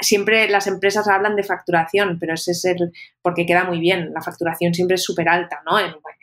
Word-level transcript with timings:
siempre 0.00 0.48
las 0.48 0.66
empresas 0.66 1.08
hablan 1.08 1.36
de 1.36 1.42
facturación, 1.42 2.18
pero 2.18 2.34
ese 2.34 2.52
es 2.52 2.64
el, 2.64 2.92
porque 3.22 3.46
queda 3.46 3.64
muy 3.64 3.78
bien, 3.78 4.12
la 4.12 4.22
facturación 4.22 4.74
siempre 4.74 4.96
es 4.96 5.04
súper 5.04 5.28
alta, 5.28 5.62
¿no? 5.64 5.78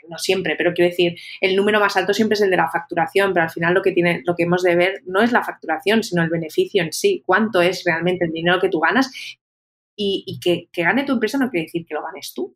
no 0.09 0.17
siempre, 0.17 0.55
pero 0.57 0.73
quiero 0.73 0.89
decir, 0.89 1.15
el 1.41 1.55
número 1.55 1.79
más 1.79 1.95
alto 1.95 2.13
siempre 2.13 2.35
es 2.35 2.41
el 2.41 2.49
de 2.49 2.57
la 2.57 2.69
facturación, 2.69 3.33
pero 3.33 3.45
al 3.45 3.51
final 3.51 3.73
lo 3.73 3.81
que, 3.81 3.91
tiene, 3.91 4.21
lo 4.25 4.35
que 4.35 4.43
hemos 4.43 4.63
de 4.63 4.75
ver 4.75 5.01
no 5.05 5.21
es 5.21 5.31
la 5.31 5.43
facturación, 5.43 6.03
sino 6.03 6.23
el 6.23 6.29
beneficio 6.29 6.83
en 6.83 6.91
sí, 6.91 7.23
cuánto 7.25 7.61
es 7.61 7.83
realmente 7.85 8.25
el 8.25 8.31
dinero 8.31 8.59
que 8.59 8.69
tú 8.69 8.79
ganas 8.79 9.09
y, 9.95 10.39
que, 10.41 10.67
que 10.71 10.83
gane 10.83 11.03
tu 11.03 11.13
empresa 11.13 11.37
no 11.37 11.49
quiere 11.49 11.65
decir 11.65 11.85
que 11.85 11.93
lo 11.93 12.03
ganes 12.03 12.33
tú. 12.33 12.55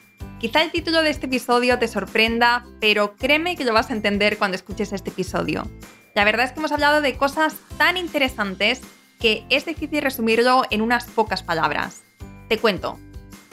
Quizá 0.41 0.63
el 0.63 0.71
título 0.71 1.03
de 1.03 1.11
este 1.11 1.27
episodio 1.27 1.77
te 1.77 1.87
sorprenda, 1.87 2.65
pero 2.79 3.15
créeme 3.15 3.55
que 3.55 3.63
lo 3.63 3.73
vas 3.73 3.91
a 3.91 3.93
entender 3.93 4.39
cuando 4.39 4.55
escuches 4.55 4.91
este 4.91 5.11
episodio. 5.11 5.69
La 6.15 6.23
verdad 6.23 6.47
es 6.47 6.51
que 6.51 6.57
hemos 6.57 6.71
hablado 6.71 6.99
de 6.99 7.15
cosas 7.15 7.57
tan 7.77 7.95
interesantes 7.95 8.81
que 9.19 9.45
es 9.51 9.65
difícil 9.65 10.01
resumirlo 10.01 10.63
en 10.71 10.81
unas 10.81 11.05
pocas 11.05 11.43
palabras. 11.43 12.01
Te 12.49 12.57
cuento. 12.57 12.97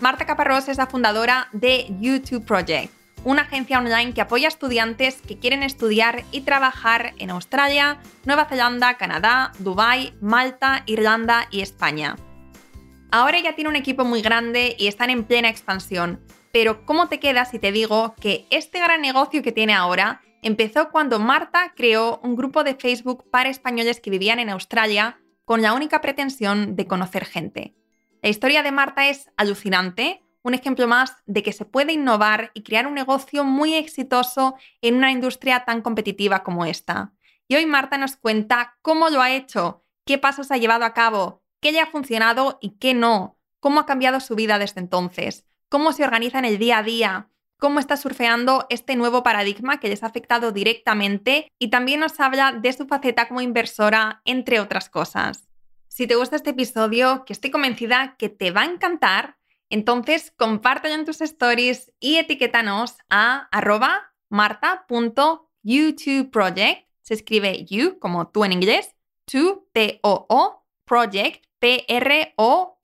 Marta 0.00 0.25
Caparrós 0.25 0.70
es 0.70 0.78
la 0.78 0.86
fundadora 0.86 1.48
de 1.53 1.94
YouTube 2.00 2.47
Project, 2.47 2.91
una 3.22 3.42
agencia 3.42 3.78
online 3.78 4.14
que 4.14 4.22
apoya 4.22 4.47
a 4.47 4.48
estudiantes 4.48 5.20
que 5.20 5.39
quieren 5.39 5.62
estudiar 5.62 6.25
y 6.33 6.41
trabajar 6.41 7.12
en 7.19 7.28
Australia, 7.28 7.98
Nueva 8.25 8.47
Zelanda, 8.47 8.97
Canadá, 8.97 9.53
Dubái, 9.59 10.14
Malta, 10.22 10.84
Irlanda 10.86 11.48
y 11.50 11.61
España. 11.61 12.16
Ahora 13.11 13.39
ya 13.41 13.55
tiene 13.55 13.69
un 13.69 13.77
equipo 13.77 14.06
muy 14.06 14.22
grande 14.22 14.75
y 14.78 14.86
están 14.86 15.11
en 15.11 15.25
plena 15.25 15.50
expansión, 15.50 16.20
pero 16.52 16.84
¿cómo 16.84 17.08
te 17.08 17.20
quedas 17.20 17.50
si 17.50 17.58
te 17.58 17.72
digo 17.72 18.14
que 18.20 18.46
este 18.50 18.78
gran 18.78 19.00
negocio 19.00 19.42
que 19.42 19.52
tiene 19.52 19.74
ahora 19.74 20.22
empezó 20.42 20.91
cuando 20.91 21.18
Marta 21.18 21.72
creó 21.77 22.20
un 22.22 22.36
grupo 22.36 22.64
de 22.64 22.74
Facebook 22.74 23.28
para 23.30 23.50
españoles 23.50 24.00
que 24.00 24.10
vivían 24.10 24.38
en 24.38 24.50
Australia 24.50 25.20
con 25.44 25.62
la 25.62 25.72
única 25.72 26.00
pretensión 26.00 26.76
de 26.76 26.86
conocer 26.86 27.24
gente? 27.24 27.74
La 28.22 28.28
historia 28.28 28.62
de 28.62 28.72
Marta 28.72 29.08
es 29.08 29.30
alucinante, 29.36 30.22
un 30.42 30.54
ejemplo 30.54 30.88
más 30.88 31.16
de 31.26 31.42
que 31.42 31.53
se 31.53 31.64
puede 31.64 31.92
innovar 31.92 32.50
y 32.54 32.62
crear 32.62 32.86
un 32.86 32.94
negocio 32.94 33.44
muy 33.44 33.75
exitoso 33.75 34.56
en 34.80 34.97
una 34.97 35.12
industria 35.12 35.65
tan 35.65 35.82
competitiva 35.82 36.42
como 36.42 36.65
esta. 36.65 37.12
Y 37.47 37.56
hoy 37.56 37.66
Marta 37.66 37.98
nos 37.98 38.16
cuenta 38.16 38.76
cómo 38.82 39.10
lo 39.10 39.20
ha 39.20 39.32
hecho, 39.32 39.84
qué 40.04 40.19
pasos 40.19 40.50
ha 40.50 40.56
llevado 40.56 40.84
a 40.84 40.94
cabo, 40.94 41.42
qué 41.60 41.72
le 41.72 41.80
ha 41.80 41.86
funcionado 41.86 42.59
y 42.60 42.78
qué 42.78 42.94
no, 42.94 43.38
cómo 43.60 43.80
ha 43.80 43.86
cambiado 43.86 44.20
su 44.20 44.34
vida 44.34 44.59
desde 44.59 44.80
entonces 44.80 45.47
cómo 45.68 45.92
se 45.92 46.04
organiza 46.04 46.38
en 46.38 46.44
el 46.44 46.58
día 46.58 46.78
a 46.78 46.82
día, 46.82 47.28
cómo 47.58 47.80
está 47.80 47.96
surfeando 47.96 48.66
este 48.70 48.94
nuevo 48.96 49.22
paradigma 49.22 49.80
que 49.80 49.88
les 49.88 50.02
ha 50.02 50.06
afectado 50.06 50.52
directamente 50.52 51.50
y 51.58 51.68
también 51.68 52.00
nos 52.00 52.18
habla 52.20 52.52
de 52.52 52.72
su 52.72 52.86
faceta 52.86 53.28
como 53.28 53.40
inversora, 53.40 54.22
entre 54.24 54.60
otras 54.60 54.88
cosas. 54.88 55.48
Si 55.88 56.06
te 56.06 56.14
gusta 56.14 56.36
este 56.36 56.50
episodio, 56.50 57.24
que 57.24 57.32
estoy 57.32 57.50
convencida 57.50 58.14
que 58.18 58.28
te 58.28 58.52
va 58.52 58.60
a 58.62 58.66
encantar, 58.66 59.36
entonces 59.70 60.32
compártelo 60.36 60.94
en 60.94 61.04
tus 61.04 61.20
stories 61.20 61.92
y 61.98 62.18
etiquétanos 62.18 62.94
a 63.10 63.48
arroba 63.50 64.12
marta.youtubeproject. 64.28 66.86
Se 67.02 67.14
escribe 67.14 67.64
you 67.64 67.98
como 67.98 68.28
tú 68.28 68.44
en 68.44 68.52
inglés, 68.52 68.94
to, 69.24 69.66
T-O-O, 69.72 70.64
project, 70.84 71.44
P-R-O-Y-E-C-T 71.58 72.36
o 72.38 72.74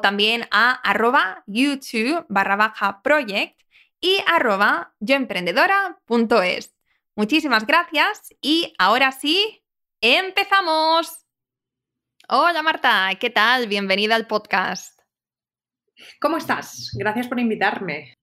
también 0.00 0.46
a 0.50 0.72
arroba 0.72 1.42
youtube 1.46 2.24
barra 2.28 2.56
baja 2.56 3.02
project 3.02 3.60
y 4.00 4.18
arroba 4.26 4.94
yoemprendedora.es. 5.00 6.74
Muchísimas 7.16 7.66
gracias 7.66 8.34
y 8.40 8.72
ahora 8.78 9.12
sí, 9.12 9.62
empezamos. 10.00 11.26
Hola 12.28 12.62
Marta, 12.62 13.10
¿qué 13.18 13.30
tal? 13.30 13.66
Bienvenida 13.66 14.14
al 14.14 14.26
podcast. 14.26 15.00
¿Cómo 16.20 16.36
estás? 16.36 16.90
Gracias 16.96 17.28
por 17.28 17.40
invitarme. 17.40 18.14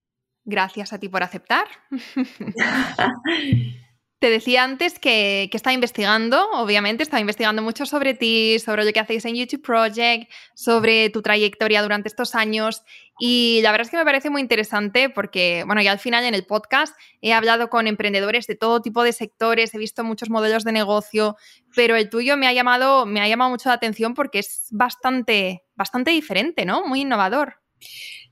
Gracias 0.45 0.93
a 0.93 0.99
ti 0.99 1.09
por 1.09 1.23
aceptar. 1.23 1.67
Te 4.19 4.29
decía 4.29 4.63
antes 4.63 4.97
que, 4.97 5.47
que, 5.51 5.57
estaba 5.57 5.73
investigando, 5.73 6.49
obviamente, 6.53 7.03
estaba 7.03 7.21
investigando 7.21 7.61
mucho 7.61 7.85
sobre 7.85 8.15
ti, 8.15 8.57
sobre 8.57 8.83
lo 8.83 8.91
que 8.91 8.99
hacéis 8.99 9.25
en 9.25 9.35
YouTube 9.35 9.61
Project, 9.61 10.31
sobre 10.55 11.09
tu 11.11 11.21
trayectoria 11.21 11.83
durante 11.83 12.07
estos 12.07 12.33
años 12.33 12.83
y 13.19 13.61
la 13.63 13.71
verdad 13.71 13.85
es 13.85 13.91
que 13.91 13.97
me 13.97 14.05
parece 14.05 14.29
muy 14.29 14.41
interesante 14.41 15.09
porque, 15.09 15.63
bueno, 15.65 15.81
ya 15.81 15.91
al 15.91 15.99
final 15.99 16.23
en 16.23 16.35
el 16.35 16.45
podcast 16.45 16.95
he 17.21 17.33
hablado 17.33 17.69
con 17.69 17.87
emprendedores 17.87 18.45
de 18.45 18.55
todo 18.55 18.81
tipo 18.81 19.03
de 19.03 19.11
sectores, 19.11 19.73
he 19.73 19.79
visto 19.79 20.03
muchos 20.03 20.29
modelos 20.29 20.63
de 20.63 20.71
negocio, 20.71 21.35
pero 21.75 21.95
el 21.95 22.09
tuyo 22.09 22.37
me 22.37 22.47
ha 22.47 22.53
llamado, 22.53 23.07
me 23.07 23.21
ha 23.21 23.27
llamado 23.27 23.49
mucho 23.49 23.69
la 23.69 23.75
atención 23.75 24.13
porque 24.13 24.39
es 24.39 24.67
bastante, 24.69 25.63
bastante 25.75 26.11
diferente, 26.11 26.63
¿no? 26.65 26.85
Muy 26.85 27.01
innovador. 27.01 27.55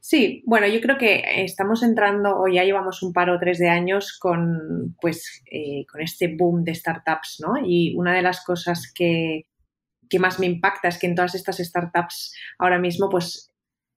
Sí, 0.07 0.43
bueno, 0.45 0.67
yo 0.67 0.81
creo 0.81 0.99
que 0.99 1.23
estamos 1.43 1.81
entrando, 1.81 2.39
o 2.39 2.47
ya 2.47 2.63
llevamos 2.63 3.01
un 3.01 3.11
par 3.11 3.31
o 3.31 3.39
tres 3.39 3.57
de 3.57 3.69
años 3.69 4.15
con, 4.19 4.95
pues, 5.01 5.41
eh, 5.49 5.83
con 5.91 5.99
este 5.99 6.35
boom 6.37 6.63
de 6.63 6.75
startups, 6.75 7.37
¿no? 7.39 7.53
Y 7.65 7.95
una 7.97 8.13
de 8.13 8.21
las 8.21 8.45
cosas 8.45 8.93
que, 8.93 9.47
que 10.07 10.19
más 10.19 10.39
me 10.39 10.45
impacta 10.45 10.89
es 10.89 10.99
que 10.99 11.07
en 11.07 11.15
todas 11.15 11.33
estas 11.33 11.57
startups 11.57 12.35
ahora 12.59 12.77
mismo, 12.77 13.09
pues, 13.09 13.51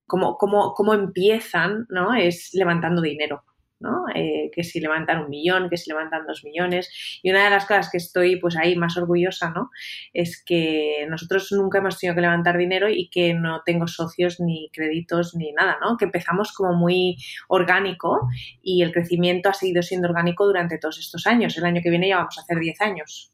cómo, 0.06 0.38
cómo, 0.38 0.72
cómo 0.72 0.94
empiezan, 0.94 1.84
¿no? 1.90 2.14
Es 2.14 2.54
levantando 2.54 3.02
dinero. 3.02 3.44
¿No? 3.80 4.04
Eh, 4.14 4.50
que 4.52 4.64
si 4.64 4.80
levantan 4.80 5.20
un 5.24 5.30
millón, 5.30 5.68
que 5.68 5.76
si 5.76 5.90
levantan 5.90 6.26
dos 6.26 6.44
millones. 6.44 6.90
Y 7.22 7.30
una 7.30 7.44
de 7.44 7.50
las 7.50 7.66
cosas 7.66 7.90
que 7.90 7.98
estoy 7.98 8.36
pues 8.36 8.56
ahí 8.56 8.76
más 8.76 8.96
orgullosa, 8.96 9.50
¿no? 9.50 9.70
Es 10.12 10.42
que 10.44 11.06
nosotros 11.08 11.52
nunca 11.52 11.78
hemos 11.78 11.98
tenido 11.98 12.14
que 12.14 12.22
levantar 12.22 12.56
dinero 12.56 12.88
y 12.88 13.08
que 13.10 13.34
no 13.34 13.62
tengo 13.64 13.86
socios 13.86 14.40
ni 14.40 14.70
créditos 14.72 15.34
ni 15.34 15.52
nada, 15.52 15.78
¿no? 15.80 15.96
Que 15.96 16.06
empezamos 16.06 16.52
como 16.52 16.74
muy 16.74 17.16
orgánico 17.48 18.28
y 18.62 18.82
el 18.82 18.92
crecimiento 18.92 19.48
ha 19.48 19.54
seguido 19.54 19.82
siendo 19.82 20.08
orgánico 20.08 20.46
durante 20.46 20.78
todos 20.78 20.98
estos 20.98 21.26
años. 21.26 21.56
El 21.56 21.64
año 21.64 21.80
que 21.82 21.90
viene 21.90 22.08
ya 22.08 22.18
vamos 22.18 22.38
a 22.38 22.42
hacer 22.42 22.58
10 22.58 22.80
años. 22.80 23.32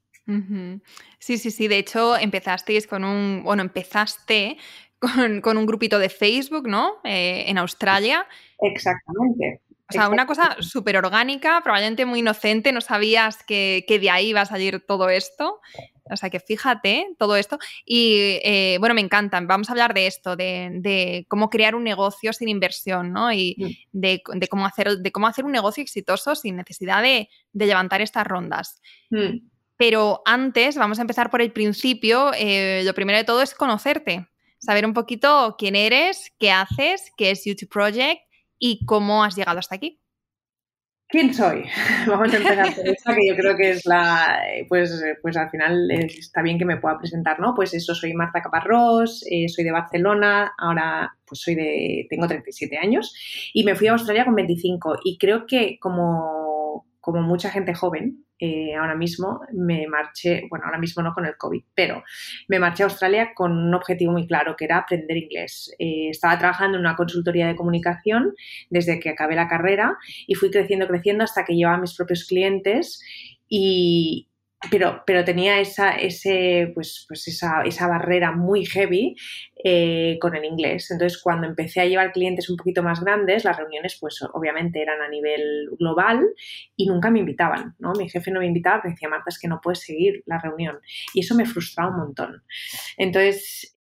Sí, 1.18 1.38
sí, 1.38 1.50
sí. 1.50 1.68
De 1.68 1.78
hecho, 1.78 2.16
empezasteis 2.16 2.86
con 2.86 3.04
un, 3.04 3.42
bueno, 3.44 3.62
empezaste 3.62 4.56
con, 5.42 5.56
un 5.56 5.66
grupito 5.66 5.98
de 5.98 6.08
Facebook, 6.08 6.66
¿no? 6.66 6.96
Eh, 7.04 7.44
en 7.46 7.58
Australia. 7.58 8.26
Exactamente. 8.58 9.60
O 9.94 10.00
sea, 10.00 10.08
una 10.08 10.26
cosa 10.26 10.56
súper 10.60 10.96
orgánica, 10.96 11.60
probablemente 11.62 12.04
muy 12.04 12.18
inocente, 12.18 12.72
no 12.72 12.80
sabías 12.80 13.44
que, 13.44 13.84
de 13.88 14.10
ahí 14.10 14.28
iba 14.28 14.40
a 14.40 14.46
salir 14.46 14.84
todo 14.86 15.08
esto. 15.08 15.60
O 16.10 16.16
sea 16.16 16.30
que 16.30 16.40
fíjate 16.40 17.06
todo 17.18 17.36
esto. 17.36 17.58
Y 17.84 18.38
eh, 18.42 18.76
bueno, 18.80 18.94
me 18.94 19.00
encantan. 19.00 19.46
Vamos 19.46 19.68
a 19.68 19.72
hablar 19.72 19.94
de 19.94 20.06
esto, 20.06 20.36
de, 20.36 21.26
cómo 21.28 21.48
crear 21.48 21.74
un 21.74 21.84
negocio 21.84 22.32
sin 22.32 22.48
inversión, 22.48 23.12
¿no? 23.12 23.32
Y 23.32 23.56
mm. 23.92 24.00
de, 24.00 24.48
cómo 24.50 24.66
hacer, 24.66 24.98
de 24.98 25.12
cómo 25.12 25.26
hacer 25.26 25.44
un 25.44 25.52
negocio 25.52 25.82
exitoso 25.82 26.34
sin 26.34 26.56
necesidad 26.56 27.02
de, 27.02 27.28
levantar 27.52 28.02
estas 28.02 28.26
rondas. 28.26 28.82
Mm. 29.10 29.48
Pero 29.76 30.22
antes, 30.24 30.76
vamos 30.76 30.98
a 30.98 31.02
empezar 31.02 31.30
por 31.30 31.40
el 31.40 31.52
principio. 31.52 32.32
Eh, 32.36 32.82
lo 32.84 32.94
primero 32.94 33.18
de 33.18 33.24
todo 33.24 33.42
es 33.42 33.54
conocerte, 33.54 34.28
saber 34.58 34.86
un 34.86 34.94
poquito 34.94 35.56
quién 35.58 35.76
eres, 35.76 36.32
qué 36.38 36.50
haces, 36.50 37.12
qué 37.16 37.30
es 37.30 37.44
YouTube 37.44 37.70
Project 37.70 38.20
y 38.66 38.86
cómo 38.86 39.22
has 39.22 39.36
llegado 39.36 39.58
hasta 39.58 39.74
aquí. 39.74 40.00
¿Quién 41.06 41.34
soy? 41.34 41.64
Vamos 42.08 42.32
a 42.32 42.38
empezar 42.38 42.74
por 42.74 42.88
esta, 42.88 43.14
que 43.14 43.28
yo 43.28 43.36
creo 43.36 43.54
que 43.58 43.72
es 43.72 43.84
la, 43.84 44.40
pues, 44.70 45.04
pues 45.20 45.36
al 45.36 45.50
final 45.50 45.90
está 45.90 46.40
bien 46.40 46.58
que 46.58 46.64
me 46.64 46.78
pueda 46.78 46.96
presentar, 46.96 47.38
¿no? 47.38 47.54
Pues 47.54 47.74
eso, 47.74 47.94
soy 47.94 48.14
Marta 48.14 48.40
Caparrós, 48.40 49.22
eh, 49.30 49.50
soy 49.50 49.64
de 49.64 49.70
Barcelona, 49.70 50.54
ahora 50.56 51.14
pues 51.26 51.42
soy 51.42 51.56
de, 51.56 52.06
tengo 52.08 52.26
37 52.26 52.78
años 52.78 53.14
y 53.52 53.64
me 53.64 53.74
fui 53.74 53.86
a 53.88 53.92
Australia 53.92 54.24
con 54.24 54.34
25 54.34 55.00
y 55.04 55.18
creo 55.18 55.46
que 55.46 55.78
como, 55.78 56.43
como 57.04 57.20
mucha 57.20 57.50
gente 57.50 57.74
joven, 57.74 58.24
eh, 58.38 58.74
ahora 58.74 58.96
mismo 58.96 59.40
me 59.52 59.86
marché, 59.86 60.46
bueno, 60.48 60.64
ahora 60.64 60.78
mismo 60.78 61.02
no 61.02 61.12
con 61.12 61.26
el 61.26 61.36
COVID, 61.36 61.62
pero 61.74 62.02
me 62.48 62.58
marché 62.58 62.82
a 62.82 62.86
Australia 62.86 63.32
con 63.34 63.52
un 63.52 63.74
objetivo 63.74 64.12
muy 64.12 64.26
claro, 64.26 64.56
que 64.56 64.64
era 64.64 64.78
aprender 64.78 65.18
inglés. 65.18 65.70
Eh, 65.78 66.08
estaba 66.08 66.38
trabajando 66.38 66.78
en 66.78 66.80
una 66.80 66.96
consultoría 66.96 67.46
de 67.46 67.56
comunicación 67.56 68.32
desde 68.70 69.00
que 69.00 69.10
acabé 69.10 69.36
la 69.36 69.48
carrera 69.48 69.98
y 70.26 70.34
fui 70.34 70.50
creciendo, 70.50 70.88
creciendo 70.88 71.24
hasta 71.24 71.44
que 71.44 71.54
llevaba 71.54 71.76
mis 71.76 71.94
propios 71.94 72.24
clientes 72.24 73.02
y, 73.50 74.30
pero, 74.70 75.02
pero 75.06 75.24
tenía 75.24 75.60
esa, 75.60 75.92
ese, 75.92 76.70
pues, 76.74 77.04
pues 77.08 77.26
esa, 77.28 77.62
esa 77.62 77.86
barrera 77.86 78.32
muy 78.32 78.64
heavy 78.64 79.16
eh, 79.64 80.18
con 80.20 80.34
el 80.34 80.44
inglés. 80.44 80.90
Entonces, 80.90 81.20
cuando 81.22 81.46
empecé 81.46 81.80
a 81.80 81.86
llevar 81.86 82.12
clientes 82.12 82.50
un 82.50 82.56
poquito 82.56 82.82
más 82.82 83.00
grandes, 83.00 83.44
las 83.44 83.56
reuniones, 83.56 83.96
pues 84.00 84.20
obviamente 84.32 84.82
eran 84.82 85.00
a 85.00 85.08
nivel 85.08 85.70
global 85.78 86.22
y 86.76 86.86
nunca 86.86 87.10
me 87.10 87.20
invitaban, 87.20 87.74
¿no? 87.78 87.92
Mi 87.92 88.08
jefe 88.08 88.30
no 88.30 88.40
me 88.40 88.46
invitaba 88.46 88.76
porque 88.76 88.90
decía, 88.90 89.08
Marta, 89.08 89.28
es 89.28 89.38
que 89.38 89.48
no 89.48 89.60
puedes 89.62 89.80
seguir 89.80 90.22
la 90.26 90.38
reunión. 90.38 90.78
Y 91.12 91.20
eso 91.20 91.34
me 91.34 91.46
frustraba 91.46 91.90
un 91.90 91.98
montón. 91.98 92.42
Entonces, 92.96 93.73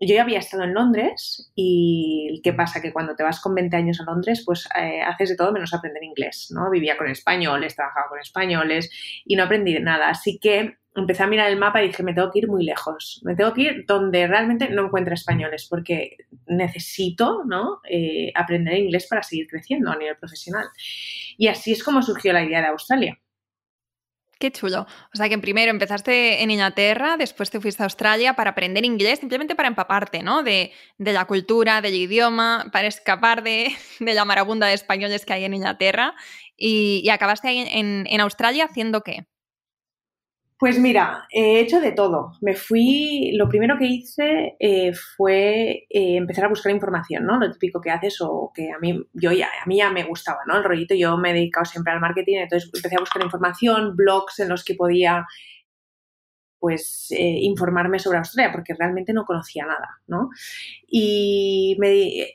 yo 0.00 0.14
ya 0.14 0.22
había 0.22 0.38
estado 0.38 0.64
en 0.64 0.72
Londres 0.72 1.50
y 1.54 2.40
¿qué 2.42 2.54
pasa? 2.54 2.80
Que 2.80 2.92
cuando 2.92 3.14
te 3.14 3.22
vas 3.22 3.40
con 3.40 3.54
20 3.54 3.76
años 3.76 4.00
a 4.00 4.04
Londres, 4.04 4.42
pues 4.46 4.66
eh, 4.74 5.02
haces 5.02 5.30
de 5.30 5.36
todo 5.36 5.52
menos 5.52 5.74
aprender 5.74 6.02
inglés, 6.02 6.48
¿no? 6.54 6.70
Vivía 6.70 6.96
con 6.96 7.08
españoles, 7.08 7.76
trabajaba 7.76 8.08
con 8.08 8.18
españoles 8.18 8.90
y 9.26 9.36
no 9.36 9.44
aprendí 9.44 9.78
nada. 9.78 10.08
Así 10.08 10.38
que 10.38 10.78
empecé 10.94 11.22
a 11.22 11.26
mirar 11.26 11.50
el 11.50 11.58
mapa 11.58 11.82
y 11.82 11.88
dije, 11.88 12.02
me 12.02 12.14
tengo 12.14 12.30
que 12.30 12.40
ir 12.40 12.48
muy 12.48 12.64
lejos, 12.64 13.20
me 13.24 13.36
tengo 13.36 13.52
que 13.52 13.60
ir 13.60 13.84
donde 13.86 14.26
realmente 14.26 14.70
no 14.70 14.86
encuentre 14.86 15.14
españoles, 15.14 15.66
porque 15.68 16.16
necesito 16.46 17.44
¿no? 17.44 17.80
Eh, 17.88 18.32
aprender 18.34 18.78
inglés 18.78 19.06
para 19.06 19.22
seguir 19.22 19.46
creciendo 19.48 19.90
a 19.90 19.96
nivel 19.96 20.16
profesional. 20.16 20.66
Y 21.36 21.48
así 21.48 21.72
es 21.72 21.84
como 21.84 22.02
surgió 22.02 22.32
la 22.32 22.44
idea 22.44 22.60
de 22.60 22.68
Australia. 22.68 23.18
Qué 24.40 24.50
chulo. 24.50 24.86
O 25.12 25.16
sea 25.16 25.28
que 25.28 25.38
primero 25.38 25.70
empezaste 25.70 26.42
en 26.42 26.50
Inglaterra, 26.50 27.18
después 27.18 27.50
te 27.50 27.60
fuiste 27.60 27.82
a 27.82 27.86
Australia 27.86 28.34
para 28.36 28.52
aprender 28.52 28.86
inglés, 28.86 29.18
simplemente 29.18 29.54
para 29.54 29.68
empaparte, 29.68 30.22
¿no? 30.22 30.42
De, 30.42 30.72
la 30.96 31.26
cultura, 31.26 31.82
del 31.82 31.94
idioma, 31.94 32.70
para 32.72 32.88
escapar 32.88 33.42
de, 33.44 33.70
la 34.00 34.24
marabunda 34.24 34.66
de 34.66 34.72
españoles 34.74 35.26
que 35.26 35.34
hay 35.34 35.44
en 35.44 35.52
Inglaterra. 35.52 36.14
Y, 36.56 37.06
acabaste 37.10 37.48
ahí 37.48 37.68
en 37.70 38.20
Australia 38.20 38.64
haciendo 38.64 39.02
qué? 39.02 39.26
Pues 40.60 40.78
mira, 40.78 41.26
he 41.30 41.58
hecho 41.58 41.80
de 41.80 41.92
todo. 41.92 42.32
Me 42.42 42.54
fui, 42.54 43.32
lo 43.34 43.48
primero 43.48 43.78
que 43.78 43.86
hice 43.86 44.56
eh, 44.60 44.92
fue 44.92 45.86
eh, 45.88 46.16
empezar 46.16 46.44
a 46.44 46.48
buscar 46.48 46.70
información, 46.70 47.24
¿no? 47.24 47.38
Lo 47.38 47.50
típico 47.50 47.80
que 47.80 47.90
haces 47.90 48.18
o 48.20 48.52
que 48.54 48.70
a 48.70 48.78
mí, 48.78 49.02
yo 49.14 49.32
ya, 49.32 49.46
a 49.46 49.66
mí 49.66 49.78
ya 49.78 49.90
me 49.90 50.04
gustaba, 50.04 50.40
¿no? 50.46 50.58
El 50.58 50.64
rollito, 50.64 50.94
yo 50.94 51.16
me 51.16 51.30
he 51.30 51.32
dedicado 51.32 51.64
siempre 51.64 51.94
al 51.94 52.00
marketing, 52.00 52.40
entonces 52.40 52.70
empecé 52.74 52.96
a 52.96 53.00
buscar 53.00 53.22
información, 53.22 53.96
blogs 53.96 54.38
en 54.40 54.50
los 54.50 54.62
que 54.62 54.74
podía 54.74 55.26
pues 56.60 57.08
eh, 57.10 57.38
informarme 57.40 57.98
sobre 57.98 58.18
Australia 58.18 58.52
porque 58.52 58.74
realmente 58.74 59.12
no 59.12 59.24
conocía 59.24 59.64
nada, 59.66 60.00
¿no? 60.06 60.28
Y 60.86 61.76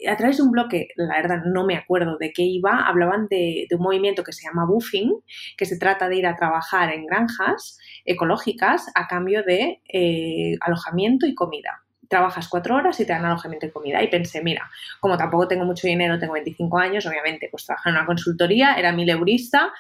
a 0.10 0.18
través 0.18 0.38
de 0.38 0.44
un 0.44 0.51
blog 0.51 0.68
que 0.68 0.88
la 0.95 1.16
verdad 1.16 1.44
no 1.45 1.66
me 1.66 1.77
acuerdo 1.77 2.18
de 2.18 2.33
qué 2.33 2.42
iba, 2.42 2.86
hablaban 2.88 3.27
de, 3.30 3.68
un 3.72 3.81
movimiento 3.81 4.24
que 4.24 4.33
se 4.33 4.44
llama 4.44 4.66
buffing, 4.66 5.13
que 5.57 5.66
se 5.66 5.77
trata 5.77 6.10
de 6.10 6.18
ir 6.18 6.27
a 6.27 6.36
trabajar 6.36 6.92
en 6.92 7.06
granjas 7.06 7.77
ecológicas 8.04 8.88
a 8.95 9.07
cambio 9.07 9.44
de 9.44 9.81
eh, 9.88 10.57
alojamiento 10.62 11.28
y 11.28 11.36
comida 11.36 11.81
trabajas 12.07 12.48
cuatro 12.48 12.75
horas 12.75 13.00
y 13.00 13.06
te 13.06 13.13
dan 13.13 13.25
alojamiento 13.25 13.66
y 13.66 13.71
comida. 13.71 14.04
Y 14.04 14.07
pensé, 14.10 14.44
mira, 14.44 14.69
como 15.00 15.18
tampoco 15.18 15.48
tengo 15.48 15.66
mucho 15.66 15.88
dinero, 15.88 16.19
tengo 16.19 16.33
25 16.33 16.78
años, 16.78 17.06
obviamente, 17.07 17.48
pues 17.50 17.66
trabajar 17.66 17.92
en 17.92 17.98
una 17.98 18.06
consultoría, 18.06 18.75
era 18.75 18.92
mi 18.92 19.06
leurista 19.06 19.74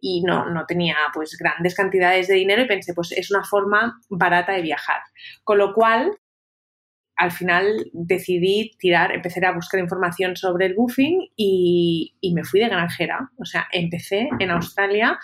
y 0.00 0.22
no, 0.22 0.50
no 0.50 0.66
tenía 0.66 0.96
pues 1.12 1.36
grandes 1.38 1.74
cantidades 1.74 2.28
de 2.28 2.34
dinero 2.34 2.62
y 2.62 2.68
pensé, 2.68 2.94
pues 2.94 3.12
es 3.12 3.30
una 3.30 3.44
forma 3.44 4.00
barata 4.08 4.52
de 4.52 4.62
viajar. 4.62 5.00
Con 5.44 5.58
lo 5.58 5.74
cual, 5.74 6.12
al 7.16 7.32
final 7.32 7.90
decidí 7.92 8.72
tirar, 8.78 9.12
empecé 9.12 9.44
a 9.44 9.52
buscar 9.52 9.80
información 9.80 10.36
sobre 10.36 10.66
el 10.66 10.74
buffing 10.74 11.28
y, 11.34 12.14
me 12.34 12.44
fui 12.44 12.60
de 12.60 12.68
granjera. 12.68 13.30
O 13.38 13.44
sea, 13.44 13.66
empecé 13.72 14.28
en 14.38 14.50
Australia 14.50 15.18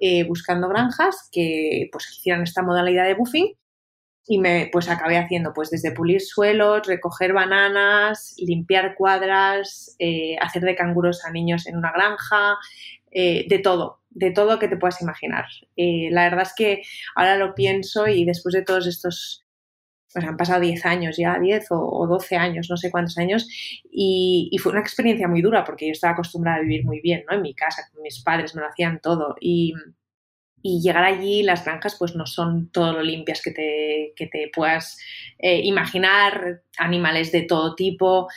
eh, 0.00 0.24
buscando 0.24 0.68
granjas 0.68 1.28
que 1.32 1.88
pues 1.92 2.10
hicieran 2.18 2.42
esta 2.42 2.62
modalidad 2.62 3.04
de 3.04 3.14
buffing 3.14 3.54
y 4.28 4.38
me 4.38 4.68
pues 4.72 4.88
acabé 4.88 5.18
haciendo 5.18 5.52
pues 5.54 5.70
desde 5.70 5.92
pulir 5.92 6.20
suelos, 6.20 6.86
recoger 6.86 7.32
bananas, 7.32 8.34
limpiar 8.38 8.94
cuadras, 8.96 9.94
eh, 9.98 10.36
hacer 10.40 10.62
de 10.62 10.74
canguros 10.74 11.24
a 11.24 11.30
niños 11.30 11.66
en 11.66 11.76
una 11.76 11.92
granja, 11.92 12.56
eh, 13.18 13.46
de 13.48 13.60
todo, 13.60 14.02
de 14.10 14.30
todo 14.30 14.58
que 14.58 14.68
te 14.68 14.76
puedas 14.76 15.00
imaginar. 15.00 15.46
Eh, 15.74 16.10
la 16.10 16.24
verdad 16.24 16.42
es 16.42 16.52
que 16.54 16.82
ahora 17.14 17.38
lo 17.38 17.54
pienso 17.54 18.06
y 18.06 18.26
después 18.26 18.52
de 18.52 18.60
todos 18.60 18.86
estos, 18.86 19.46
pues 20.12 20.22
han 20.22 20.36
pasado 20.36 20.60
10 20.60 20.84
años 20.84 21.16
ya, 21.16 21.38
10 21.38 21.68
o, 21.70 22.06
12 22.06 22.36
años, 22.36 22.68
no 22.68 22.76
sé 22.76 22.90
cuántos 22.90 23.16
años, 23.16 23.48
y, 23.90 24.54
fue 24.62 24.72
una 24.72 24.82
experiencia 24.82 25.28
muy 25.28 25.40
dura 25.40 25.64
porque 25.64 25.86
yo 25.86 25.92
estaba 25.92 26.12
acostumbrada 26.12 26.58
a 26.58 26.60
vivir 26.60 26.84
muy 26.84 27.00
bien, 27.00 27.24
¿no? 27.26 27.36
En 27.36 27.40
mi 27.40 27.54
casa, 27.54 27.88
mis 28.02 28.22
padres 28.22 28.54
me 28.54 28.60
lo 28.60 28.68
hacían 28.68 29.00
todo 29.00 29.34
y, 29.40 29.72
llegar 30.62 31.04
allí, 31.04 31.42
las 31.42 31.64
granjas 31.64 31.96
pues 31.98 32.16
no 32.16 32.26
son 32.26 32.70
todo 32.72 32.92
lo 32.92 33.02
limpias 33.02 33.40
que 33.40 33.52
te, 33.52 34.12
que 34.16 34.26
te 34.26 34.50
puedas 34.52 34.98
eh, 35.38 35.60
imaginar, 35.62 36.64
animales 36.76 37.32
de 37.32 37.42
todo 37.42 37.74
tipo, 37.74 38.28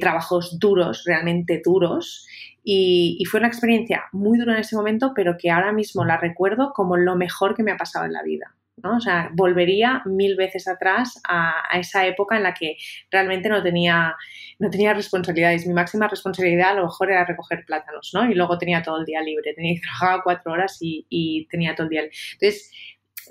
trabajos 0.00 0.58
duros, 0.58 1.02
realmente 1.04 1.60
duros. 1.62 2.26
Y, 2.70 3.24
fue 3.24 3.40
una 3.40 3.48
experiencia 3.48 4.04
muy 4.12 4.38
dura 4.38 4.52
en 4.52 4.58
ese 4.60 4.76
momento, 4.76 5.12
pero 5.16 5.38
que 5.38 5.50
ahora 5.50 5.72
mismo 5.72 6.04
la 6.04 6.18
recuerdo 6.18 6.74
como 6.74 6.98
lo 6.98 7.16
mejor 7.16 7.54
que 7.54 7.62
me 7.62 7.72
ha 7.72 7.78
pasado 7.78 8.04
en 8.04 8.12
la 8.12 8.22
vida. 8.22 8.54
¿no? 8.82 8.96
O 8.96 9.00
sea, 9.00 9.30
volvería 9.32 10.02
mil 10.04 10.36
veces 10.36 10.68
atrás 10.68 11.18
a, 11.26 11.62
esa 11.78 12.06
época 12.06 12.36
en 12.36 12.42
la 12.42 12.52
que 12.52 12.76
realmente 13.10 13.48
no 13.48 13.62
tenía, 13.62 14.14
no 14.58 14.68
tenía 14.68 14.92
responsabilidades. 14.92 15.66
Mi 15.66 15.72
máxima 15.72 16.08
responsabilidad 16.08 16.72
a 16.72 16.74
lo 16.74 16.82
mejor 16.84 17.10
era 17.10 17.24
recoger 17.24 17.64
plátanos, 17.64 18.10
¿no? 18.12 18.30
Y 18.30 18.34
luego 18.34 18.58
tenía 18.58 18.82
todo 18.82 18.98
el 18.98 19.06
día 19.06 19.22
libre. 19.22 19.54
Tenía 19.54 19.74
que 19.74 19.80
trabajar 19.80 20.20
cuatro 20.22 20.52
horas 20.52 20.76
y, 20.82 21.48
tenía 21.50 21.74
todo 21.74 21.84
el 21.84 21.90
día 21.90 22.02
libre. 22.02 22.16
Entonces, 22.34 22.70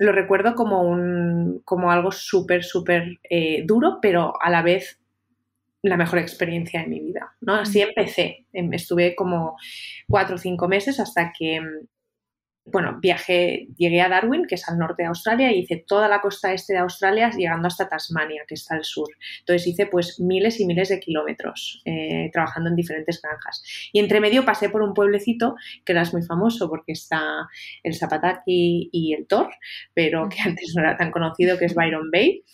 lo 0.00 0.10
recuerdo 0.10 0.56
como, 0.56 0.82
un, 0.82 1.62
como 1.64 1.92
algo 1.92 2.10
súper, 2.10 2.64
súper 2.64 3.20
eh, 3.30 3.62
duro, 3.64 4.00
pero 4.02 4.32
a 4.42 4.50
la 4.50 4.62
vez 4.62 4.98
la 5.82 5.96
mejor 5.96 6.18
experiencia 6.18 6.80
de 6.80 6.88
mi 6.88 7.00
vida, 7.00 7.36
¿no? 7.40 7.54
Así 7.54 7.80
empecé. 7.80 8.46
Em, 8.52 8.72
estuve 8.72 9.14
como 9.14 9.56
cuatro 10.08 10.34
o 10.36 10.38
cinco 10.38 10.68
meses 10.68 10.98
hasta 10.98 11.32
que, 11.36 11.60
bueno, 12.64 12.98
viajé, 13.00 13.68
llegué 13.76 14.00
a 14.02 14.08
Darwin, 14.08 14.46
que 14.46 14.56
es 14.56 14.68
al 14.68 14.78
norte 14.78 15.02
de 15.02 15.08
Australia, 15.08 15.52
y 15.52 15.60
hice 15.60 15.84
toda 15.86 16.08
la 16.08 16.20
costa 16.20 16.52
este 16.52 16.72
de 16.74 16.80
Australia 16.80 17.30
llegando 17.30 17.68
hasta 17.68 17.88
Tasmania, 17.88 18.42
que 18.46 18.54
está 18.54 18.74
al 18.74 18.84
sur. 18.84 19.08
Entonces 19.40 19.68
hice 19.68 19.86
pues 19.86 20.18
miles 20.20 20.60
y 20.60 20.66
miles 20.66 20.88
de 20.88 21.00
kilómetros 21.00 21.80
eh, 21.84 22.28
trabajando 22.32 22.70
en 22.70 22.76
diferentes 22.76 23.22
granjas. 23.22 23.62
Y 23.92 24.00
entre 24.00 24.20
medio 24.20 24.44
pasé 24.44 24.70
por 24.70 24.82
un 24.82 24.94
pueblecito 24.94 25.54
que 25.84 25.92
era 25.92 26.04
muy 26.12 26.22
famoso 26.22 26.68
porque 26.68 26.92
está 26.92 27.48
el 27.84 27.94
Zapataki 27.94 28.90
y 28.92 29.14
el 29.14 29.26
Tor, 29.26 29.50
pero 29.94 30.28
que 30.28 30.40
antes 30.44 30.72
no 30.74 30.82
era 30.82 30.96
tan 30.96 31.10
conocido, 31.12 31.56
que 31.56 31.66
es 31.66 31.74
Byron 31.74 32.10
Bay. 32.10 32.44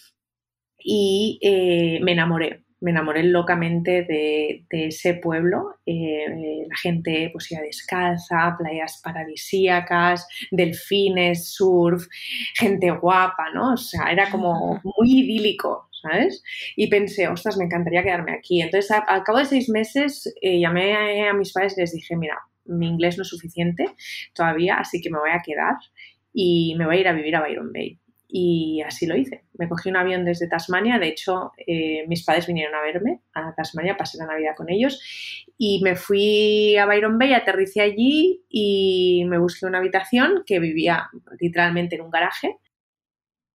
Y 0.87 1.39
eh, 1.43 1.99
me 2.03 2.13
enamoré 2.13 2.64
me 2.85 2.91
enamoré 2.91 3.23
locamente 3.23 4.03
de, 4.03 4.67
ese 4.69 5.15
pueblo. 5.15 5.77
Eh, 5.87 6.67
la 6.69 6.77
gente 6.77 7.31
pues 7.33 7.51
iba 7.51 7.63
descalza, 7.63 8.55
playas 8.59 9.01
paradisíacas, 9.03 10.29
delfines, 10.51 11.55
surf, 11.55 12.07
gente 12.55 12.91
guapa, 12.91 13.47
¿no? 13.55 13.73
O 13.73 13.77
sea, 13.79 14.13
era 14.13 14.31
como 14.31 14.83
muy 14.85 15.21
idílico, 15.21 15.89
¿sabes? 16.03 16.43
Y 16.77 16.91
pensé, 16.91 17.27
ostras, 17.27 17.57
me 17.57 17.65
encantaría 17.65 18.03
quedarme 18.03 18.35
aquí. 18.35 18.61
Entonces, 18.61 18.91
al 18.91 19.25
cabo 19.25 19.39
de 19.39 19.47
seis 19.47 19.71
meses, 19.71 20.35
eh, 20.43 20.61
llamé 20.61 21.27
a 21.27 21.33
mis 21.33 21.55
padres 21.55 21.79
y 21.79 21.81
les 21.81 21.93
dije, 21.93 22.17
mira, 22.17 22.39
mi 22.67 22.87
inglés 22.87 23.17
no 23.17 23.23
es 23.23 23.29
suficiente 23.29 23.87
todavía, 24.35 24.75
así 24.77 25.01
que 25.01 25.09
me 25.09 25.19
voy 25.19 25.31
a 25.31 25.43
quedar 25.43 25.77
y 26.35 26.75
me 26.77 26.85
voy 26.85 26.99
a 26.99 27.01
ir 27.01 27.09
a 27.09 27.13
vivir 27.13 27.35
a 27.37 27.41
Byron 27.41 27.73
Bay. 27.73 27.99
Y 28.37 28.83
así 28.83 29.07
lo 29.07 29.17
hice. 29.17 29.45
Me 29.59 29.69
cogí 29.69 29.91
un 29.91 29.97
avión 29.97 30.25
desde 30.25 30.49
Tasmania. 30.49 30.99
De 30.99 31.07
hecho, 31.07 31.53
eh, 31.69 32.05
mis 32.09 32.25
padres 32.25 32.49
vinieron 32.49 32.75
a 32.75 32.83
verme 32.83 33.21
a 33.33 33.55
Tasmania, 33.55 33.97
pasé 33.97 34.19
la 34.19 34.27
Navidad 34.27 34.57
con 34.57 34.69
ellos. 34.69 35.01
Y 35.57 35.81
me 35.85 35.95
fui 35.95 36.77
a 36.77 36.85
Byron 36.85 37.17
Bay, 37.17 37.33
aterricé 37.33 37.81
allí 37.81 38.43
y 38.49 39.25
me 39.29 39.39
busqué 39.39 39.67
una 39.67 39.79
habitación 39.79 40.43
que 40.45 40.59
vivía 40.59 41.09
literalmente 41.39 41.95
en 41.95 42.03
un 42.03 42.11
garaje. 42.11 42.57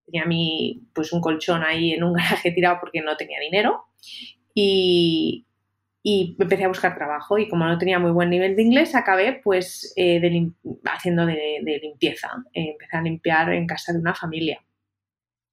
Tenía 0.05 0.23
mi, 0.23 0.87
pues 0.93 1.11
un 1.11 1.19
colchón 1.19 1.61
ahí 1.61 1.91
en 1.91 2.05
un 2.05 2.13
garaje 2.13 2.51
tirado 2.51 2.77
porque 2.79 3.01
no 3.01 3.17
tenía 3.17 3.41
dinero. 3.41 3.83
Y, 4.53 5.45
y 6.01 6.37
empecé 6.39 6.63
a 6.63 6.69
buscar 6.69 6.95
trabajo 6.95 7.37
y 7.37 7.49
como 7.49 7.65
no 7.65 7.77
tenía 7.77 7.99
muy 7.99 8.11
buen 8.11 8.29
nivel 8.29 8.55
de 8.55 8.61
inglés, 8.61 8.95
acabé 8.95 9.41
pues 9.43 9.91
eh, 9.97 10.21
haciendo 10.85 11.25
de, 11.25 11.79
limpieza. 11.81 12.29
empecé 12.53 12.95
a 12.95 13.01
limpiar 13.01 13.51
en 13.51 13.67
casa 13.67 13.91
de 13.91 13.99
una 13.99 14.15
familia. 14.15 14.63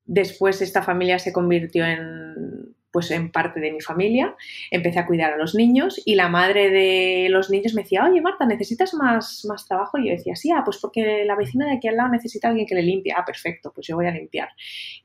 Después 0.07 0.63
esta 0.63 0.83
familia 0.83 1.19
se 1.19 1.33
convirtió 1.33 1.85
en 1.85 2.75
pues 2.97 3.11
en 3.11 3.31
parte 3.31 3.61
de 3.61 3.73
mi 3.73 3.83
familia, 3.83 4.35
empecé 4.71 4.99
a 4.99 5.07
cuidar 5.07 5.35
a 5.35 5.37
los 5.37 5.55
niños 5.55 6.01
y 6.07 6.15
la 6.15 6.31
madre 6.31 6.71
de 6.71 7.29
los 7.29 7.51
niños 7.51 7.75
me 7.75 7.83
decía, 7.83 8.07
oye 8.07 8.23
Marta, 8.23 8.47
¿necesitas 8.47 8.95
más, 8.95 9.45
más 9.47 9.69
trabajo? 9.69 9.99
Y 9.99 10.07
yo 10.07 10.13
decía, 10.13 10.35
sí, 10.35 10.51
ah, 10.51 10.63
pues 10.65 10.79
porque 10.81 11.23
la 11.27 11.37
vecina 11.37 11.67
de 11.67 11.77
aquí 11.77 11.89
al 11.89 11.97
lado 11.97 12.09
necesita 12.09 12.49
a 12.49 12.53
alguien 12.53 12.67
que 12.67 12.75
le 12.75 12.81
limpie. 12.81 13.13
Ah, 13.15 13.23
perfecto, 13.27 13.71
pues 13.75 13.87
yo 13.87 13.97
voy 13.97 14.07
a 14.07 14.13
limpiar. 14.13 14.49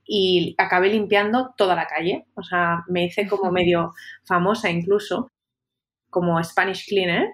Y 0.06 0.56
acabé 0.58 0.88
limpiando 0.88 1.54
toda 1.58 1.76
la 1.76 1.86
calle, 1.86 2.28
o 2.36 2.44
sea, 2.44 2.86
me 2.88 3.04
hice 3.04 3.28
como 3.28 3.52
medio 3.52 3.92
famosa 4.24 4.70
incluso 4.70 5.28
como 6.10 6.42
Spanish 6.42 6.86
Cleaner 6.88 7.28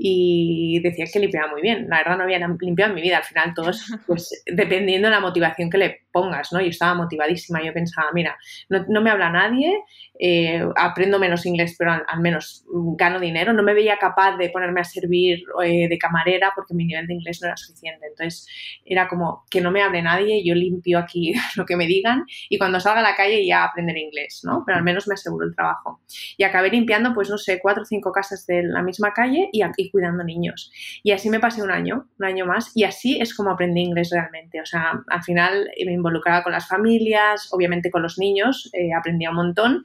y 0.00 0.80
decía 0.80 1.06
que 1.12 1.18
limpiaba 1.18 1.50
muy 1.50 1.60
bien. 1.60 1.88
La 1.88 1.98
verdad 1.98 2.16
no 2.16 2.22
había 2.22 2.38
limpiado 2.38 2.90
en 2.90 2.94
mi 2.94 3.02
vida. 3.02 3.16
Al 3.16 3.24
final 3.24 3.52
todos, 3.52 3.84
pues 4.06 4.44
dependiendo 4.46 5.08
de 5.08 5.14
la 5.14 5.20
motivación 5.20 5.68
que 5.68 5.78
le 5.78 6.02
pongas, 6.12 6.52
¿no? 6.52 6.60
Yo 6.60 6.68
estaba 6.68 6.94
motivadísima. 6.94 7.64
Yo 7.64 7.72
pensaba, 7.72 8.08
mira, 8.14 8.38
no, 8.68 8.84
no 8.88 9.02
me 9.02 9.10
habla 9.10 9.28
nadie, 9.30 9.82
eh, 10.20 10.64
aprendo 10.76 11.18
menos 11.18 11.46
inglés, 11.46 11.74
pero 11.76 11.92
al, 11.92 12.20
menos 12.20 12.64
gano 12.96 13.18
dinero. 13.18 13.52
No 13.52 13.64
me 13.64 13.74
veía 13.74 13.96
capaz 13.98 14.36
de 14.36 14.50
ponerme 14.50 14.80
a 14.80 14.84
servir 14.84 15.42
eh, 15.64 15.88
de 15.88 15.98
camarera 15.98 16.52
porque 16.54 16.74
mi 16.74 16.84
nivel 16.84 17.08
de 17.08 17.14
inglés 17.14 17.40
no 17.42 17.48
era 17.48 17.56
suficiente. 17.56 18.06
Entonces 18.06 18.46
era 18.84 19.08
como 19.08 19.44
que 19.50 19.60
no 19.60 19.72
me 19.72 19.82
hable 19.82 20.00
nadie, 20.00 20.44
yo 20.44 20.54
limpio 20.54 21.00
aquí 21.00 21.32
lo 21.56 21.66
que 21.66 21.76
me 21.76 21.86
digan 21.88 22.24
y 22.48 22.56
cuando 22.58 22.78
salga 22.78 23.00
a 23.00 23.02
la 23.02 23.16
calle 23.16 23.44
ya 23.44 23.64
aprenderé 23.64 24.00
inglés, 24.00 24.42
¿no? 24.44 24.62
Pero 24.64 24.78
al 24.78 24.84
menos 24.84 25.08
me 25.08 25.14
aseguro 25.14 25.44
el 25.44 25.56
trabajo. 25.56 26.00
Y 26.36 26.44
acabé 26.44 26.70
limpiando, 26.70 27.12
pues 27.14 27.30
no 27.30 27.38
sé, 27.38 27.58
cuatro 27.60 27.82
o 27.82 27.86
cinco 27.86 28.12
casas 28.12 28.46
de 28.46 28.62
la 28.62 28.82
misma 28.82 29.12
calle 29.12 29.48
y 29.52 29.62
cuidando 29.90 30.24
niños. 30.24 30.70
Y 31.02 31.12
así 31.12 31.30
me 31.30 31.40
pasé 31.40 31.62
un 31.62 31.70
año, 31.70 32.08
un 32.18 32.24
año 32.24 32.46
más, 32.46 32.72
y 32.74 32.84
así 32.84 33.18
es 33.20 33.34
como 33.34 33.50
aprendí 33.50 33.80
inglés 33.80 34.10
realmente. 34.12 34.60
O 34.60 34.66
sea, 34.66 35.02
al 35.06 35.22
final 35.22 35.68
me 35.84 35.92
involucraba 35.92 36.42
con 36.42 36.52
las 36.52 36.68
familias, 36.68 37.48
obviamente 37.52 37.90
con 37.90 38.02
los 38.02 38.18
niños, 38.18 38.70
eh, 38.72 38.92
aprendía 38.96 39.30
un 39.30 39.36
montón 39.36 39.84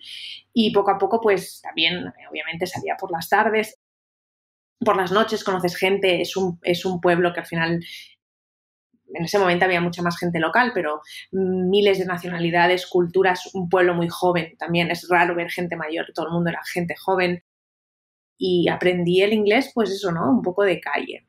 y 0.53 0.71
poco 0.71 0.91
a 0.91 0.97
poco, 0.97 1.19
pues 1.21 1.61
también, 1.61 2.13
obviamente, 2.29 2.67
salía 2.67 2.95
por 2.99 3.11
las 3.11 3.29
tardes, 3.29 3.79
por 4.79 4.97
las 4.97 5.11
noches, 5.11 5.43
conoces 5.43 5.75
gente, 5.75 6.21
es 6.21 6.35
un, 6.35 6.59
es 6.63 6.85
un 6.85 6.99
pueblo 6.99 7.33
que 7.33 7.39
al 7.39 7.45
final 7.45 7.79
en 9.13 9.25
ese 9.25 9.39
momento 9.39 9.65
había 9.65 9.81
mucha 9.81 10.01
más 10.01 10.17
gente 10.17 10.39
local, 10.39 10.71
pero 10.73 11.01
miles 11.31 11.99
de 11.99 12.05
nacionalidades, 12.05 12.87
culturas, 12.87 13.53
un 13.53 13.69
pueblo 13.69 13.93
muy 13.93 14.09
joven. 14.09 14.55
También 14.57 14.91
es 14.91 15.07
raro 15.09 15.35
ver 15.35 15.49
gente 15.49 15.75
mayor, 15.75 16.07
todo 16.13 16.27
el 16.27 16.33
mundo 16.33 16.49
era 16.49 16.61
gente 16.65 16.95
joven 16.97 17.43
y 18.37 18.67
aprendí 18.69 19.21
el 19.21 19.33
inglés, 19.33 19.71
pues 19.73 19.91
eso, 19.91 20.11
¿no? 20.11 20.29
Un 20.29 20.41
poco 20.41 20.63
de 20.63 20.79
calle. 20.79 21.25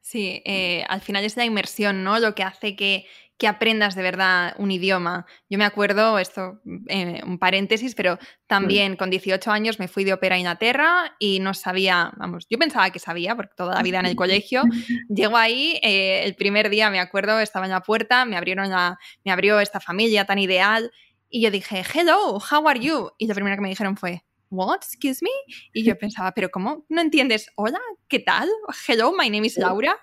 Sí, 0.00 0.42
eh, 0.46 0.84
al 0.88 1.00
final 1.02 1.24
es 1.24 1.36
la 1.36 1.44
inmersión, 1.44 2.02
¿no? 2.02 2.18
Lo 2.18 2.34
que 2.34 2.42
hace 2.42 2.76
que, 2.76 3.04
que 3.38 3.46
aprendas 3.46 3.94
de 3.94 4.02
verdad 4.02 4.54
un 4.58 4.70
idioma. 4.70 5.26
Yo 5.48 5.58
me 5.58 5.64
acuerdo, 5.64 6.18
esto, 6.18 6.60
eh, 6.88 7.20
un 7.24 7.38
paréntesis, 7.38 7.94
pero 7.94 8.18
también 8.46 8.96
con 8.96 9.10
18 9.10 9.50
años 9.50 9.78
me 9.78 9.86
fui 9.86 10.04
de 10.04 10.12
ópera 10.12 10.34
a 10.34 10.38
Inglaterra 10.38 11.14
y 11.18 11.38
no 11.40 11.54
sabía, 11.54 12.12
vamos, 12.16 12.46
yo 12.50 12.58
pensaba 12.58 12.90
que 12.90 12.98
sabía, 12.98 13.36
porque 13.36 13.52
toda 13.56 13.74
la 13.74 13.82
vida 13.82 14.00
en 14.00 14.06
el 14.06 14.16
colegio. 14.16 14.62
Llego 15.08 15.36
ahí, 15.36 15.78
eh, 15.82 16.22
el 16.24 16.34
primer 16.34 16.68
día 16.68 16.90
me 16.90 17.00
acuerdo, 17.00 17.38
estaba 17.38 17.66
en 17.66 17.72
la 17.72 17.82
puerta, 17.82 18.24
me 18.24 18.36
abrieron 18.36 18.70
la, 18.70 18.98
me 19.24 19.30
abrió 19.30 19.60
esta 19.60 19.78
familia 19.78 20.24
tan 20.24 20.38
ideal 20.38 20.90
y 21.30 21.42
yo 21.42 21.50
dije, 21.50 21.84
hello, 21.94 22.38
how 22.38 22.66
are 22.68 22.80
you? 22.80 23.10
Y 23.18 23.28
lo 23.28 23.34
primero 23.34 23.56
que 23.56 23.62
me 23.62 23.68
dijeron 23.68 23.96
fue, 23.96 24.24
what, 24.50 24.76
excuse 24.76 25.22
me? 25.22 25.30
Y 25.72 25.84
yo 25.84 25.98
pensaba, 25.98 26.32
pero 26.32 26.50
¿cómo? 26.50 26.84
¿No 26.88 27.00
entiendes? 27.00 27.50
Hola, 27.56 27.80
¿qué 28.08 28.18
tal? 28.18 28.48
Hello, 28.86 29.12
my 29.12 29.28
name 29.30 29.46
is 29.46 29.56
Laura. 29.56 29.96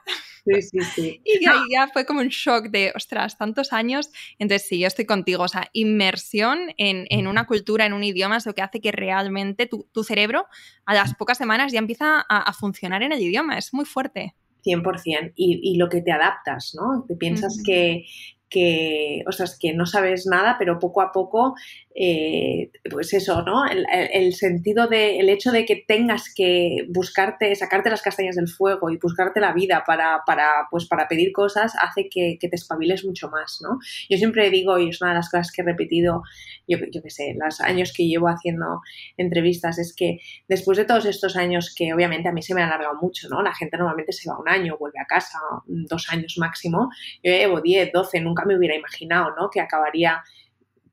Sí, 0.45 0.61
sí, 0.61 0.79
sí. 0.95 1.21
y 1.25 1.47
ahí 1.47 1.59
ya 1.71 1.87
fue 1.87 2.05
como 2.05 2.21
un 2.21 2.27
shock 2.27 2.67
de, 2.69 2.91
ostras, 2.95 3.37
tantos 3.37 3.73
años. 3.73 4.09
Entonces 4.39 4.67
sí, 4.67 4.79
yo 4.79 4.87
estoy 4.87 5.05
contigo. 5.05 5.43
O 5.43 5.47
sea, 5.47 5.69
inmersión 5.73 6.73
en, 6.77 7.27
una 7.27 7.47
cultura, 7.47 7.85
en 7.85 7.93
un 7.93 8.03
idioma, 8.03 8.37
es 8.37 8.45
lo 8.45 8.53
que 8.53 8.61
hace 8.61 8.81
que 8.81 8.91
realmente 8.91 9.67
tu, 9.67 10.03
cerebro 10.03 10.45
a 10.85 10.93
las 10.93 11.15
pocas 11.15 11.37
semanas 11.37 11.71
ya 11.71 11.79
empieza 11.79 12.25
a, 12.29 12.53
funcionar 12.53 13.01
en 13.03 13.11
el 13.11 13.21
idioma. 13.21 13.57
Es 13.57 13.73
muy 13.73 13.85
fuerte. 13.85 14.35
100%. 14.63 15.33
Y, 15.35 15.59
y 15.63 15.77
lo 15.77 15.89
que 15.89 16.01
te 16.01 16.11
adaptas, 16.11 16.75
¿no? 16.75 17.05
Te 17.07 17.15
piensas 17.15 17.61
que, 17.65 18.05
que, 18.55 19.21
o 19.27 19.33
sea, 19.33 19.47
que 19.59 19.73
no 19.73 19.85
sabes 19.85 20.27
nada, 20.27 20.55
pero 20.57 20.79
poco 20.79 21.01
a 21.01 21.11
poco, 21.11 21.55
eh, 21.93 22.71
pues 22.89 23.13
eso, 23.13 23.41
¿no? 23.41 23.65
El, 23.65 24.33
sentido 24.33 24.87
de, 24.87 25.19
el 25.19 25.27
hecho 25.27 25.51
de 25.51 25.65
que 25.65 25.83
tengas 25.85 26.33
que 26.33 26.87
buscarte, 26.87 27.53
sacarte 27.55 27.89
las 27.89 28.01
castañas 28.01 28.37
del 28.37 28.47
fuego 28.47 28.89
y 28.89 28.97
buscarte 28.97 29.41
la 29.41 29.51
vida 29.51 29.83
para, 29.85 30.21
para, 30.25 30.67
pues 30.71 30.85
para 30.87 31.09
pedir 31.09 31.33
cosas 31.33 31.73
hace 31.81 32.07
que, 32.09 32.37
te 32.39 32.55
espabiles 32.55 33.03
mucho 33.03 33.29
más, 33.29 33.59
¿no? 33.61 33.79
Yo 34.09 34.17
siempre 34.17 34.49
digo, 34.49 34.79
y 34.79 34.87
es 34.87 35.01
una 35.01 35.11
de 35.11 35.17
las 35.17 35.29
cosas 35.29 35.51
que 35.51 35.61
he 35.61 35.65
repetido, 35.65 36.23
yo, 36.65 36.77
yo 36.93 37.01
qué 37.01 37.09
sé, 37.09 37.35
los 37.37 37.59
años 37.59 37.91
que 37.91 38.07
llevo 38.07 38.29
haciendo 38.29 38.81
entrevistas, 39.17 39.79
es 39.79 39.93
que 39.93 40.19
después 40.47 40.77
de 40.77 40.85
todos 40.85 41.05
estos 41.05 41.35
años 41.35 41.73
que 41.75 41.93
obviamente 41.93 42.29
a 42.29 42.31
mí 42.31 42.41
se 42.41 42.53
me 42.55 42.61
ha 42.61 42.67
alargado 42.67 42.95
mucho, 43.01 43.27
¿no? 43.27 43.41
La 43.41 43.53
gente 43.53 43.75
normalmente 43.77 44.13
se 44.13 44.29
va 44.29 44.39
un 44.39 44.47
año, 44.47 44.77
vuelve 44.79 45.01
a 45.01 45.05
casa, 45.05 45.39
dos 45.65 46.09
años 46.09 46.35
máximo, 46.37 46.89
yo 47.21 47.33
llevo 47.33 47.59
10, 47.59 47.91
12, 47.91 48.21
nunca 48.21 48.44
me 48.45 48.57
hubiera 48.57 48.75
imaginado, 48.75 49.35
¿no? 49.35 49.49
Que 49.49 49.61
acabaría, 49.61 50.23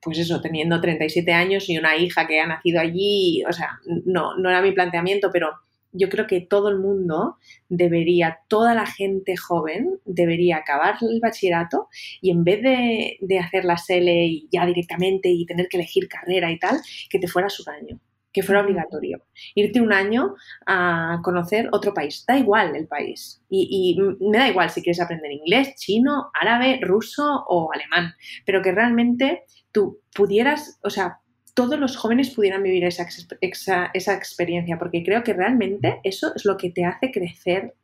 pues 0.01 0.19
eso, 0.19 0.41
teniendo 0.41 0.81
37 0.81 1.33
años 1.33 1.69
y 1.69 1.79
una 1.79 1.97
hija 1.97 2.27
que 2.27 2.41
ha 2.41 2.47
nacido 2.47 2.81
allí, 2.81 3.43
o 3.49 3.53
sea, 3.53 3.81
no, 4.05 4.37
no 4.37 4.51
era 4.51 4.63
mi 4.63 4.73
planteamiento, 4.73 5.31
pero 5.33 5.51
yo 5.93 6.09
creo 6.09 6.27
que 6.27 6.41
todo 6.41 6.69
el 6.71 6.79
mundo 6.79 7.37
debería, 7.69 8.39
toda 8.49 8.75
la 8.75 8.87
gente 8.87 9.37
joven 9.37 10.01
debería 10.05 10.57
acabar 10.59 10.97
el 11.03 11.21
bachillerato 11.21 11.89
y 12.21 12.31
en 12.31 12.45
vez 12.45 12.63
de, 12.63 13.39
hacer 13.39 13.65
la 13.65 13.77
SELE 13.77 14.45
ya 14.51 14.67
directamente 14.67 15.29
y 15.29 15.47
tener 15.47 15.69
que 15.69 15.77
elegir 15.77 16.09
carrera 16.09 16.51
y 16.51 16.59
tal, 16.59 16.81
que 17.11 17.19
te 17.19 17.29
fuera 17.29 17.51
su 17.51 17.69
año 17.69 18.01
que 18.33 18.43
fuera 18.43 18.63
obligatorio. 18.63 19.23
Irte 19.55 19.81
un 19.81 19.93
año 19.93 20.35
a 20.67 21.21
conocer 21.23 21.69
otro 21.73 21.93
país. 21.93 22.25
Da 22.27 22.39
igual 22.39 22.75
el 22.77 22.87
país. 22.87 23.43
Y, 23.49 23.99
me 24.21 24.39
da 24.39 24.49
igual 24.49 24.71
si 24.71 24.83
quieres 24.83 25.01
aprender 25.01 25.31
inglés, 25.31 25.75
chino, 25.77 26.31
árabe, 26.41 26.81
ruso 26.83 27.45
o 27.47 27.71
alemán. 27.73 28.15
Pero 28.47 28.63
que 28.63 28.73
realmente 28.73 29.43
tú 29.71 30.01
pudieras, 30.15 30.79
o 30.83 30.91
sea, 30.91 31.19
todos 31.55 31.79
los 31.79 31.97
jóvenes 31.97 32.31
pudieran 32.31 32.63
vivir 32.63 32.85
esa, 32.85 33.07
esa, 33.41 33.91
esa 33.93 34.15
experiencia. 34.15 34.79
Porque 34.79 35.05
creo 35.05 35.23
que 35.23 35.35
realmente 35.35 36.01
eso 36.03 36.33
es 36.35 36.45
lo 36.45 36.57
que 36.57 36.71
te 36.71 36.85
hace 36.85 37.11
crecer 37.11 37.75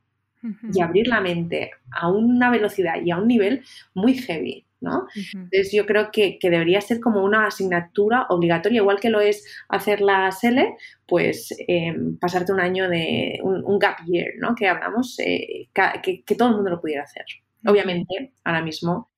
y 0.72 0.80
abrir 0.80 1.08
la 1.08 1.20
mente 1.20 1.72
a 1.90 2.10
una 2.10 2.50
velocidad 2.50 3.02
y 3.04 3.10
a 3.10 3.18
un 3.18 3.26
nivel 3.26 3.64
muy 3.94 4.14
heavy. 4.14 4.67
¿No? 4.80 5.06
Entonces 5.14 5.72
yo 5.72 5.86
creo 5.86 6.10
que, 6.12 6.38
debería 6.42 6.80
ser 6.80 7.00
como 7.00 7.24
una 7.24 7.46
asignatura 7.46 8.26
obligatoria, 8.28 8.78
igual 8.78 9.00
que 9.00 9.10
lo 9.10 9.20
es 9.20 9.44
hacer 9.68 10.00
la 10.00 10.30
SELE, 10.30 10.76
pues 11.06 11.54
em, 11.66 12.18
pasarte 12.18 12.52
un 12.52 12.60
año 12.60 12.88
de 12.88 13.40
un, 13.42 13.78
gap 13.78 13.98
year, 14.06 14.32
¿no? 14.38 14.54
Que 14.54 14.68
hablamos, 14.68 15.18
eh, 15.20 15.68
que, 16.02 16.34
todo 16.36 16.48
el 16.48 16.54
mundo 16.56 16.70
lo 16.70 16.80
pudiera 16.80 17.02
hacer. 17.02 17.24
Obviamente, 17.66 18.34
ahora 18.44 18.62
mismo 18.62 19.10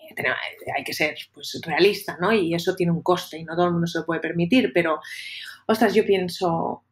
eh, 0.00 0.14
hay 0.76 0.84
que 0.84 0.94
ser 0.94 1.16
pues, 1.32 1.60
realista, 1.64 2.16
¿no? 2.20 2.32
Y 2.32 2.54
eso 2.54 2.74
tiene 2.74 2.92
un 2.92 3.02
coste 3.02 3.38
y 3.38 3.44
no 3.44 3.54
todo 3.54 3.66
el 3.66 3.72
mundo 3.72 3.86
se 3.86 3.98
lo 3.98 4.06
puede 4.06 4.20
permitir, 4.20 4.72
pero, 4.72 5.00
ostras, 5.66 5.94
yo 5.94 6.04
pienso, 6.04 6.84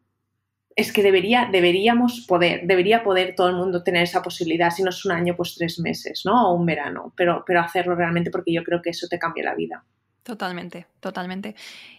es 0.77 0.93
que 0.93 1.03
debería, 1.03 1.49
deberíamos 1.51 2.27
poder, 2.29 2.67
debería 2.67 3.03
poder 3.03 3.35
todo 3.35 3.49
el 3.49 3.57
mundo 3.57 3.83
tener 3.83 4.03
esa 4.03 4.23
posibilidad, 4.23 4.71
si 4.71 4.83
no 4.83 4.91
es 4.91 5.05
un 5.07 5.13
año, 5.13 5.35
pues 5.35 5.55
tres 5.57 5.79
meses, 5.81 6.23
¿no? 6.27 6.51
O 6.51 6.55
un 6.55 6.67
verano, 6.67 7.15
pero, 7.17 7.43
pero 7.47 7.61
hacerlo 7.61 7.95
realmente 7.95 8.31
porque 8.31 8.53
yo 8.53 8.63
creo 8.63 8.83
que 8.83 8.91
eso 8.91 9.09
te 9.09 9.19
cambia 9.19 9.45
la 9.45 9.55
vida. 9.55 9.83
Totalmente, 10.23 10.87
totalmente. 11.01 11.55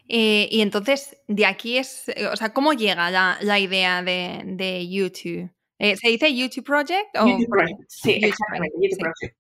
Eh, 0.07 0.47
y 0.51 0.61
entonces, 0.61 1.17
de 1.27 1.47
aquí 1.47 1.77
es, 1.77 2.05
o 2.31 2.35
sea, 2.35 2.53
¿cómo 2.53 2.73
llega 2.73 3.09
la, 3.09 3.59
idea 3.59 4.03
de, 4.03 4.87
YouTube? 4.87 5.49
Eh, 5.79 5.95
¿Se 5.95 6.09
dice 6.09 6.35
YouTube 6.35 6.65
Project? 6.65 7.15
YouTube 7.15 7.49
Project, 7.49 7.81
sí, 7.87 8.11
exactamente, 8.21 8.75
YouTube 8.79 8.99
Project. 8.99 9.35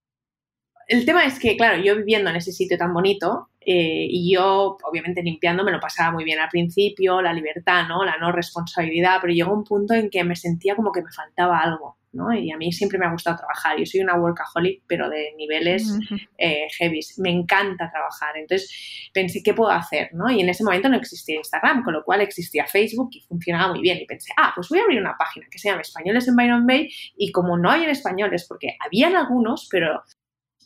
El 0.87 1.05
tema 1.05 1.25
es 1.25 1.37
que, 1.37 1.57
claro, 1.57 1.83
yo 1.83 1.97
viviendo 1.97 2.29
en 2.29 2.37
ese 2.37 2.53
sitio 2.53 2.77
tan 2.77 2.93
bonito, 2.93 3.49
eh, 3.69 4.07
y 4.09 4.33
yo, 4.33 4.77
obviamente, 4.81 5.21
limpiando 5.21 5.61
me 5.65 5.73
lo 5.73 5.81
pasaba 5.81 6.13
muy 6.13 6.23
bien 6.23 6.39
al 6.39 6.47
principio, 6.47 7.21
la 7.21 7.33
libertad, 7.33 7.85
¿no? 7.85 8.05
La 8.05 8.15
no 8.17 8.31
responsabilidad, 8.31 9.17
pero 9.19 9.33
llegó 9.33 9.53
un 9.53 9.65
punto 9.65 9.93
en 9.93 10.09
que 10.09 10.23
me 10.23 10.37
sentía 10.37 10.73
como 10.73 10.93
que 10.93 11.01
me 11.01 11.11
faltaba 11.11 11.59
algo, 11.59 11.97
¿no? 12.13 12.31
Y 12.31 12.49
a 12.49 12.55
mí 12.55 12.71
siempre 12.71 12.97
me 12.97 13.05
ha 13.05 13.11
gustado 13.11 13.35
trabajar. 13.35 13.77
Yo 13.77 13.85
soy 13.85 13.99
una 13.99 14.15
workaholic, 14.15 14.83
pero 14.87 15.09
de 15.09 15.33
niveles 15.37 15.99
eh, 16.37 16.69
heavy. 16.79 17.01
Me 17.17 17.29
encanta 17.29 17.91
trabajar. 17.91 18.37
Entonces 18.37 19.09
pensé, 19.13 19.43
¿qué 19.43 19.53
puedo 19.53 19.71
hacer? 19.71 20.11
¿no? 20.13 20.31
Y 20.31 20.39
en 20.39 20.47
ese 20.47 20.63
momento 20.63 20.87
no 20.87 20.95
existía 20.95 21.35
Instagram, 21.35 21.83
con 21.83 21.93
lo 21.93 22.05
cual 22.05 22.21
existía 22.21 22.65
Facebook 22.67 23.09
y 23.11 23.19
funcionaba 23.27 23.73
muy 23.73 23.81
bien. 23.81 23.97
Y 23.97 24.05
pensé, 24.05 24.31
ah, 24.37 24.53
pues 24.55 24.69
voy 24.69 24.79
a 24.79 24.83
abrir 24.83 25.01
una 25.01 25.17
página 25.17 25.45
que 25.51 25.59
se 25.59 25.67
llama 25.67 25.81
Españoles 25.81 26.25
en 26.25 26.37
Byron 26.37 26.65
Bay 26.65 26.89
y 27.17 27.33
como 27.33 27.57
no 27.57 27.69
hay 27.69 27.83
en 27.83 27.89
españoles, 27.89 28.45
porque 28.47 28.77
habían 28.79 29.17
algunos, 29.17 29.67
pero 29.69 30.03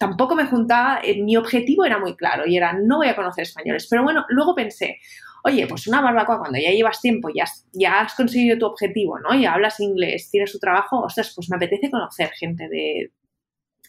tampoco 0.02 0.34
me 0.34 0.48
juntaba, 0.48 1.00
eh, 1.04 1.22
mi 1.22 1.38
objetivo 1.38 1.86
era 1.86 2.00
muy 2.00 2.16
claro 2.16 2.48
y 2.48 2.58
era 2.58 2.74
no 2.74 2.98
voy 2.98 3.08
a 3.08 3.16
conocer 3.16 3.44
españoles. 3.44 3.86
Pero 3.88 4.02
bueno, 4.02 4.26
luego 4.30 4.56
pensé, 4.56 4.98
oye, 5.44 5.68
pues 5.68 5.86
una 5.86 6.02
barbacoa 6.02 6.40
cuando 6.40 6.58
ya 6.58 6.72
llevas 6.72 7.02
tiempo, 7.02 7.30
ya, 7.30 7.46
ya 7.72 8.02
has 8.02 8.16
conseguido 8.16 8.58
tu 8.58 8.66
objetivo, 8.66 9.20
¿no? 9.20 9.40
Ya 9.40 9.54
hablas 9.54 9.80
inglés, 9.80 10.32
tienes 10.32 10.52
tu 10.52 10.58
trabajo, 10.58 11.02
ostras, 11.02 11.34
pues 11.36 11.52
me 11.52 11.58
apetece 11.58 11.92
conocer 11.92 12.32
gente 12.32 12.68
de, 12.68 13.12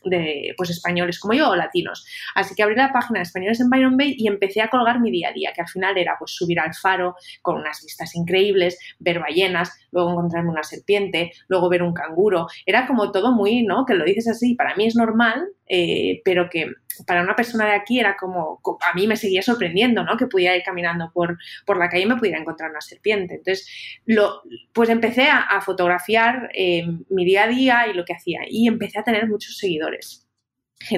de 0.05 0.55
pues 0.57 0.71
españoles 0.71 1.19
como 1.19 1.35
yo 1.35 1.51
o 1.51 1.57
latinos. 1.57 2.07
Así 2.35 2.55
que 2.55 2.63
abrí 2.63 2.77
la 2.77 2.93
página 2.93 3.21
de 3.21 3.25
españoles 3.25 3.61
en 3.61 3.71
Byron 3.71 3.97
Bay 3.97 4.15
y 4.19 4.29
empecé 4.29 4.61
a 4.61 4.69
colgar 4.69 5.01
mi 5.01 5.11
día 5.11 5.31
a 5.31 5.33
día, 5.33 5.53
que 5.55 5.63
al 5.63 5.69
final 5.69 5.97
era 5.97 6.17
pues 6.19 6.33
subir 6.33 6.61
al 6.61 6.75
faro 6.75 7.15
con 7.41 7.57
unas 7.57 7.81
vistas 7.83 8.15
increíbles, 8.15 8.79
ver 8.99 9.19
ballenas, 9.21 9.73
luego 9.91 10.11
encontrarme 10.11 10.51
una 10.51 10.63
serpiente, 10.63 11.33
luego 11.49 11.69
ver 11.69 11.83
un 11.83 11.95
canguro. 11.95 12.47
Era 12.67 12.87
como 12.87 13.11
todo 13.13 13.33
muy, 13.33 13.63
¿no? 13.63 13.85
Que 13.87 13.95
lo 13.95 14.05
dices 14.05 14.29
así, 14.29 14.55
para 14.55 14.75
mí 14.77 14.87
es 14.87 14.97
normal, 14.97 15.49
eh, 15.75 16.21
pero 16.23 16.51
que 16.51 16.67
para 17.07 17.23
una 17.23 17.35
persona 17.35 17.65
de 17.65 17.73
aquí 17.73 17.99
era 17.99 18.15
como, 18.19 18.61
a 18.83 18.95
mí 18.95 19.07
me 19.07 19.17
seguía 19.17 19.41
sorprendiendo, 19.41 20.05
¿no? 20.05 20.19
Que 20.19 20.27
pudiera 20.27 20.55
ir 20.55 20.63
caminando 20.63 21.11
por, 21.15 21.39
por 21.65 21.79
la 21.79 21.89
calle 21.89 22.03
y 22.03 22.07
me 22.07 22.17
pudiera 22.17 22.39
encontrar 22.39 22.71
una 22.71 22.83
serpiente. 22.83 23.37
Entonces, 23.37 23.67
lo, 24.05 24.43
pues 24.75 24.91
empecé 24.91 25.29
a, 25.31 25.63
fotografiar 25.63 26.51
eh, 26.53 26.85
mi 27.09 27.25
día 27.25 27.45
a 27.45 27.49
día 27.49 27.87
y 27.89 27.95
lo 27.95 28.05
que 28.05 28.13
hacía 28.13 28.41
y 28.47 28.69
empecé 28.69 28.99
a 28.99 29.05
tener 29.05 29.27
muchos 29.27 29.57
seguidores. 29.57 30.29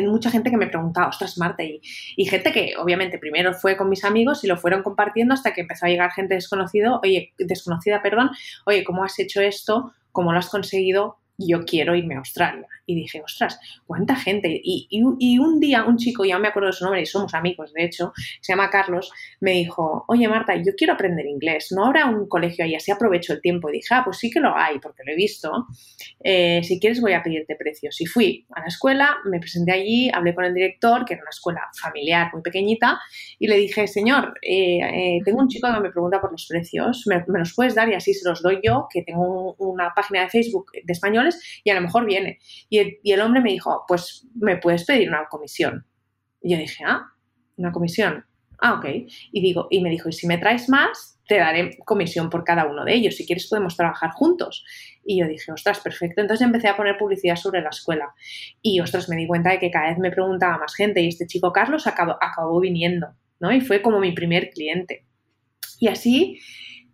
mucha 0.02 0.30
gente 0.32 0.50
que 0.50 0.56
me 0.56 0.66
preguntaba, 0.66 1.06
ostras, 1.06 1.38
Marta, 1.38 1.62
y, 1.62 1.80
y, 2.16 2.24
gente 2.24 2.50
que 2.50 2.74
obviamente 2.76 3.18
primero 3.18 3.54
fue 3.54 3.76
con 3.76 3.88
mis 3.88 4.04
amigos 4.04 4.42
y 4.42 4.48
lo 4.48 4.56
fueron 4.56 4.82
compartiendo 4.82 5.34
hasta 5.34 5.52
que 5.54 5.60
empezó 5.60 5.86
a 5.86 5.90
llegar 5.90 6.10
gente 6.10 6.34
desconocido, 6.34 6.98
oye, 7.04 7.32
desconocida, 7.38 8.02
perdón, 8.02 8.30
oye, 8.66 8.82
¿cómo 8.82 9.04
has 9.04 9.16
hecho 9.20 9.40
esto? 9.40 9.92
¿Cómo 10.10 10.32
lo 10.32 10.40
has 10.40 10.48
conseguido? 10.48 11.18
Yo 11.38 11.64
quiero 11.64 11.94
irme 11.94 12.14
a 12.14 12.18
Australia. 12.18 12.66
Y 12.86 12.94
dije, 12.94 13.22
ostras, 13.22 13.58
¿cuánta 13.86 14.14
gente? 14.14 14.60
Y, 14.62 14.86
y, 14.90 15.38
un 15.38 15.58
día 15.58 15.84
un 15.84 15.96
chico, 15.96 16.24
ya 16.24 16.38
me 16.38 16.48
acuerdo 16.48 16.66
de 16.66 16.74
su 16.74 16.84
nombre 16.84 17.00
y 17.00 17.06
somos 17.06 17.32
amigos, 17.34 17.72
de 17.72 17.84
hecho, 17.84 18.12
se 18.40 18.52
llama 18.52 18.68
Carlos, 18.68 19.10
me 19.40 19.52
dijo, 19.52 20.04
oye 20.08 20.28
Marta, 20.28 20.54
yo 20.56 20.72
quiero 20.76 20.92
aprender 20.92 21.24
inglés, 21.26 21.68
¿no 21.74 21.86
habrá 21.86 22.06
un 22.06 22.28
colegio 22.28 22.64
ahí? 22.64 22.74
Así 22.74 22.90
aprovecho 22.90 23.32
el 23.32 23.40
tiempo. 23.40 23.70
Y 23.70 23.74
dije, 23.74 23.94
ah, 23.94 24.02
pues 24.04 24.18
sí 24.18 24.30
que 24.30 24.40
lo 24.40 24.54
hay, 24.54 24.78
porque 24.80 25.02
lo 25.04 25.12
he 25.12 25.16
visto. 25.16 25.66
Eh, 26.22 26.60
si 26.62 26.78
quieres 26.78 27.00
voy 27.00 27.12
a 27.12 27.22
pedirte 27.22 27.56
precios. 27.56 28.00
Y 28.00 28.06
fui 28.06 28.46
a 28.54 28.60
la 28.60 28.66
escuela, 28.66 29.16
me 29.24 29.40
presenté 29.40 29.72
allí, 29.72 30.10
hablé 30.12 30.34
con 30.34 30.44
el 30.44 30.54
director, 30.54 31.04
que 31.04 31.14
era 31.14 31.22
una 31.22 31.30
escuela 31.30 31.62
familiar 31.80 32.30
muy 32.32 32.42
pequeñita, 32.42 33.00
y 33.38 33.46
le 33.46 33.56
dije, 33.56 33.86
señor, 33.86 34.34
eh, 34.42 34.78
eh, 34.78 35.20
tengo 35.24 35.40
un 35.40 35.48
chico 35.48 35.72
que 35.72 35.80
me 35.80 35.90
pregunta 35.90 36.20
por 36.20 36.32
los 36.32 36.46
precios, 36.46 37.04
¿Me, 37.06 37.24
¿me, 37.28 37.38
los 37.38 37.54
puedes 37.54 37.74
dar? 37.74 37.88
Y 37.88 37.94
así 37.94 38.12
se 38.12 38.28
los 38.28 38.42
doy 38.42 38.60
yo, 38.62 38.86
que 38.92 39.02
tengo 39.02 39.54
una 39.58 39.92
página 39.94 40.22
de 40.22 40.28
Facebook 40.28 40.70
de 40.72 40.92
español 40.92 41.23
y 41.62 41.70
a 41.70 41.74
lo 41.74 41.80
mejor 41.80 42.06
viene. 42.06 42.38
Y 42.68 43.10
el, 43.12 43.20
hombre 43.20 43.40
me 43.40 43.50
dijo, 43.50 43.84
pues 43.86 44.26
me 44.34 44.56
puedes 44.56 44.84
pedir 44.84 45.08
una 45.08 45.26
comisión. 45.28 45.86
Y 46.42 46.52
yo 46.52 46.58
dije, 46.58 46.84
ah, 46.86 47.12
una 47.56 47.72
comisión. 47.72 48.24
Ah, 48.60 48.74
ok. 48.74 48.86
Y, 49.32 49.40
digo, 49.40 49.68
y 49.70 49.80
me 49.80 49.90
dijo, 49.90 50.08
y 50.08 50.12
si 50.12 50.26
me 50.26 50.38
traes 50.38 50.68
más, 50.68 51.18
te 51.26 51.38
daré 51.38 51.76
comisión 51.84 52.30
por 52.30 52.44
cada 52.44 52.66
uno 52.66 52.84
de 52.84 52.94
ellos. 52.94 53.16
Si 53.16 53.26
quieres 53.26 53.48
podemos 53.48 53.76
trabajar 53.76 54.10
juntos. 54.10 54.64
Y 55.04 55.20
yo 55.20 55.26
dije, 55.26 55.52
ostras, 55.52 55.80
perfecto. 55.80 56.20
Entonces 56.20 56.46
empecé 56.46 56.68
a 56.68 56.76
poner 56.76 56.96
publicidad 56.96 57.36
sobre 57.36 57.60
la 57.60 57.70
escuela. 57.70 58.14
Y, 58.62 58.80
ostras, 58.80 59.08
me 59.08 59.16
di 59.16 59.26
cuenta 59.26 59.50
de 59.50 59.58
que 59.58 59.70
cada 59.70 59.88
vez 59.88 59.98
me 59.98 60.10
preguntaba 60.10 60.58
más 60.58 60.74
gente. 60.74 61.00
Y 61.00 61.08
este 61.08 61.26
chico 61.26 61.52
Carlos 61.52 61.86
acabó, 61.86 62.16
acabó 62.20 62.60
viniendo, 62.60 63.08
¿no? 63.40 63.52
Y 63.52 63.60
fue 63.60 63.82
como 63.82 64.00
mi 64.00 64.12
primer 64.12 64.50
cliente. 64.50 65.04
Y 65.80 65.88
así, 65.88 66.40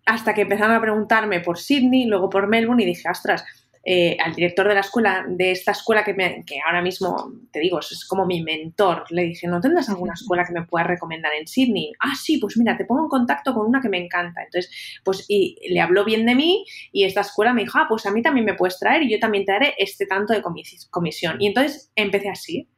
hasta 0.06 0.34
que 0.34 0.42
empezaron 0.42 0.74
a 0.74 0.80
preguntarme 0.80 1.40
por 1.40 1.58
Sydney, 1.58 2.06
luego 2.06 2.28
por 2.28 2.48
Melbourne, 2.48 2.82
y 2.82 2.86
dije, 2.86 3.08
ostras, 3.08 3.44
eh, 3.82 4.16
al 4.22 4.34
director 4.34 4.68
de 4.68 4.74
la 4.74 4.80
escuela, 4.80 5.24
de 5.26 5.52
esta 5.52 5.72
escuela 5.72 6.04
que, 6.04 6.14
que 6.14 6.60
ahora 6.66 6.82
mismo, 6.82 7.32
te 7.50 7.60
digo, 7.60 7.80
es 7.80 8.04
como 8.06 8.26
mi 8.26 8.42
mentor, 8.42 9.04
le 9.10 9.22
dije, 9.22 9.46
¿no 9.46 9.60
tendrás 9.60 9.88
alguna 9.88 10.12
escuela 10.12 10.44
que 10.44 10.52
me 10.52 10.66
puedas 10.66 10.86
recomendar 10.86 11.32
en 11.32 11.46
Sydney? 11.46 11.92
Ah, 11.98 12.14
sí, 12.14 12.38
pues 12.38 12.58
mira, 12.58 12.76
te 12.76 12.84
pongo 12.84 13.04
en 13.04 13.08
contacto 13.08 13.54
con 13.54 13.66
una 13.66 13.80
que 13.80 13.88
me 13.88 14.04
encanta. 14.04 14.42
Entonces, 14.42 14.70
pues 15.02 15.24
y 15.28 15.56
le 15.70 15.80
habló 15.80 16.04
bien 16.04 16.26
de 16.26 16.34
mí 16.34 16.64
y 16.92 17.04
esta 17.04 17.22
escuela 17.22 17.54
me 17.54 17.62
dijo, 17.62 17.78
ah, 17.78 17.86
pues 17.88 18.04
a 18.04 18.10
mí 18.10 18.20
también 18.22 18.44
me 18.44 18.54
puedes 18.54 18.78
traer 18.78 19.02
y 19.02 19.10
yo 19.10 19.18
también 19.18 19.44
te 19.44 19.52
daré 19.52 19.74
este 19.78 20.06
tanto 20.06 20.34
de 20.34 20.42
comisión. 20.90 21.36
Y 21.40 21.46
entonces 21.46 21.90
empecé 21.94 22.28
así. 22.28 22.68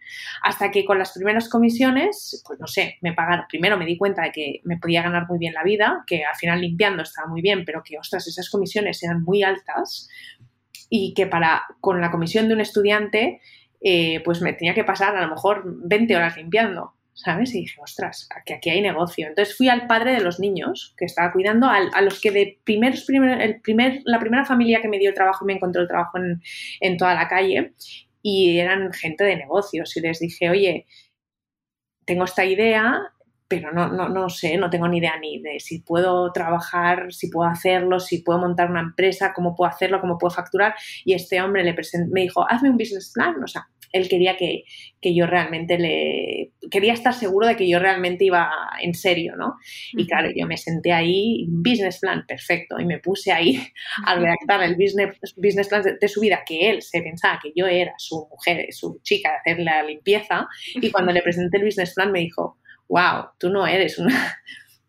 Hasta 0.43 0.71
que 0.71 0.85
con 0.85 0.99
las 0.99 1.13
primeras 1.13 1.49
comisiones, 1.49 2.43
pues 2.47 2.61
no 2.61 2.67
sé, 2.67 2.99
me 3.01 3.13
pagaron. 3.13 3.47
Primero 3.49 3.77
me 3.77 3.87
di 3.87 3.97
cuenta 3.97 4.23
de 4.23 4.33
que 4.33 4.61
me 4.65 4.77
podía 4.77 5.03
ganar 5.03 5.27
muy 5.29 5.39
bien 5.39 5.55
la 5.55 5.63
vida, 5.63 6.05
que 6.07 6.25
al 6.25 6.37
final 6.37 6.61
limpiando 6.61 7.03
estaba 7.03 7.29
muy 7.29 7.41
bien, 7.41 7.65
pero 7.65 7.83
que, 7.83 7.99
ostras, 7.99 8.27
esas 8.27 8.51
comisiones 8.51 9.03
eran 9.03 9.23
muy 9.23 9.43
altas 9.43 10.09
y 10.95 11.15
que 11.15 11.27
para 11.27 11.63
con 11.81 12.03
la 12.03 12.11
comisión 12.11 12.49
de 12.49 12.55
un 12.55 12.61
estudiante 12.61 13.41
eh, 13.81 14.21
pues 14.27 14.43
me 14.43 14.53
tenía 14.53 14.75
que 14.75 14.85
pasar 14.85 15.17
a 15.17 15.23
lo 15.23 15.29
mejor 15.29 15.63
20 15.65 16.15
horas 16.15 16.37
limpiando, 16.37 16.93
¿sabes? 17.15 17.55
Y 17.55 17.63
dije, 17.63 17.81
ostras, 17.83 18.29
que 18.45 18.53
aquí 18.53 18.69
hay 18.69 18.83
negocio. 18.83 19.27
Entonces 19.27 19.57
fui 19.57 19.71
al 19.71 19.87
padre 19.87 20.13
de 20.13 20.21
los 20.21 20.39
niños 20.39 20.95
que 20.99 21.07
estaba 21.07 21.33
cuidando, 21.33 21.67
a, 21.67 22.03
los 22.03 22.21
que 22.21 22.31
de 22.31 22.59
primeros, 22.65 23.05
primer, 23.05 23.41
el 23.41 23.63
primer, 23.63 24.03
la 24.05 24.19
primera 24.19 24.45
familia 24.45 24.83
que 24.83 24.89
me 24.89 24.99
dio 24.99 25.09
el 25.09 25.15
trabajo 25.15 25.47
me 25.47 25.55
encontró 25.55 25.81
el 25.81 25.89
trabajo 25.89 26.19
en, 26.19 26.43
en 26.81 26.99
toda 26.99 27.15
la 27.15 27.27
calle 27.27 27.73
y 28.21 28.59
eran 28.59 28.93
gente 28.93 29.25
de 29.25 29.37
negocios 29.37 29.97
y 29.97 30.01
les 30.03 30.21
dije, 30.21 30.51
oye, 30.51 30.87
tengo 32.05 32.25
esta 32.25 32.45
idea, 32.45 33.01
pero 33.53 33.71
no, 33.71 33.87
no, 33.87 34.09
no 34.09 34.31
sé, 34.31 34.57
no 34.57 34.71
tengo 34.71 34.89
ni 34.89 34.97
idea 34.97 35.19
ni 35.21 35.39
de 35.43 35.61
si 35.61 35.81
puedo 35.81 36.33
trabajar, 36.33 37.13
si 37.13 37.29
puedo 37.29 37.51
hacerlo, 37.51 38.01
si 38.01 38.23
puedo 38.23 38.39
montar 38.39 38.71
una 38.71 38.81
empresa, 38.81 39.35
cómo 39.35 39.55
puedo 39.55 39.71
hacerlo, 39.71 40.01
cómo 40.01 40.17
puedo 40.17 40.35
facturar. 40.35 40.75
Y 41.05 41.13
este 41.13 41.43
hombre 41.43 41.63
le 41.63 41.77
me 42.11 42.23
dijo, 42.23 42.51
hazme 42.51 42.71
un 42.71 42.79
business 42.79 43.13
plan. 43.15 43.35
O 43.45 43.47
sea, 43.47 43.69
él 43.93 44.09
quería 44.09 44.39
que, 44.39 44.65
que, 45.03 45.15
yo 45.15 45.27
realmente 45.27 45.79
le... 45.79 46.53
Quería 46.71 46.95
estar 46.95 47.13
seguro 47.13 47.47
de 47.47 47.57
que 47.57 47.69
yo 47.69 47.79
realmente 47.79 48.25
iba 48.25 48.51
en 48.81 48.95
serio, 48.95 49.37
¿no? 49.37 49.57
Y 49.93 50.07
claro, 50.07 50.31
yo 50.35 50.47
me 50.47 50.57
senté 50.57 50.93
ahí, 50.93 51.45
business 51.47 51.99
plan, 52.01 52.25
perfecto, 52.27 52.81
y 52.81 52.87
me 52.87 53.01
puse 53.01 53.33
ahí 53.33 53.63
a 54.07 54.15
redactar 54.15 54.63
el 54.63 54.77
business, 54.77 55.19
business 55.37 55.69
plan 55.69 55.83
de, 55.83 55.99
de, 56.01 56.09
su 56.09 56.23
vida, 56.23 56.43
que 56.47 56.71
él 56.71 56.81
se 56.81 57.03
pensaba 57.03 57.39
que 57.43 57.53
yo 57.55 57.67
era 57.67 57.93
su 57.99 58.27
mujer, 58.31 58.69
su 58.71 58.99
chica 59.03 59.31
de 59.31 59.37
hacer 59.37 59.63
la 59.63 59.83
limpieza, 59.83 60.49
y 60.75 60.91
cuando 60.91 61.13
le 61.13 61.21
presenté 61.21 61.59
el 61.59 61.67
business 61.67 61.93
plan 61.93 62.11
me 62.11 62.21
dijo, 62.21 62.62
wow, 62.93 63.31
tú 63.39 63.49
no 63.49 63.67
eres 63.67 63.99
una, 63.99 64.39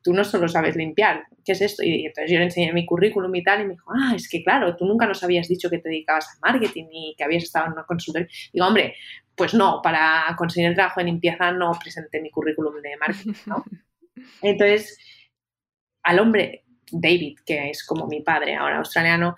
tú 0.04 0.13
no 0.13 0.26
solo 0.26 0.50
sabes 0.50 0.76
limpiar, 0.76 1.24
¿qué 1.46 1.54
es 1.54 1.62
esto? 1.62 1.84
Y 1.84 2.06
entonces 2.06 2.30
yo 2.30 2.38
le 2.38 2.46
enseñé 2.46 2.74
mi 2.74 2.86
currículum 2.86 3.34
y 3.34 3.44
tal, 3.44 3.62
y 3.62 3.63
me 3.63 3.74
dijo, 3.74 3.89
ah, 3.96 4.13
es 4.13 4.28
que 4.30 4.44
claro, 4.44 4.76
tú 4.76 4.86
nunca 4.86 5.08
nos 5.08 5.24
habías 5.24 5.48
dicho 5.48 5.70
que 5.70 5.80
te 5.80 5.88
dedicabas 5.88 6.28
a 6.28 6.52
marketing 6.52 6.88
y 6.92 7.16
que 7.18 7.24
habías 7.24 7.44
estado 7.44 7.68
en 7.68 7.74
una 7.74 7.86
consultoría. 7.86 8.28
Digo, 8.52 8.68
hombre, 8.68 8.96
pues 9.36 9.54
no, 9.54 9.80
para 9.82 10.36
conseguir 10.38 10.70
el 10.70 10.76
trabajo 10.76 11.00
de 11.00 11.06
limpieza 11.06 11.52
no 11.52 11.72
presenté 11.82 12.22
mi 12.22 12.30
currículum 12.30 12.82
de 12.82 12.98
marketing, 12.98 13.34
¿no? 13.46 13.63
Entonces, 14.42 14.98
al 16.04 16.20
hombre, 16.20 16.66
David, 16.92 17.38
que 17.46 17.70
es 17.70 17.86
como 17.86 18.06
mi 18.08 18.22
padre 18.22 18.56
ahora 18.56 18.80
australiano, 18.80 19.38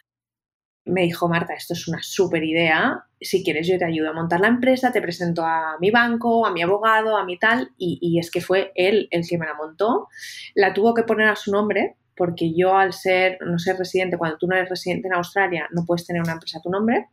me 0.86 1.02
dijo, 1.02 1.28
Marta, 1.28 1.54
esto 1.54 1.74
es 1.74 1.88
una 1.88 2.02
súper 2.02 2.44
idea, 2.44 3.06
si 3.20 3.44
quieres 3.44 3.68
yo 3.68 3.78
te 3.78 3.86
ayudo 3.86 4.10
a 4.10 4.14
montar 4.14 4.40
la 4.40 4.48
empresa, 4.48 4.92
te 4.92 5.02
presento 5.02 5.44
a 5.44 5.78
mi 5.80 5.90
banco, 5.90 6.46
a 6.46 6.52
mi 6.52 6.62
abogado, 6.62 7.18
a 7.18 7.26
mi 7.26 7.40
tal, 7.40 7.72
y, 7.78 8.20
es 8.20 8.30
que 8.30 8.40
fue 8.40 8.72
él 8.76 9.08
el 9.10 9.28
que 9.28 9.38
me 9.38 9.48
la 9.48 9.56
montó, 9.56 10.08
la 10.54 10.74
tuvo 10.74 10.94
que 10.94 11.04
poner 11.04 11.28
a 11.28 11.36
su 11.36 11.52
nombre, 11.52 11.96
porque 12.16 12.54
yo 12.56 12.78
al 12.78 12.94
ser, 12.94 13.40
no 13.42 13.58
ser 13.58 13.78
residente, 13.78 14.18
cuando 14.18 14.38
tú 14.38 14.48
no 14.48 14.56
eres 14.56 14.70
residente 14.70 15.08
en 15.08 15.16
Australia, 15.16 15.68
no 15.72 15.86
puedes 15.86 16.06
tener 16.06 16.22
una 16.22 16.34
empresa 16.34 16.60
a 16.60 16.62
tu 16.62 16.70
nombre, 16.70 17.08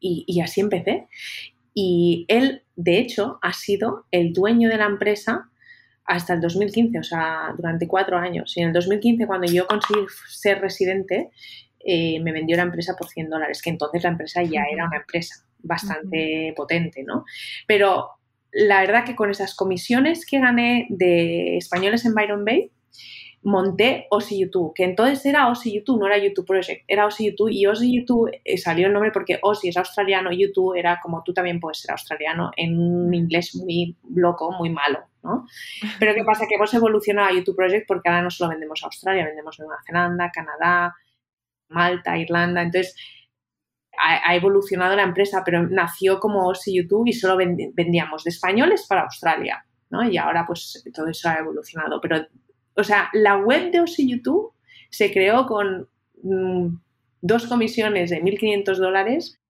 y, 0.00 0.24
y 0.26 0.40
así 0.40 0.60
empecé. 0.60 1.08
Y 1.74 2.24
él, 2.28 2.62
de 2.74 2.98
hecho, 2.98 3.38
ha 3.42 3.52
sido 3.52 4.06
el 4.10 4.32
dueño 4.32 4.70
de 4.70 4.78
la 4.78 4.86
empresa 4.86 5.50
hasta 6.08 6.32
el 6.32 6.40
2015, 6.40 6.98
o 6.98 7.02
sea, 7.02 7.52
durante 7.54 7.86
cuatro 7.86 8.16
años. 8.16 8.56
Y 8.56 8.62
en 8.62 8.68
el 8.68 8.72
2015, 8.72 9.26
cuando 9.26 9.46
yo 9.46 9.66
conseguí 9.66 10.06
ser 10.26 10.60
residente, 10.60 11.30
eh, 11.90 12.20
me 12.20 12.32
vendió 12.32 12.54
la 12.54 12.64
empresa 12.64 12.94
por 12.94 13.08
100 13.08 13.30
dólares, 13.30 13.62
que 13.62 13.70
entonces 13.70 14.02
la 14.02 14.10
empresa 14.10 14.42
ya 14.42 14.64
era 14.70 14.84
una 14.84 14.98
empresa 14.98 15.36
bastante 15.60 16.52
potente, 16.54 17.02
¿no? 17.02 17.24
Pero 17.66 18.10
la 18.52 18.80
verdad 18.80 19.06
que 19.06 19.16
con 19.16 19.30
esas 19.30 19.54
comisiones 19.54 20.26
que 20.26 20.38
gané 20.38 20.86
de 20.90 21.56
españoles 21.56 22.04
en 22.04 22.14
Byron 22.14 22.44
Bay, 22.44 22.70
monté 23.42 24.06
Osi 24.10 24.38
YouTube, 24.38 24.74
que 24.74 24.84
entonces 24.84 25.24
era 25.24 25.48
Osi 25.48 25.74
YouTube, 25.74 25.98
no 25.98 26.06
era 26.06 26.18
YouTube 26.18 26.44
Project, 26.44 26.84
era 26.86 27.06
Osi 27.06 27.30
YouTube 27.30 27.48
y 27.50 27.64
Osi 27.66 27.96
YouTube 27.96 28.30
eh, 28.44 28.58
salió 28.58 28.88
el 28.88 28.92
nombre 28.92 29.10
porque 29.10 29.38
Osi 29.40 29.70
es 29.70 29.76
australiano, 29.78 30.30
YouTube 30.30 30.74
era 30.76 31.00
como 31.00 31.22
tú 31.22 31.32
también 31.32 31.58
puedes 31.58 31.78
ser 31.78 31.92
australiano 31.92 32.50
en 32.54 32.78
un 32.78 33.14
inglés 33.14 33.54
muy 33.54 33.96
loco, 34.14 34.52
muy 34.52 34.68
malo, 34.68 34.98
¿no? 35.22 35.46
Pero 35.98 36.14
¿qué 36.14 36.22
pasa? 36.22 36.44
Que 36.46 36.56
hemos 36.56 36.74
evolucionado 36.74 37.28
a 37.28 37.32
YouTube 37.32 37.56
Project 37.56 37.86
porque 37.88 38.10
ahora 38.10 38.20
no 38.20 38.30
solo 38.30 38.50
vendemos 38.50 38.82
a 38.82 38.86
Australia, 38.88 39.24
vendemos 39.24 39.58
a 39.58 39.62
Nueva 39.62 39.80
Zelanda, 39.86 40.30
Canadá, 40.30 40.94
Malta, 41.68 42.16
Irlanda. 42.16 42.62
Entonces, 42.62 42.94
ha, 44.00 44.34
evolucionado 44.34 44.96
la 44.96 45.02
empresa, 45.02 45.42
pero 45.44 45.66
nació 45.68 46.20
como 46.20 46.46
OSI 46.46 46.76
YouTube 46.76 47.08
y 47.08 47.12
solo 47.12 47.36
vendíamos 47.36 48.24
de 48.24 48.30
españoles 48.30 48.86
para 48.88 49.02
Australia, 49.02 49.64
¿no? 49.90 50.08
Y 50.08 50.16
ahora, 50.16 50.44
pues, 50.46 50.82
todo 50.94 51.08
eso 51.08 51.28
ha 51.28 51.34
evolucionado. 51.34 52.00
Pero, 52.00 52.26
o 52.74 52.84
sea, 52.84 53.10
la 53.12 53.36
web 53.36 53.70
de 53.70 53.80
OSI 53.80 54.10
YouTube 54.10 54.52
se 54.90 55.12
creó 55.12 55.46
con 55.46 55.88
mm, 56.22 56.76
dos 57.20 57.46
comisiones 57.46 58.10
de 58.10 58.22
1.500 58.22 58.76
dólares 58.76 59.40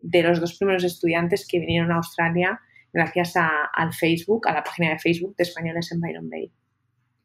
de 0.00 0.22
los 0.22 0.40
dos 0.40 0.58
primeros 0.58 0.84
estudiantes 0.84 1.46
que 1.46 1.60
vinieron 1.60 1.92
a 1.92 1.96
Australia 1.96 2.60
gracias 2.92 3.34
al 3.36 3.94
Facebook, 3.94 4.46
a 4.48 4.52
la 4.52 4.62
página 4.62 4.90
de 4.90 4.98
Facebook 4.98 5.34
de 5.36 5.44
Españoles 5.44 5.90
en 5.92 6.00
Byron 6.00 6.28
Bay. 6.28 6.52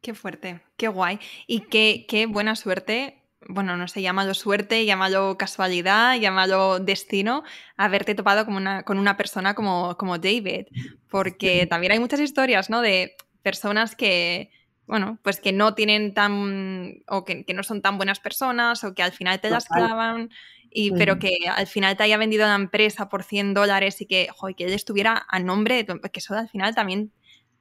Qué 0.01 0.13
fuerte, 0.13 0.61
qué 0.77 0.87
guay. 0.87 1.19
Y 1.47 1.61
qué, 1.61 2.05
qué 2.07 2.25
buena 2.25 2.55
suerte 2.55 3.26
bueno, 3.47 3.77
no 3.77 3.87
sé, 3.87 4.01
llámalo 4.01 4.33
suerte, 4.33 4.85
llámalo 4.85 5.37
casualidad, 5.37 6.17
llámalo 6.19 6.79
destino, 6.79 7.43
haberte 7.77 8.15
topado 8.15 8.45
con 8.45 8.55
una, 8.55 8.83
con 8.83 8.99
una 8.99 9.17
persona 9.17 9.53
como, 9.53 9.95
como 9.97 10.17
David. 10.17 10.67
Porque 11.09 11.67
también 11.67 11.93
hay 11.93 11.99
muchas 11.99 12.19
historias, 12.19 12.69
¿no? 12.69 12.81
De 12.81 13.15
personas 13.43 13.95
que, 13.95 14.51
bueno, 14.87 15.19
pues 15.23 15.39
que 15.39 15.53
no 15.53 15.75
tienen 15.75 16.13
tan, 16.13 17.03
o 17.07 17.23
que, 17.23 17.45
no 17.53 17.63
son 17.63 17.81
tan 17.81 17.97
buenas 17.97 18.19
personas, 18.19 18.83
o 18.83 18.93
que 18.93 19.03
al 19.03 19.11
final 19.11 19.39
te 19.39 19.49
las 19.49 19.67
clavan, 19.67 20.29
y, 20.69 20.91
pero 20.91 21.17
que 21.19 21.37
al 21.47 21.67
final 21.67 21.95
te 21.95 22.03
haya 22.03 22.17
vendido 22.17 22.45
la 22.45 22.55
empresa 22.55 23.07
por 23.09 23.23
100 23.23 23.53
dólares 23.53 24.01
y 24.01 24.05
que, 24.05 24.27
joder, 24.33 24.55
que 24.55 24.65
él 24.65 24.73
estuviera 24.73 25.25
a 25.29 25.39
nombre 25.39 25.83
tu, 25.83 25.99
que 25.99 26.19
eso 26.19 26.35
al 26.35 26.49
final 26.49 26.75
también 26.75 27.11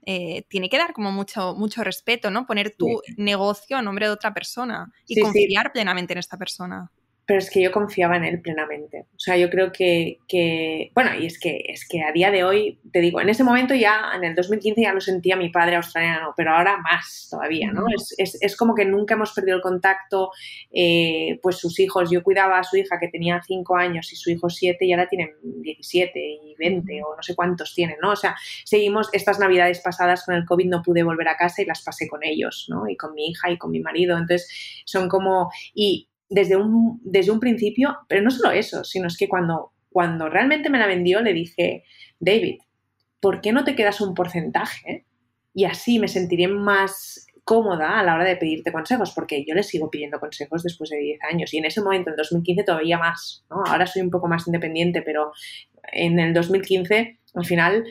eh, 0.06 0.44
tiene 0.48 0.68
que 0.68 0.78
dar 0.78 0.92
como 0.92 1.10
mucho, 1.10 1.54
mucho 1.56 1.82
respeto, 1.82 2.30
¿no? 2.30 2.46
Poner 2.46 2.74
tu 2.76 3.02
negocio 3.16 3.76
a 3.76 3.82
nombre 3.82 4.06
de 4.06 4.12
otra 4.12 4.32
persona 4.32 4.92
y 5.06 5.20
confiar 5.20 5.72
plenamente 5.72 6.12
en 6.12 6.18
esta 6.18 6.38
persona 6.38 6.90
pero 7.26 7.40
es 7.40 7.50
que 7.50 7.60
yo 7.60 7.72
confiaba 7.72 8.16
en 8.16 8.24
él 8.24 8.40
plenamente. 8.40 9.06
O 9.16 9.18
sea, 9.18 9.36
yo 9.36 9.50
creo 9.50 9.72
que, 9.72 10.20
bueno, 10.94 11.10
y 11.18 11.26
es 11.26 11.40
que, 11.40 11.60
es 11.66 11.86
que 11.86 12.04
a 12.04 12.12
día 12.12 12.30
de 12.30 12.44
hoy, 12.44 12.78
te 12.92 13.00
digo, 13.00 13.20
en 13.20 13.28
ese 13.28 13.42
momento 13.42 13.74
ya, 13.74 14.12
en 14.14 14.22
el 14.22 14.36
2015 14.36 14.80
ya 14.80 14.92
lo 14.92 15.00
sentía 15.00 15.34
mi 15.34 15.48
padre 15.48 15.74
australiano, 15.74 16.32
pero 16.36 16.52
ahora 16.52 16.78
más 16.78 17.26
todavía, 17.28 17.72
¿no? 17.72 17.86
Es, 18.16 18.56
como 18.56 18.76
que 18.76 18.84
nunca 18.84 19.14
hemos 19.14 19.32
perdido 19.32 19.56
el 19.56 19.62
contacto, 19.62 20.30
eh, 20.72 21.40
pues 21.42 21.56
sus 21.56 21.80
hijos, 21.80 22.10
yo 22.12 22.22
cuidaba 22.22 22.60
a 22.60 22.64
su 22.64 22.76
hija 22.76 23.00
que 23.00 23.08
tenía 23.08 23.42
5 23.44 23.76
años 23.76 24.12
y 24.12 24.16
su 24.16 24.30
hijo 24.30 24.48
7 24.48 24.84
y 24.86 24.92
ahora 24.92 25.08
tienen 25.08 25.30
17 25.42 26.18
y 26.18 26.54
20 26.56 27.02
o 27.02 27.16
no 27.16 27.22
sé 27.24 27.34
cuántos 27.34 27.74
tienen, 27.74 27.96
¿no? 28.00 28.12
O 28.12 28.16
sea, 28.16 28.36
seguimos 28.64 29.08
estas 29.12 29.40
navidades 29.40 29.80
pasadas 29.80 30.24
con 30.24 30.36
el 30.36 30.44
COVID, 30.44 30.66
no 30.66 30.82
pude 30.82 31.02
volver 31.02 31.26
a 31.26 31.36
casa 31.36 31.62
y 31.62 31.64
las 31.64 31.82
pasé 31.82 32.06
con 32.06 32.22
ellos, 32.22 32.66
¿no? 32.68 32.88
Y 32.88 32.96
con 32.96 33.14
mi 33.14 33.30
hija 33.30 33.50
y 33.50 33.58
con 33.58 33.72
mi 33.72 33.80
marido, 33.80 34.16
entonces 34.16 34.48
son 34.84 35.08
como, 35.08 35.50
y 35.74 36.08
desde 36.28 36.56
un, 36.56 37.00
desde 37.04 37.30
un 37.30 37.40
principio, 37.40 37.96
pero 38.08 38.22
no 38.22 38.30
solo 38.30 38.50
eso, 38.50 38.84
sino 38.84 39.06
es 39.06 39.16
que 39.16 39.28
cuando, 39.28 39.72
cuando 39.90 40.28
realmente 40.28 40.70
me 40.70 40.78
la 40.78 40.86
vendió 40.86 41.20
le 41.20 41.32
dije, 41.32 41.84
David, 42.18 42.58
¿por 43.20 43.40
qué 43.40 43.52
no 43.52 43.64
te 43.64 43.74
quedas 43.74 44.00
un 44.00 44.14
porcentaje? 44.14 45.06
Y 45.54 45.64
así 45.64 45.98
me 45.98 46.08
sentiré 46.08 46.48
más 46.48 47.26
cómoda 47.44 48.00
a 48.00 48.02
la 48.02 48.16
hora 48.16 48.24
de 48.24 48.36
pedirte 48.36 48.72
consejos, 48.72 49.12
porque 49.14 49.44
yo 49.46 49.54
le 49.54 49.62
sigo 49.62 49.88
pidiendo 49.88 50.18
consejos 50.18 50.64
después 50.64 50.90
de 50.90 50.98
10 50.98 51.20
años 51.30 51.54
y 51.54 51.58
en 51.58 51.64
ese 51.64 51.80
momento, 51.80 52.10
en 52.10 52.16
2015, 52.16 52.64
todavía 52.64 52.98
más. 52.98 53.44
¿no? 53.48 53.62
Ahora 53.64 53.86
soy 53.86 54.02
un 54.02 54.10
poco 54.10 54.26
más 54.26 54.48
independiente, 54.48 55.00
pero 55.02 55.30
en 55.92 56.18
el 56.18 56.34
2015, 56.34 57.20
al 57.34 57.44
final, 57.44 57.84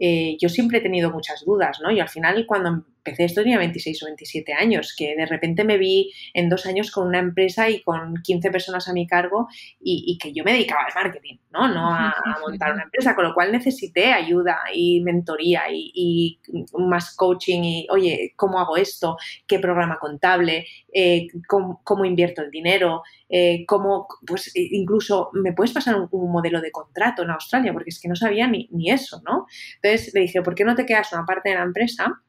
eh, 0.00 0.36
yo 0.40 0.48
siempre 0.48 0.78
he 0.78 0.80
tenido 0.80 1.10
muchas 1.10 1.44
dudas, 1.44 1.78
¿no? 1.82 1.90
Y 1.90 2.00
al 2.00 2.08
final, 2.08 2.46
cuando 2.46 2.86
empecé 3.04 3.24
esto 3.24 3.42
tenía 3.42 3.58
26 3.58 4.02
o 4.02 4.06
27 4.06 4.52
años, 4.52 4.94
que 4.96 5.16
de 5.16 5.26
repente 5.26 5.64
me 5.64 5.76
vi 5.76 6.12
en 6.34 6.48
dos 6.48 6.66
años 6.66 6.90
con 6.90 7.08
una 7.08 7.18
empresa 7.18 7.68
y 7.68 7.82
con 7.82 8.14
15 8.22 8.50
personas 8.50 8.88
a 8.88 8.92
mi 8.92 9.06
cargo 9.06 9.48
y, 9.80 10.18
que 10.18 10.32
yo 10.32 10.44
me 10.44 10.52
dedicaba 10.52 10.82
al 10.84 10.94
marketing, 10.94 11.38
¿no? 11.50 11.66
No 11.68 11.92
a, 11.92 12.14
montar 12.40 12.74
una 12.74 12.84
empresa, 12.84 13.14
con 13.14 13.24
lo 13.24 13.34
cual 13.34 13.50
necesité 13.50 14.12
ayuda 14.12 14.58
y 14.72 15.00
mentoría 15.00 15.62
y, 15.70 16.38
más 16.78 17.16
coaching 17.16 17.62
y, 17.62 17.86
oye, 17.90 18.34
¿cómo 18.36 18.60
hago 18.60 18.76
esto? 18.76 19.16
¿Qué 19.46 19.58
programa 19.58 19.98
contable? 19.98 20.66
Eh, 20.92 21.26
¿cómo, 21.48 22.04
invierto 22.04 22.42
el 22.42 22.50
dinero? 22.50 23.02
Eh, 23.28 23.64
¿Cómo, 23.66 24.06
pues 24.26 24.52
incluso 24.54 25.30
me 25.32 25.52
puedes 25.52 25.72
pasar 25.72 25.96
un, 25.96 26.32
modelo 26.32 26.60
de 26.60 26.70
contrato 26.70 27.22
en 27.22 27.30
Australia? 27.30 27.72
Porque 27.72 27.90
es 27.90 28.00
que 28.00 28.08
no 28.08 28.14
sabía 28.14 28.46
ni, 28.46 28.68
ni 28.70 28.90
eso, 28.90 29.20
¿no? 29.24 29.46
Entonces 29.82 30.14
le 30.14 30.20
dije, 30.20 30.42
¿por 30.42 30.54
qué 30.54 30.64
no 30.64 30.74
te 30.74 30.86
quedas 30.86 31.12
una 31.12 31.24
parte 31.24 31.50
de 31.50 31.56
la 31.56 31.62
empresa? 31.62 32.22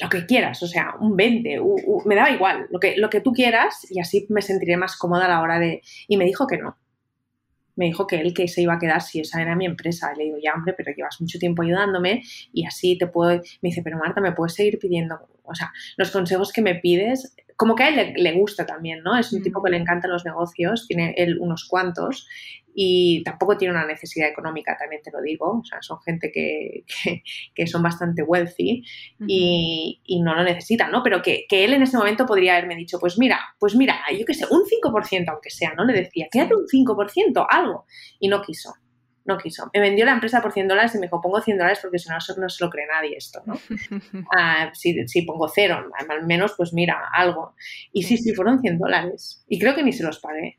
Lo 0.00 0.08
que 0.08 0.26
quieras, 0.26 0.62
o 0.62 0.66
sea, 0.66 0.94
un 1.00 1.16
20, 1.16 1.60
me 2.04 2.14
daba 2.14 2.30
igual, 2.30 2.66
lo 2.70 2.78
que, 2.78 2.96
lo 2.96 3.08
que 3.08 3.20
tú 3.20 3.32
quieras 3.32 3.86
y 3.90 4.00
así 4.00 4.26
me 4.28 4.42
sentiré 4.42 4.76
más 4.76 4.96
cómoda 4.96 5.24
a 5.24 5.28
la 5.28 5.40
hora 5.40 5.58
de... 5.58 5.82
Y 6.06 6.16
me 6.16 6.26
dijo 6.26 6.46
que 6.46 6.58
no. 6.58 6.76
Me 7.74 7.86
dijo 7.86 8.06
que 8.06 8.20
él 8.20 8.34
que 8.34 8.48
se 8.48 8.60
iba 8.60 8.74
a 8.74 8.78
quedar 8.78 9.00
si 9.00 9.20
esa 9.20 9.40
era 9.40 9.56
mi 9.56 9.64
empresa. 9.64 10.12
le 10.14 10.24
digo, 10.24 10.36
ya 10.42 10.52
hombre, 10.52 10.74
pero 10.76 10.92
llevas 10.94 11.20
mucho 11.20 11.38
tiempo 11.38 11.62
ayudándome 11.62 12.22
y 12.52 12.66
así 12.66 12.98
te 12.98 13.06
puedo... 13.06 13.30
Me 13.62 13.70
dice, 13.70 13.82
pero 13.82 13.98
Marta, 13.98 14.20
¿me 14.20 14.32
puedes 14.32 14.54
seguir 14.54 14.78
pidiendo? 14.78 15.18
O 15.42 15.54
sea, 15.54 15.72
los 15.96 16.10
consejos 16.10 16.52
que 16.52 16.60
me 16.60 16.74
pides, 16.74 17.34
como 17.58 17.74
que 17.74 17.82
a 17.82 17.88
él 17.88 17.96
le, 17.96 18.12
le 18.14 18.32
gusta 18.32 18.64
también, 18.64 19.02
¿no? 19.02 19.18
Es 19.18 19.32
un 19.32 19.42
tipo 19.42 19.60
que 19.62 19.70
le 19.70 19.76
encantan 19.76 20.12
los 20.12 20.24
negocios, 20.24 20.86
tiene 20.86 21.12
él 21.18 21.38
unos 21.40 21.66
cuantos 21.68 22.28
y 22.80 23.24
tampoco 23.24 23.56
tiene 23.56 23.74
una 23.74 23.84
necesidad 23.84 24.28
económica, 24.28 24.76
también 24.78 25.02
te 25.02 25.10
lo 25.10 25.20
digo, 25.20 25.58
o 25.58 25.64
sea, 25.64 25.82
son 25.82 26.00
gente 26.00 26.30
que, 26.32 26.84
que, 27.54 27.66
son 27.66 27.82
bastante 27.82 28.22
wealthy 28.22 28.84
y, 29.26 30.00
y, 30.04 30.22
no 30.22 30.32
lo 30.36 30.44
necesitan, 30.44 30.92
¿no? 30.92 31.02
Pero 31.02 31.20
que, 31.20 31.44
que, 31.48 31.64
él 31.64 31.74
en 31.74 31.82
ese 31.82 31.96
momento 31.96 32.24
podría 32.24 32.52
haberme 32.52 32.76
dicho, 32.76 33.00
pues 33.00 33.18
mira, 33.18 33.40
pues 33.58 33.74
mira, 33.74 33.98
yo 34.16 34.24
qué 34.24 34.32
sé, 34.32 34.46
un 34.48 34.62
5% 34.62 35.24
aunque 35.28 35.50
sea, 35.50 35.74
¿no? 35.74 35.84
Le 35.84 35.92
decía, 35.92 36.28
quédate 36.30 36.54
un 36.54 36.68
5%, 36.68 37.46
algo, 37.50 37.84
y 38.20 38.28
no 38.28 38.42
quiso. 38.42 38.72
No 39.28 39.36
quiso. 39.36 39.70
Me 39.74 39.80
vendió 39.80 40.06
la 40.06 40.12
empresa 40.12 40.40
por 40.40 40.52
100 40.52 40.68
dólares 40.68 40.94
y 40.94 40.98
me 40.98 41.06
dijo, 41.06 41.20
pongo 41.20 41.42
100 41.42 41.58
dólares 41.58 41.78
porque 41.82 41.98
si 41.98 42.08
no, 42.08 42.16
no 42.38 42.48
se 42.48 42.64
lo 42.64 42.70
cree 42.70 42.86
nadie 42.86 43.14
esto, 43.16 43.42
¿no? 43.44 43.54
Ah, 44.34 44.70
si, 44.72 45.06
si, 45.06 45.22
pongo 45.22 45.48
cero, 45.48 45.90
al 46.08 46.26
menos, 46.26 46.54
pues 46.56 46.72
mira, 46.72 46.98
algo. 47.12 47.54
Y 47.92 48.04
sí, 48.04 48.16
sí, 48.16 48.34
fueron 48.34 48.60
100 48.60 48.78
dólares. 48.78 49.44
Y 49.46 49.58
creo 49.58 49.74
que 49.74 49.82
ni 49.82 49.92
se 49.92 50.02
los 50.02 50.18
pagué. 50.18 50.58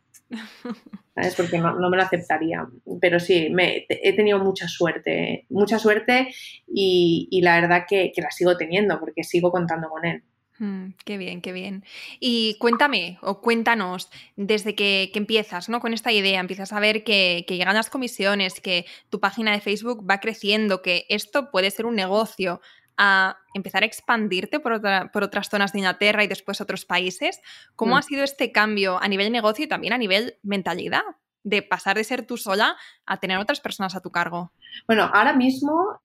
¿sabes? 1.15 1.35
Porque 1.35 1.57
no, 1.57 1.89
me 1.89 1.97
lo 1.97 2.03
aceptaría. 2.03 2.67
Pero 3.01 3.19
sí, 3.19 3.49
me, 3.49 3.85
he 3.89 4.15
tenido 4.15 4.39
mucha 4.39 4.67
suerte, 4.67 5.45
mucha 5.49 5.79
suerte 5.79 6.29
y, 6.67 7.41
la 7.41 7.59
verdad 7.59 7.85
que, 7.87 8.11
la 8.17 8.31
sigo 8.31 8.55
teniendo 8.55 8.99
porque 8.99 9.23
sigo 9.23 9.51
contando 9.51 9.89
con 9.89 10.05
él. 10.05 10.23
Mm, 10.59 10.89
qué 11.05 11.17
bien, 11.17 11.41
qué 11.41 11.51
bien. 11.51 11.83
Y 12.19 12.57
cuéntame 12.59 13.17
o 13.21 13.41
cuéntanos 13.41 14.09
desde 14.35 14.75
que, 14.75 15.11
empiezas 15.15 15.69
¿no? 15.69 15.79
con 15.79 15.93
esta 15.93 16.11
idea, 16.11 16.39
empiezas 16.39 16.73
a 16.73 16.79
ver 16.79 17.03
que, 17.03 17.45
que, 17.47 17.57
llegan 17.57 17.75
las 17.75 17.89
comisiones, 17.89 18.59
que 18.59 18.85
tu 19.09 19.19
página 19.19 19.51
de 19.53 19.61
Facebook 19.61 20.05
va 20.09 20.19
creciendo, 20.19 20.81
que 20.81 21.05
esto 21.09 21.49
puede 21.49 21.71
ser 21.71 21.85
un 21.85 21.95
negocio 21.95 22.61
a 22.99 23.37
empezar 23.53 23.83
a 23.83 23.85
expandirte 23.85 24.59
por, 24.59 24.73
otras 24.73 25.49
zonas 25.49 25.71
de 25.71 25.79
Inglaterra 25.79 26.23
y 26.23 26.27
después 26.27 26.59
otros 26.59 26.85
países. 26.85 27.41
¿Cómo 27.77 27.95
mm. 27.95 27.97
ha 27.97 28.01
sido 28.01 28.23
este 28.25 28.51
cambio 28.51 29.01
a 29.01 29.07
nivel 29.07 29.31
negocio 29.31 29.65
y 29.65 29.69
también 29.69 29.93
a 29.93 29.97
nivel 29.97 30.37
mentalidad? 30.43 31.03
De 31.43 31.61
pasar 31.61 31.95
de 31.95 32.03
ser 32.03 32.27
tú 32.27 32.35
sola 32.35 32.75
a 33.05 33.17
tener 33.21 33.37
otras 33.37 33.61
personas 33.61 33.95
a 33.95 34.01
tu 34.01 34.11
cargo. 34.11 34.51
Bueno, 34.85 35.09
ahora 35.13 35.33
mismo 35.33 36.01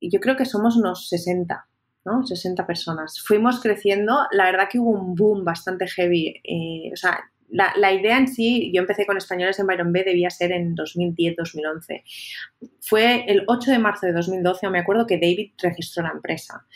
yo 0.00 0.18
creo 0.20 0.36
que 0.36 0.46
somos 0.46 0.76
unos 0.76 1.10
60, 1.10 1.68
¿no? 2.04 2.26
60 2.26 2.66
personas. 2.66 3.20
Fuimos 3.20 3.60
creciendo, 3.60 4.26
la 4.32 4.44
verdad 4.44 4.68
que 4.70 4.78
hubo 4.78 4.90
un 4.90 5.14
boom 5.14 5.44
bastante 5.44 5.86
heavy. 5.88 6.40
Eh, 6.44 6.90
o 6.92 6.96
sea, 6.96 7.18
la, 7.48 7.92
idea 7.92 8.18
en 8.18 8.28
sí, 8.28 8.72
yo 8.74 8.80
empecé 8.80 9.06
con 9.06 9.16
españoles 9.16 9.58
en 9.58 9.66
Byron 9.66 9.92
B, 9.92 10.02
debía 10.04 10.30
ser 10.30 10.52
en 10.52 10.74
2010-2011. 10.74 12.02
Fue 12.80 13.24
el 13.28 13.44
8 13.46 13.70
de 13.70 13.78
marzo 13.78 14.06
de 14.06 14.12
2012, 14.12 14.68
me 14.70 14.80
acuerdo 14.80 15.06
que 15.06 15.18
David 15.18 15.52
registró 15.62 16.02
la 16.02 16.10
empresa. 16.10 16.66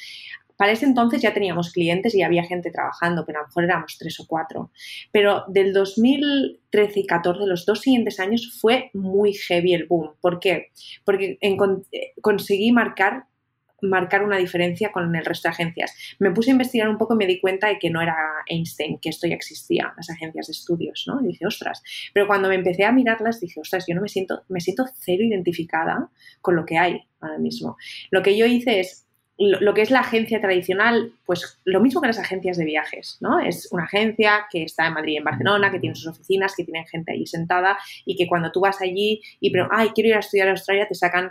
Para 0.56 0.72
ese 0.72 0.86
entonces 0.86 1.22
ya 1.22 1.32
teníamos 1.32 1.72
clientes 1.72 2.14
y 2.14 2.22
había 2.22 2.42
gente 2.42 2.72
trabajando, 2.72 3.24
pero 3.24 3.38
a 3.38 3.42
lo 3.42 3.48
mejor 3.48 3.64
éramos 3.64 3.96
tres 3.96 4.18
o 4.18 4.26
cuatro. 4.26 4.72
Pero 5.12 5.44
del 5.46 5.72
2013 5.72 7.00
y 7.00 7.06
14, 7.06 7.46
los 7.46 7.64
dos 7.64 7.80
siguientes 7.80 8.18
años, 8.18 8.58
fue 8.60 8.90
muy 8.92 9.34
heavy 9.34 9.74
el 9.74 9.86
boom. 9.86 10.14
¿Por 10.20 10.40
qué? 10.40 10.72
Porque 11.04 11.38
eh, 11.40 11.56
conseguí 12.20 12.72
marcar 12.72 13.26
marcar 13.82 14.24
una 14.24 14.36
diferencia 14.36 14.90
con 14.92 15.14
el 15.14 15.24
resto 15.24 15.48
de 15.48 15.52
agencias. 15.52 15.94
Me 16.18 16.30
puse 16.30 16.50
a 16.50 16.52
investigar 16.52 16.88
un 16.88 16.98
poco 16.98 17.14
y 17.14 17.18
me 17.18 17.26
di 17.26 17.40
cuenta 17.40 17.68
de 17.68 17.78
que 17.78 17.90
no 17.90 18.00
era 18.00 18.16
Einstein, 18.46 18.98
que 18.98 19.08
esto 19.08 19.26
ya 19.26 19.34
existía, 19.34 19.92
las 19.96 20.10
agencias 20.10 20.46
de 20.46 20.52
estudios, 20.52 21.04
¿no? 21.06 21.20
Y 21.22 21.28
dije, 21.28 21.46
ostras. 21.46 21.82
Pero 22.12 22.26
cuando 22.26 22.48
me 22.48 22.54
empecé 22.54 22.84
a 22.84 22.92
mirarlas, 22.92 23.40
dije, 23.40 23.60
ostras, 23.60 23.84
yo 23.88 23.94
no 23.94 24.02
me 24.02 24.08
siento, 24.08 24.42
me 24.48 24.60
siento 24.60 24.84
cero 24.98 25.22
identificada 25.22 26.10
con 26.40 26.56
lo 26.56 26.64
que 26.64 26.78
hay 26.78 27.02
ahora 27.20 27.38
mismo. 27.38 27.76
Lo 28.10 28.22
que 28.22 28.36
yo 28.36 28.46
hice 28.46 28.80
es 28.80 29.08
lo, 29.38 29.72
que 29.72 29.82
es 29.82 29.90
la 29.92 30.00
agencia 30.00 30.40
tradicional, 30.40 31.12
pues 31.24 31.60
lo 31.64 31.80
mismo 31.80 32.00
que 32.00 32.08
las 32.08 32.18
agencias 32.18 32.56
de 32.56 32.64
viajes, 32.64 33.18
¿no? 33.20 33.38
Es 33.38 33.68
una 33.70 33.84
agencia 33.84 34.46
que 34.50 34.64
está 34.64 34.88
en 34.88 34.94
Madrid 34.94 35.12
y 35.12 35.16
en 35.18 35.24
Barcelona, 35.24 35.70
que 35.70 35.78
tiene 35.78 35.94
sus 35.94 36.08
oficinas, 36.08 36.54
que 36.56 36.64
tienen 36.64 36.86
gente 36.86 37.12
ahí 37.12 37.24
sentada 37.24 37.78
y 38.04 38.16
que 38.16 38.26
cuando 38.26 38.50
tú 38.50 38.60
vas 38.60 38.80
allí 38.80 39.22
y, 39.38 39.50
pero, 39.52 39.68
ay, 39.70 39.90
quiero 39.94 40.08
ir 40.08 40.16
a 40.16 40.20
estudiar 40.20 40.48
a 40.48 40.52
Australia, 40.52 40.88
te 40.88 40.96
sacan 40.96 41.30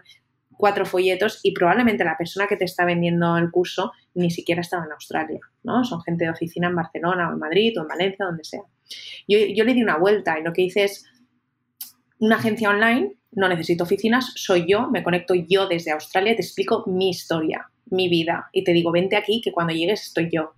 cuatro 0.58 0.86
folletos 0.86 1.39
y 1.43 1.54
probablemente 1.54 2.04
la 2.04 2.17
persona 2.17 2.48
que 2.48 2.58
te 2.58 2.65
está 2.65 2.86
vendiendo 2.86 3.38
el 3.38 3.52
curso 3.52 3.91
ni 4.13 4.32
siquiera 4.32 4.62
estaba 4.62 4.86
en 4.86 4.91
Australia, 4.91 5.39
¿no? 5.63 5.84
Son 5.84 6.02
gente 6.02 6.26
de 6.26 6.32
oficina 6.32 6.67
en 6.67 6.76
Barcelona 6.76 7.30
o 7.30 7.34
en 7.34 7.39
Madrid 7.39 7.78
o 7.78 7.84
en 7.84 7.88
Valencia, 7.88 8.26
donde 8.26 8.43
sea. 8.43 8.62
Yo, 9.28 9.63
le 9.63 9.74
di 9.74 9.84
una 9.84 9.98
vuelta 9.98 10.39
y 10.39 10.43
lo 10.43 10.54
que 10.54 10.63
hice 10.63 10.86
es 10.86 11.06
una 12.20 12.38
agencia 12.38 12.70
online, 12.70 13.13
no 13.32 13.48
necesito 13.48 13.84
oficinas, 13.84 14.32
soy 14.36 14.65
yo, 14.67 14.89
me 14.89 15.04
conecto 15.04 15.36
yo 15.36 15.67
desde 15.67 15.91
Australia, 15.91 16.36
te 16.36 16.41
explico 16.41 16.84
mi 16.88 17.10
historia, 17.10 17.70
mi 17.86 18.10
vida 18.10 18.50
y 18.52 18.63
te 18.63 18.74
digo, 18.74 18.91
vente 18.91 19.15
aquí 19.15 19.41
que 19.41 19.52
cuando 19.52 19.74
llegues 19.74 20.04
estoy 20.04 20.30
yo, 20.32 20.54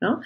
¿no? 0.00 0.20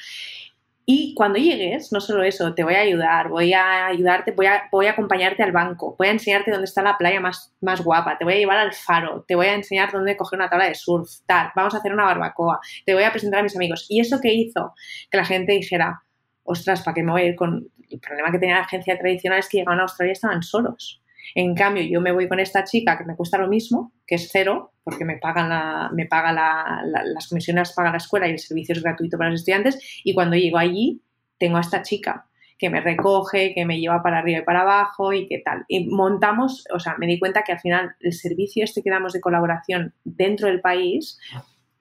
Y 0.88 1.14
cuando 1.14 1.40
llegues, 1.40 1.90
no 1.90 2.00
solo 2.00 2.22
eso, 2.22 2.54
te 2.54 2.62
voy 2.62 2.74
a 2.74 2.80
ayudar, 2.82 3.28
voy 3.28 3.52
a 3.52 3.86
ayudarte, 3.86 4.30
voy 4.30 4.46
a, 4.46 4.68
voy 4.70 4.86
a 4.86 4.92
acompañarte 4.92 5.42
al 5.42 5.50
banco, 5.50 5.96
voy 5.98 6.06
a 6.06 6.12
enseñarte 6.12 6.52
dónde 6.52 6.66
está 6.66 6.80
la 6.80 6.96
playa 6.96 7.18
más, 7.20 7.52
más 7.60 7.82
guapa, 7.82 8.16
te 8.16 8.24
voy 8.24 8.34
a 8.34 8.36
llevar 8.36 8.58
al 8.58 8.72
faro, 8.72 9.24
te 9.26 9.34
voy 9.34 9.46
a 9.46 9.54
enseñar 9.54 9.90
dónde 9.90 10.16
coger 10.16 10.38
una 10.38 10.48
tabla 10.48 10.68
de 10.68 10.76
surf, 10.76 11.10
tal, 11.26 11.50
vamos 11.56 11.74
a 11.74 11.78
hacer 11.78 11.92
una 11.92 12.04
barbacoa, 12.04 12.60
te 12.84 12.94
voy 12.94 13.02
a 13.02 13.10
presentar 13.10 13.40
a 13.40 13.42
mis 13.42 13.56
amigos. 13.56 13.86
Y 13.88 13.98
eso 13.98 14.20
que 14.20 14.32
hizo 14.32 14.74
que 15.10 15.16
la 15.18 15.24
gente 15.24 15.54
dijera, 15.54 16.02
ostras, 16.44 16.82
¿para 16.82 16.94
qué 16.94 17.02
me 17.02 17.12
voy 17.12 17.22
a 17.22 17.26
ir 17.26 17.36
con...? 17.36 17.68
El 17.88 18.00
problema 18.00 18.32
que 18.32 18.38
tenía 18.38 18.56
la 18.56 18.62
agencia 18.62 18.98
tradicional 18.98 19.38
es 19.40 19.48
que 19.48 19.58
llegaban 19.58 19.78
a 19.78 19.82
Australia 19.82 20.10
y 20.10 20.12
estaban 20.12 20.42
solos. 20.42 21.02
En 21.34 21.54
cambio, 21.54 21.82
yo 21.82 22.00
me 22.00 22.12
voy 22.12 22.28
con 22.28 22.40
esta 22.40 22.64
chica 22.64 22.96
que 22.96 23.04
me 23.04 23.16
cuesta 23.16 23.38
lo 23.38 23.48
mismo, 23.48 23.92
que 24.06 24.14
es 24.16 24.28
cero, 24.30 24.72
porque 24.84 25.04
me 25.04 25.16
pagan 25.16 25.48
la, 25.48 25.90
me 25.92 26.06
paga 26.06 26.32
las 26.32 27.28
comisiones, 27.28 27.72
paga 27.72 27.90
la 27.90 27.96
escuela 27.96 28.28
y 28.28 28.32
el 28.32 28.38
servicio 28.38 28.74
es 28.74 28.82
gratuito 28.82 29.18
para 29.18 29.30
los 29.30 29.40
estudiantes. 29.40 29.78
Y 30.04 30.14
cuando 30.14 30.36
llego 30.36 30.58
allí, 30.58 31.02
tengo 31.38 31.56
a 31.56 31.60
esta 31.60 31.82
chica 31.82 32.26
que 32.58 32.70
me 32.70 32.80
recoge, 32.80 33.52
que 33.54 33.66
me 33.66 33.78
lleva 33.78 34.02
para 34.02 34.18
arriba 34.18 34.38
y 34.38 34.44
para 34.44 34.62
abajo 34.62 35.12
y 35.12 35.28
qué 35.28 35.38
tal. 35.38 35.64
Y 35.68 35.88
montamos, 35.88 36.66
o 36.72 36.80
sea, 36.80 36.96
me 36.98 37.06
di 37.06 37.18
cuenta 37.18 37.42
que 37.42 37.52
al 37.52 37.60
final 37.60 37.94
el 38.00 38.12
servicio 38.12 38.64
este 38.64 38.82
que 38.82 38.90
damos 38.90 39.12
de 39.12 39.20
colaboración 39.20 39.92
dentro 40.04 40.48
del 40.48 40.60
país 40.60 41.18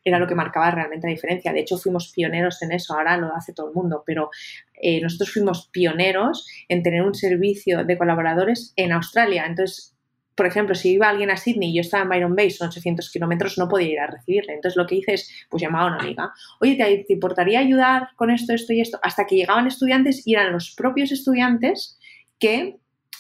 era 0.06 0.20
lo 0.20 0.28
que 0.28 0.36
marcaba 0.36 0.72
realmente 0.72 1.08
la 1.08 1.14
diferencia. 1.14 1.52
De 1.52 1.62
hecho, 1.62 1.78
fuimos 1.78 2.12
pioneros 2.12 2.62
en 2.62 2.72
eso, 2.72 2.94
ahora 2.94 3.18
lo 3.18 3.36
hace 3.36 3.54
todo 3.54 3.70
el 3.70 3.74
mundo, 3.74 4.04
pero 4.06 4.30
eh, 4.76 5.02
nosotros 5.02 5.34
fuimos 5.34 5.68
pioneros 5.72 6.48
en 6.70 6.84
tener 6.84 7.02
un 7.02 7.16
servicio 7.16 7.84
de 7.84 7.98
colaboradores 7.98 8.72
en 8.76 8.92
Australia. 8.92 9.46
Entonces, 9.48 9.96
por 10.36 10.46
ejemplo, 10.46 10.76
si 10.76 10.92
iba 10.92 11.10
alguien 11.10 11.32
a 11.32 11.38
Sydney 11.38 11.72
y 11.72 11.76
yo 11.76 11.82
estaba 11.82 12.04
en 12.04 12.10
Byron 12.10 12.36
Bay, 12.36 12.52
son 12.52 12.68
800 12.68 13.10
kilómetros, 13.10 13.58
no 13.58 13.68
podía 13.68 13.90
ir 13.90 14.00
a 14.00 14.08
recibirle. 14.08 14.54
Entonces, 14.54 14.76
lo 14.78 14.86
que 14.86 14.96
hice 14.96 15.14
es, 15.14 15.32
pues 15.50 15.64
llamaba 15.64 15.86
a 15.86 15.94
una 15.94 16.04
amiga, 16.04 16.34
oye, 16.60 16.76
¿te, 16.76 17.14
importaría 17.14 17.60
ayudar 17.60 18.10
con 18.16 18.30
esto, 18.30 18.54
esto 18.54 18.74
y 18.74 18.82
esto? 18.82 19.00
Hasta 19.02 19.26
que 19.26 19.38
llegaban 19.38 19.66
estudiantes 19.66 20.28
y 20.28 20.34
eran 20.34 20.52
los 20.52 20.76
propios 20.76 21.12
estudiantes 21.12 21.98
que 22.38 22.78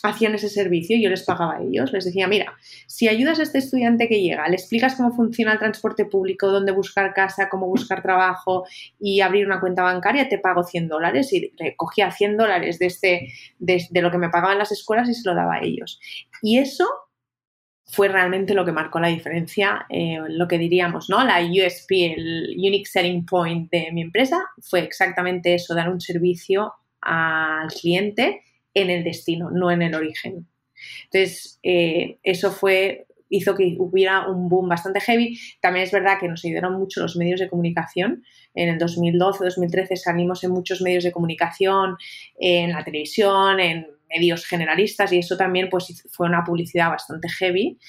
hacían 0.08 0.36
ese 0.36 0.50
servicio 0.50 0.96
y 0.96 1.04
yo 1.04 1.10
les 1.10 1.24
pagaba 1.24 1.58
a 1.58 1.62
ellos. 1.62 1.91
Les 1.91 2.06
decía, 2.06 2.28
mira, 2.28 2.54
si 2.88 3.08
ayudas 3.08 3.39
a 3.39 3.44
este 3.44 3.60
estudiante 3.60 4.08
que 4.08 4.22
llega, 4.22 4.48
le 4.48 4.56
explicas 4.56 4.96
cómo 4.96 5.12
funciona 5.12 5.54
el 5.54 5.60
transporte 5.60 6.06
público, 6.06 6.48
dónde 6.48 6.72
buscar 6.72 7.13
casa, 7.13 7.50
cómo 7.50 7.68
buscar 7.68 8.02
trabajo 8.02 8.65
y 9.00 9.22
abrir 9.22 9.46
una 9.46 9.60
cuenta 9.60 9.84
bancaria, 9.84 10.30
te 10.30 10.39
pago 10.39 10.63
100 10.63 10.88
dólares 10.88 11.32
y 11.34 11.54
cogía 11.76 12.12
100 12.12 12.38
dólares 12.38 12.80
de, 12.80 12.86
este, 12.86 13.28
de, 13.60 14.02
lo 14.02 14.12
que 14.12 14.18
me 14.18 14.30
pagaban 14.30 14.58
las 14.58 14.72
escuelas 14.72 15.10
y 15.10 15.13
se 15.13 15.28
lo 15.28 15.36
daba 15.36 15.56
a 15.56 15.62
ellos. 15.62 16.00
Y 16.41 16.60
eso 16.60 16.88
fue 17.86 18.08
realmente 18.08 18.54
lo 18.54 18.65
que 18.65 18.72
marcó 18.72 19.00
la 19.00 19.10
diferencia, 19.10 19.86
eh, 19.89 20.20
lo 20.28 20.48
que 20.48 20.58
diríamos, 20.58 21.10
¿no? 21.10 21.24
La 21.24 21.39
USP, 21.39 21.91
el 21.91 22.56
Unique 22.58 22.88
Selling 22.88 23.26
Point 23.26 23.72
de 23.72 23.91
mi 23.91 24.02
empresa, 24.02 24.44
fue 24.60 24.80
exactamente 24.80 25.54
eso, 25.54 25.76
dar 25.76 25.89
un 25.89 26.02
servicio 26.02 26.74
al 27.02 27.68
cliente 27.68 28.41
en 28.76 28.92
el 28.92 29.04
destino, 29.04 29.50
no 29.50 29.72
en 29.72 29.82
el 29.82 29.96
origen. 29.96 30.48
Entonces, 31.06 31.60
eh, 31.64 32.20
eso 32.22 32.52
fue 32.52 33.08
hizo 33.30 33.56
que 33.56 33.76
hubiera 33.80 34.28
un 34.28 34.50
boom 34.50 34.70
bastante 34.70 35.00
heavy. 35.02 35.40
También 35.60 35.86
es 35.86 35.92
verdad 35.92 36.20
que 36.20 36.28
nos 36.28 36.46
ayudaron 36.46 36.74
mucho 36.74 37.02
los 37.02 37.16
medios 37.16 37.40
de 37.40 37.50
comunicación. 37.50 38.24
En 38.54 38.70
el 38.70 38.78
2012-2013 38.80 39.96
salimos 39.96 40.44
en 40.44 40.52
muchos 40.52 40.82
medios 40.82 41.04
de 41.04 41.12
comunicación, 41.12 41.98
en 42.40 42.72
la 42.72 42.84
televisión, 42.84 43.60
en 43.60 43.88
medios 44.10 44.46
generalistas 44.46 45.12
y 45.12 45.18
eso 45.18 45.36
también 45.36 45.70
pues, 45.70 46.04
fue 46.12 46.28
una 46.28 46.44
publicidad 46.44 46.90
bastante 46.90 47.28
heavy 47.28 47.80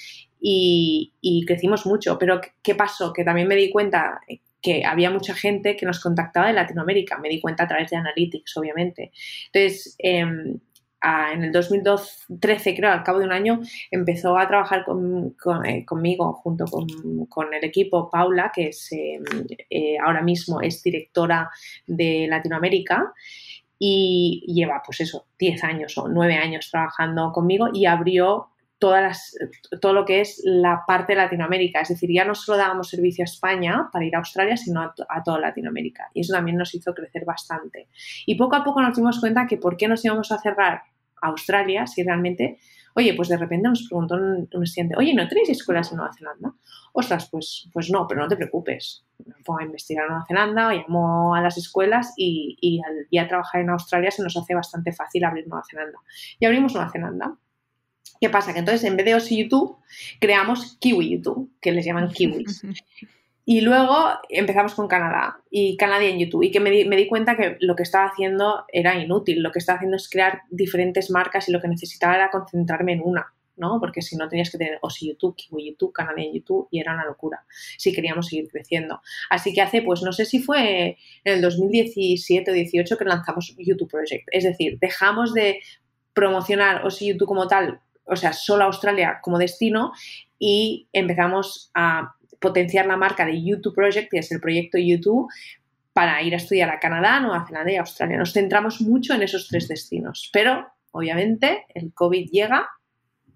y, 0.40 1.12
y 1.20 1.44
crecimos 1.44 1.86
mucho. 1.86 2.18
Pero 2.18 2.40
¿qué 2.62 2.74
pasó? 2.74 3.12
Que 3.12 3.24
también 3.24 3.48
me 3.48 3.56
di 3.56 3.70
cuenta 3.70 4.20
que 4.62 4.84
había 4.84 5.10
mucha 5.10 5.34
gente 5.34 5.76
que 5.76 5.86
nos 5.86 6.00
contactaba 6.00 6.48
de 6.48 6.54
Latinoamérica. 6.54 7.18
Me 7.18 7.28
di 7.28 7.40
cuenta 7.40 7.64
a 7.64 7.68
través 7.68 7.90
de 7.90 7.96
Analytics, 7.98 8.56
obviamente. 8.56 9.12
Entonces, 9.52 9.96
en 11.02 11.44
el 11.44 11.52
2013, 11.52 12.74
creo, 12.74 12.90
al 12.90 13.02
cabo 13.02 13.18
de 13.18 13.26
un 13.26 13.32
año, 13.32 13.60
empezó 13.90 14.36
a 14.38 14.48
trabajar 14.48 14.84
eh, 15.64 15.84
conmigo 15.84 16.32
junto 16.34 16.64
con, 16.66 17.54
el 17.54 17.64
equipo 17.64 18.10
Paula, 18.10 18.50
que 18.54 18.70
em, 18.90 19.22
eh, 19.70 19.96
ahora 19.98 20.22
mismo 20.22 20.60
es 20.60 20.82
directora 20.82 21.50
de 21.86 22.26
Latinoamérica 22.28 23.12
y 23.78 24.44
lleva, 24.46 24.82
pues 24.84 25.00
eso, 25.00 25.26
10 25.38 25.64
años 25.64 25.98
o 25.98 26.08
9 26.08 26.34
años 26.34 26.68
trabajando 26.70 27.30
conmigo 27.32 27.68
y 27.72 27.86
abrió 27.86 28.48
todas 28.78 29.02
las, 29.02 29.38
todo 29.80 29.92
lo 29.92 30.04
que 30.04 30.20
es 30.20 30.40
la 30.44 30.84
parte 30.86 31.14
de 31.14 31.18
Latinoamérica. 31.18 31.80
Es 31.80 31.88
decir, 31.88 32.10
ya 32.12 32.24
no 32.24 32.34
solo 32.34 32.58
dábamos 32.58 32.90
servicio 32.90 33.22
a 33.22 33.26
España 33.26 33.88
para 33.92 34.04
ir 34.04 34.14
a 34.14 34.18
Australia, 34.18 34.56
sino 34.56 34.82
a, 34.82 34.94
a, 35.08 35.22
toda 35.22 35.40
Latinoamérica. 35.40 36.10
Y 36.12 36.20
eso 36.20 36.34
también 36.34 36.56
nos 36.56 36.74
hizo 36.74 36.94
crecer 36.94 37.24
bastante. 37.24 37.88
Y 38.26 38.36
poco 38.36 38.56
a 38.56 38.64
poco 38.64 38.82
nos 38.82 38.96
dimos 38.96 39.20
cuenta 39.20 39.46
que 39.46 39.56
por 39.56 39.76
qué 39.76 39.88
nos 39.88 40.04
íbamos 40.04 40.30
a 40.32 40.38
cerrar 40.38 40.82
Australia 41.22 41.86
si 41.86 42.02
realmente, 42.02 42.58
oye, 42.94 43.14
pues 43.14 43.28
de 43.28 43.36
repente 43.36 43.68
nos 43.68 43.86
preguntó 43.88 44.14
un, 44.16 44.62
estudiante, 44.62 44.96
oye, 44.96 45.14
¿no 45.14 45.26
tenéis 45.28 45.48
escuelas 45.50 45.90
en 45.90 45.98
Nueva 45.98 46.12
Zelanda? 46.12 46.54
Ostras, 46.92 47.28
pues, 47.30 47.68
pues 47.72 47.90
no, 47.90 48.06
pero 48.06 48.22
no 48.22 48.28
te 48.28 48.36
preocupes. 48.36 49.06
Me 49.24 49.34
a 49.34 49.64
investigar 49.64 50.04
en 50.04 50.10
Nueva 50.10 50.26
Zelanda, 50.26 50.72
llamo 50.72 51.34
a 51.34 51.40
las 51.40 51.56
escuelas 51.56 52.12
y, 52.16 52.56
y 52.60 52.80
al 52.80 53.06
ya 53.10 53.28
trabajar 53.28 53.60
en 53.62 53.70
Australia 53.70 54.10
se 54.10 54.22
nos 54.22 54.36
hace 54.36 54.54
bastante 54.54 54.92
fácil 54.92 55.24
abrir 55.24 55.46
Nueva 55.48 55.64
Zelanda. 55.68 55.98
Y 56.38 56.46
abrimos 56.46 56.74
Nueva 56.74 56.90
Zelanda. 56.90 57.38
¿Qué 58.20 58.30
pasa? 58.30 58.52
Que 58.52 58.60
entonces 58.60 58.84
en 58.84 58.96
vez 58.96 59.06
de 59.06 59.14
OSI 59.14 59.44
YouTube 59.44 59.76
creamos 60.20 60.76
Kiwi 60.80 61.10
YouTube, 61.10 61.50
que 61.60 61.72
les 61.72 61.84
llaman 61.84 62.10
Kiwis. 62.10 62.62
Y 63.48 63.60
luego 63.60 64.08
empezamos 64.28 64.74
con 64.74 64.88
Canadá 64.88 65.40
y 65.48 65.76
Canadá 65.76 66.02
en 66.02 66.18
YouTube 66.18 66.42
y 66.42 66.50
que 66.50 66.58
me 66.58 66.68
di, 66.68 67.06
cuenta 67.06 67.36
que 67.36 67.56
lo 67.60 67.76
que 67.76 67.84
estaba 67.84 68.06
haciendo 68.06 68.64
era 68.72 69.00
inútil. 69.00 69.40
Lo 69.40 69.52
que 69.52 69.60
estaba 69.60 69.76
haciendo 69.76 69.96
es 69.96 70.10
crear 70.10 70.42
diferentes 70.50 71.12
marcas 71.12 71.48
y 71.48 71.52
lo 71.52 71.60
que 71.60 71.68
necesitaba 71.68 72.16
era 72.16 72.32
concentrarme 72.32 72.94
en 72.94 73.02
una, 73.04 73.32
¿no? 73.54 73.78
Porque 73.78 74.02
si 74.02 74.16
no 74.16 74.28
tenías 74.28 74.50
que 74.50 74.58
tener 74.58 74.80
o 74.82 74.90
si 74.90 75.06
YouTube, 75.06 75.36
Kiwi 75.36 75.70
YouTube, 75.70 75.92
Canadá 75.92 76.22
en 76.22 76.34
YouTube 76.34 76.66
y 76.72 76.80
era 76.80 76.92
una 76.92 77.04
locura 77.04 77.44
si 77.78 77.92
queríamos 77.92 78.26
seguir 78.26 78.48
creciendo. 78.50 79.00
Así 79.30 79.54
que 79.54 79.62
hace, 79.62 79.80
pues 79.80 80.02
no 80.02 80.12
sé 80.12 80.24
si 80.24 80.40
fue 80.40 80.98
en 81.22 81.34
el 81.34 81.40
2017 81.40 82.50
o 82.50 82.54
18 82.54 82.98
que 82.98 83.04
lanzamos 83.04 83.54
YouTube 83.56 83.88
Project. 83.88 84.26
Es 84.32 84.42
decir, 84.42 84.76
dejamos 84.80 85.32
de 85.32 85.60
promocionar 86.14 86.84
o 86.84 86.90
si 86.90 87.12
YouTube 87.12 87.28
como 87.28 87.46
tal, 87.46 87.80
o 88.06 88.16
sea, 88.16 88.32
solo 88.32 88.64
Australia 88.64 89.18
como 89.22 89.38
destino 89.38 89.92
y 90.38 90.88
empezamos 90.92 91.70
a 91.74 92.14
potenciar 92.40 92.86
la 92.86 92.96
marca 92.96 93.24
de 93.24 93.42
YouTube 93.42 93.74
Project, 93.74 94.10
que 94.10 94.18
es 94.18 94.30
el 94.30 94.40
proyecto 94.40 94.78
YouTube, 94.78 95.28
para 95.92 96.20
ir 96.22 96.34
a 96.34 96.36
estudiar 96.36 96.68
a 96.70 96.78
Canadá, 96.78 97.20
Nueva 97.20 97.46
Zelanda 97.46 97.72
y 97.72 97.76
Australia. 97.76 98.18
Nos 98.18 98.32
centramos 98.32 98.80
mucho 98.82 99.14
en 99.14 99.22
esos 99.22 99.48
tres 99.48 99.66
destinos, 99.66 100.30
pero 100.32 100.66
obviamente 100.92 101.64
el 101.74 101.92
COVID 101.94 102.30
llega 102.30 102.68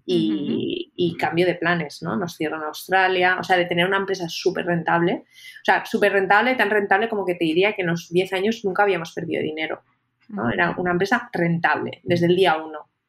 y, 0.05 1.15
cambio 1.19 1.45
de 1.45 1.55
planes, 1.55 2.01
¿no? 2.01 2.15
Nos 2.15 2.35
cierran 2.35 2.63
Australia, 2.63 3.37
o 3.39 3.43
sea, 3.43 3.57
de 3.57 3.65
tener 3.65 3.85
una 3.85 3.97
empresa 3.97 4.27
súper 4.27 4.65
rentable, 4.65 5.23
o 5.23 5.65
sea, 5.65 5.85
súper 5.85 6.13
rentable, 6.13 6.55
tan 6.55 6.69
rentable 6.69 7.09
como 7.09 7.25
que 7.25 7.35
te 7.35 7.45
diría 7.45 7.73
que 7.73 7.81
en 7.81 7.87
los 7.87 8.09
10 8.09 8.33
años 8.33 8.61
nunca 8.63 8.83
habíamos 8.83 9.13
perdido 9.13 9.41
dinero, 9.41 9.81
¿no? 10.29 10.51
Era 10.51 10.75
una 10.77 10.91
empresa 10.91 11.29
rentable 11.31 12.01
desde 12.03 12.25
el 12.27 12.35
día 12.35 12.57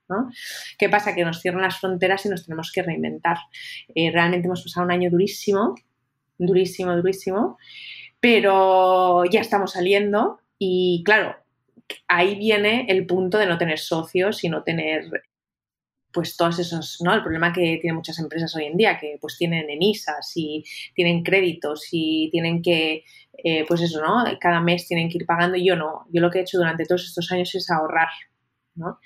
uno. 0.08 0.30
¿Qué 0.78 0.88
pasa? 0.88 1.14
Que 1.14 1.24
nos 1.24 1.40
cierran 1.40 1.62
las 1.62 1.78
fronteras 1.78 2.24
y 2.26 2.28
nos 2.28 2.44
tenemos 2.44 2.70
que 2.72 2.82
reinventar. 2.82 3.38
Eh, 3.94 4.10
realmente 4.10 4.46
hemos 4.46 4.62
pasado 4.62 4.86
un 4.86 4.92
año 4.92 5.10
durísimo, 5.10 5.74
durísimo, 6.38 6.94
durísimo, 6.96 7.58
pero 8.20 9.24
ya 9.24 9.40
estamos 9.40 9.72
saliendo 9.72 10.40
y 10.58 11.02
claro, 11.04 11.36
ahí 12.08 12.36
viene 12.36 12.86
el 12.88 13.06
punto 13.06 13.38
de 13.38 13.46
no 13.46 13.58
tener 13.58 13.78
socios 13.78 14.44
y 14.44 14.48
no 14.48 14.62
tener 14.62 15.04
pues 16.12 16.36
todos 16.36 16.58
esos, 16.58 16.98
¿no? 17.02 17.14
El 17.14 17.22
problema 17.22 17.52
que 17.52 17.78
tienen 17.80 17.96
muchas 17.96 18.18
empresas 18.18 18.54
hoy 18.54 18.64
en 18.66 18.76
día, 18.76 18.98
que 18.98 19.16
pues 19.20 19.36
tienen 19.38 19.70
ENISAS 19.70 20.32
y 20.36 20.62
tienen 20.94 21.22
créditos 21.22 21.88
y 21.90 22.28
tienen 22.30 22.62
que, 22.62 23.04
eh, 23.42 23.64
pues 23.66 23.80
eso, 23.80 24.00
¿no? 24.02 24.24
Cada 24.38 24.60
mes 24.60 24.86
tienen 24.86 25.08
que 25.08 25.18
ir 25.18 25.26
pagando 25.26 25.56
y 25.56 25.64
yo 25.64 25.74
no. 25.74 26.06
Yo 26.12 26.20
lo 26.20 26.30
que 26.30 26.38
he 26.38 26.42
hecho 26.42 26.58
durante 26.58 26.84
todos 26.84 27.04
estos 27.04 27.32
años 27.32 27.54
es 27.54 27.70
ahorrar, 27.70 28.08
¿no? 28.74 28.98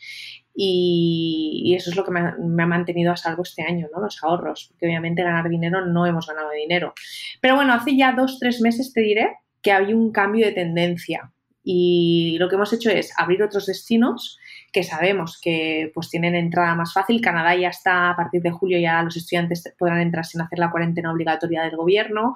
Y, 0.59 1.75
eso 1.77 1.91
es 1.91 1.97
lo 1.97 2.05
que 2.05 2.11
me 2.11 2.21
ha, 2.21 2.67
mantenido 2.67 3.13
a 3.13 3.17
salvo 3.17 3.43
este 3.43 3.63
año, 3.63 3.89
¿no? 3.93 4.01
Los 4.01 4.23
ahorros, 4.23 4.69
porque 4.71 4.87
obviamente 4.87 5.23
ganar 5.23 5.49
dinero 5.51 5.85
no 5.85 6.07
hemos 6.07 6.27
ganado 6.27 6.51
dinero. 6.51 6.95
Pero 7.43 7.57
bueno, 7.57 7.75
hace 7.75 7.97
ya 7.97 8.13
dos, 8.13 8.39
tres 8.41 8.61
meses 8.63 8.93
te 8.93 9.03
diré 9.03 9.37
que 9.61 9.73
hay 9.73 9.93
un 9.93 10.13
cambio 10.13 10.47
de 10.47 10.53
tendencia 10.53 11.33
y 11.63 12.37
lo 12.39 12.49
que 12.49 12.55
hemos 12.55 12.73
hecho 12.73 12.91
es 12.91 13.13
abrir 13.19 13.43
otros 13.43 13.67
destinos 13.67 14.39
que 14.77 14.83
sabemos 14.83 15.41
que 15.41 15.91
pues 15.95 16.11
tienen 16.11 16.35
entrada 16.35 16.75
más 16.75 16.93
fácil. 16.93 17.23
Canadá 17.23 17.57
ya 17.57 17.71
está, 17.71 18.11
a 18.11 18.15
partir 18.15 18.43
de 18.43 18.51
julio 18.51 18.79
ya 18.79 19.03
los 19.03 19.17
estudiantes 19.17 19.73
podrán 19.79 20.03
entrar 20.03 20.27
sin 20.27 20.43
hacer 20.43 20.59
la 20.59 20.71
cuarentena 20.71 21.11
obligatoria 21.11 21.63
del 21.63 21.77
gobierno. 21.77 22.35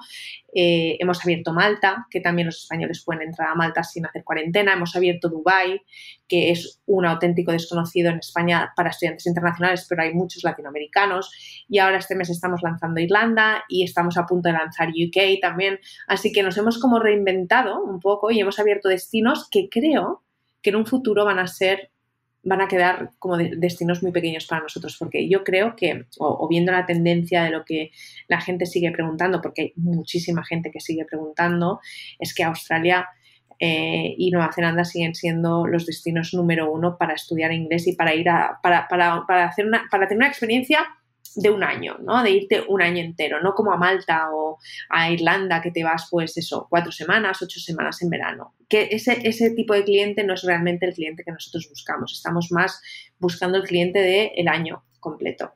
Eh, 0.51 0.97
hemos 0.99 1.23
abierto 1.23 1.53
Malta, 1.53 2.07
que 2.09 2.19
también 2.19 2.47
los 2.47 2.63
españoles 2.63 3.03
pueden 3.05 3.27
entrar 3.27 3.49
a 3.49 3.53
Malta 3.53 3.83
sin 3.83 4.07
hacer 4.07 4.23
cuarentena. 4.23 4.73
Hemos 4.73 4.95
abierto 4.95 5.29
Dubái, 5.29 5.83
que 6.27 6.49
es 6.49 6.81
un 6.87 7.05
auténtico 7.05 7.51
desconocido 7.51 8.09
en 8.09 8.17
España 8.17 8.73
para 8.75 8.89
estudiantes 8.89 9.27
internacionales, 9.27 9.85
pero 9.87 10.01
hay 10.01 10.11
muchos 10.11 10.43
latinoamericanos. 10.43 11.31
Y 11.69 11.77
ahora 11.77 11.99
este 11.99 12.15
mes 12.15 12.31
estamos 12.31 12.63
lanzando 12.63 13.01
Irlanda 13.01 13.65
y 13.69 13.83
estamos 13.83 14.17
a 14.17 14.25
punto 14.25 14.49
de 14.49 14.53
lanzar 14.53 14.89
UK 14.89 15.39
también. 15.39 15.79
Así 16.07 16.31
que 16.31 16.41
nos 16.41 16.57
hemos 16.57 16.79
como 16.79 16.97
reinventado 16.97 17.83
un 17.83 17.99
poco 17.99 18.31
y 18.31 18.39
hemos 18.39 18.57
abierto 18.57 18.89
destinos 18.89 19.47
que 19.47 19.69
creo 19.69 20.23
que 20.63 20.71
en 20.71 20.77
un 20.77 20.87
futuro 20.87 21.23
van 21.23 21.37
a 21.37 21.45
ser 21.45 21.91
van 22.43 22.61
a 22.61 22.67
quedar 22.67 23.11
como 23.19 23.37
destinos 23.37 24.01
muy 24.01 24.11
pequeños 24.11 24.45
para 24.47 24.63
nosotros, 24.63 24.95
porque 24.97 25.29
yo 25.29 25.43
creo 25.43 25.75
que, 25.75 26.05
o, 26.17 26.47
viendo 26.47 26.71
la 26.71 26.85
tendencia 26.85 27.43
de 27.43 27.51
lo 27.51 27.65
que 27.65 27.91
la 28.27 28.41
gente 28.41 28.65
sigue 28.65 28.91
preguntando, 28.91 29.41
porque 29.41 29.61
hay 29.61 29.73
muchísima 29.75 30.43
gente 30.43 30.71
que 30.71 30.79
sigue 30.79 31.05
preguntando, 31.05 31.79
es 32.19 32.33
que 32.33 32.43
Australia 32.43 33.07
eh, 33.59 34.15
y 34.17 34.31
Nueva 34.31 34.51
Zelanda 34.53 34.83
siguen 34.83 35.13
siendo 35.13 35.67
los 35.67 35.85
destinos 35.85 36.33
número 36.33 36.71
uno 36.71 36.97
para 36.97 37.13
estudiar 37.13 37.51
inglés 37.51 37.85
y 37.87 37.95
para 37.95 38.15
ir 38.15 38.27
a, 38.27 38.59
para, 38.63 38.87
para, 38.87 39.23
para 39.27 39.45
hacer 39.45 39.67
una, 39.67 39.87
para 39.91 40.07
tener 40.07 40.17
una 40.17 40.27
experiencia 40.27 40.87
de 41.35 41.49
un 41.49 41.63
año, 41.63 41.97
¿no? 42.01 42.23
De 42.23 42.31
irte 42.31 42.63
un 42.67 42.81
año 42.81 42.99
entero, 43.03 43.41
no 43.41 43.53
como 43.53 43.71
a 43.71 43.77
Malta 43.77 44.29
o 44.31 44.59
a 44.89 45.11
Irlanda 45.11 45.61
que 45.61 45.71
te 45.71 45.83
vas 45.83 46.07
pues 46.09 46.37
eso, 46.37 46.67
cuatro 46.69 46.91
semanas, 46.91 47.41
ocho 47.41 47.59
semanas 47.59 48.01
en 48.01 48.09
verano. 48.09 48.55
Que 48.67 48.89
ese, 48.91 49.19
ese 49.23 49.51
tipo 49.51 49.73
de 49.73 49.83
cliente 49.83 50.23
no 50.23 50.33
es 50.33 50.43
realmente 50.43 50.85
el 50.85 50.93
cliente 50.93 51.23
que 51.23 51.31
nosotros 51.31 51.67
buscamos, 51.69 52.13
estamos 52.13 52.51
más 52.51 52.81
buscando 53.19 53.57
el 53.57 53.63
cliente 53.63 53.99
del 53.99 54.31
el 54.35 54.47
año 54.47 54.83
completo. 54.99 55.53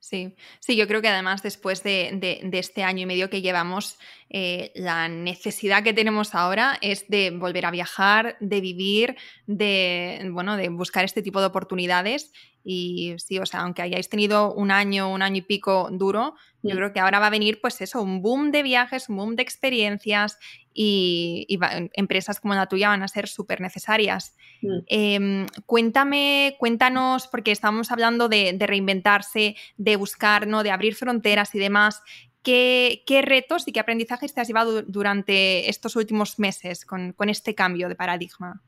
Sí, 0.00 0.36
sí, 0.60 0.76
yo 0.76 0.86
creo 0.86 1.02
que 1.02 1.08
además 1.08 1.42
después 1.42 1.82
de, 1.82 2.48
este 2.52 2.82
año 2.84 3.02
y 3.02 3.06
medio 3.06 3.28
que 3.28 3.42
llevamos, 3.42 3.98
eh, 4.30 4.70
la 4.74 5.08
necesidad 5.08 5.82
que 5.82 5.92
tenemos 5.92 6.34
ahora 6.36 6.78
es 6.80 7.08
de 7.08 7.30
volver 7.30 7.66
a 7.66 7.72
viajar, 7.72 8.36
de 8.40 8.60
vivir, 8.60 9.16
de, 9.46 10.28
bueno, 10.30 10.56
de 10.56 10.68
buscar 10.68 11.04
este 11.04 11.20
tipo 11.20 11.40
de 11.40 11.46
oportunidades. 11.46 12.32
Y 12.64 13.14
sí, 13.18 13.38
o 13.38 13.46
sea, 13.46 13.60
aunque 13.60 13.82
hayáis 13.82 14.08
tenido 14.08 14.52
un 14.54 14.70
año, 14.70 15.10
un 15.10 15.22
año 15.22 15.38
y 15.38 15.42
pico 15.42 15.88
duro, 15.90 16.34
yo 16.62 16.76
creo 16.76 16.92
que 16.92 17.00
ahora 17.00 17.18
va 17.18 17.28
a 17.28 17.30
venir, 17.30 17.60
pues 17.60 17.80
eso, 17.80 18.02
un 18.02 18.20
boom 18.20 18.50
de 18.50 18.62
viajes, 18.62 19.08
un 19.08 19.16
boom 19.16 19.36
de 19.36 19.42
experiencias 19.42 20.38
y, 20.80 21.58
empresas 21.94 22.38
como 22.38 22.54
la 22.54 22.66
tuya 22.66 22.88
van 22.88 23.02
a 23.02 23.08
ser 23.08 23.26
súper 23.26 23.60
necesarias. 23.60 24.36
Mm. 24.62 24.78
Em, 24.86 25.46
cuéntame, 25.66 26.54
cuéntanos, 26.60 27.26
porque 27.26 27.50
estamos 27.50 27.90
hablando 27.90 28.28
de, 28.28 28.56
reinventarse, 28.60 29.56
de 29.76 29.96
buscar, 29.96 30.46
¿no? 30.46 30.62
de 30.62 30.70
abrir 30.70 30.94
fronteras 30.94 31.52
y 31.56 31.58
demás. 31.58 32.00
¿Qué, 32.44 33.02
retos 33.24 33.66
y 33.66 33.72
qué 33.72 33.80
aprendizajes 33.80 34.32
te 34.32 34.40
has 34.40 34.46
llevado 34.46 34.82
durante 34.82 35.68
estos 35.68 35.96
últimos 35.96 36.38
meses 36.38 36.86
con, 36.86 37.12
con 37.12 37.28
este 37.28 37.56
cambio 37.56 37.88
de 37.88 37.96
paradigma? 37.96 38.62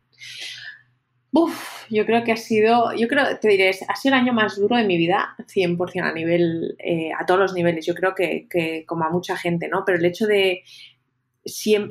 Uf, 1.32 1.86
yo 1.88 2.04
creo 2.06 2.24
que 2.24 2.32
ha 2.32 2.36
sido, 2.36 2.92
yo 2.92 3.06
creo, 3.06 3.38
te 3.38 3.50
diré, 3.50 3.70
ha 3.70 3.94
sido 3.94 4.16
el 4.16 4.20
año 4.20 4.32
más 4.32 4.56
duro 4.56 4.76
de 4.76 4.84
mi 4.84 4.96
vida, 4.96 5.36
100% 5.38 6.02
a 6.02 6.12
nivel, 6.12 6.74
eh, 6.80 7.12
a 7.16 7.24
todos 7.24 7.38
los 7.38 7.54
niveles, 7.54 7.86
yo 7.86 7.94
creo 7.94 8.16
que, 8.16 8.48
que, 8.50 8.84
como 8.84 9.04
a 9.04 9.10
mucha 9.10 9.36
gente, 9.36 9.68
¿no? 9.68 9.84
Pero 9.86 9.98
el 9.98 10.04
hecho 10.04 10.26
de 10.26 10.64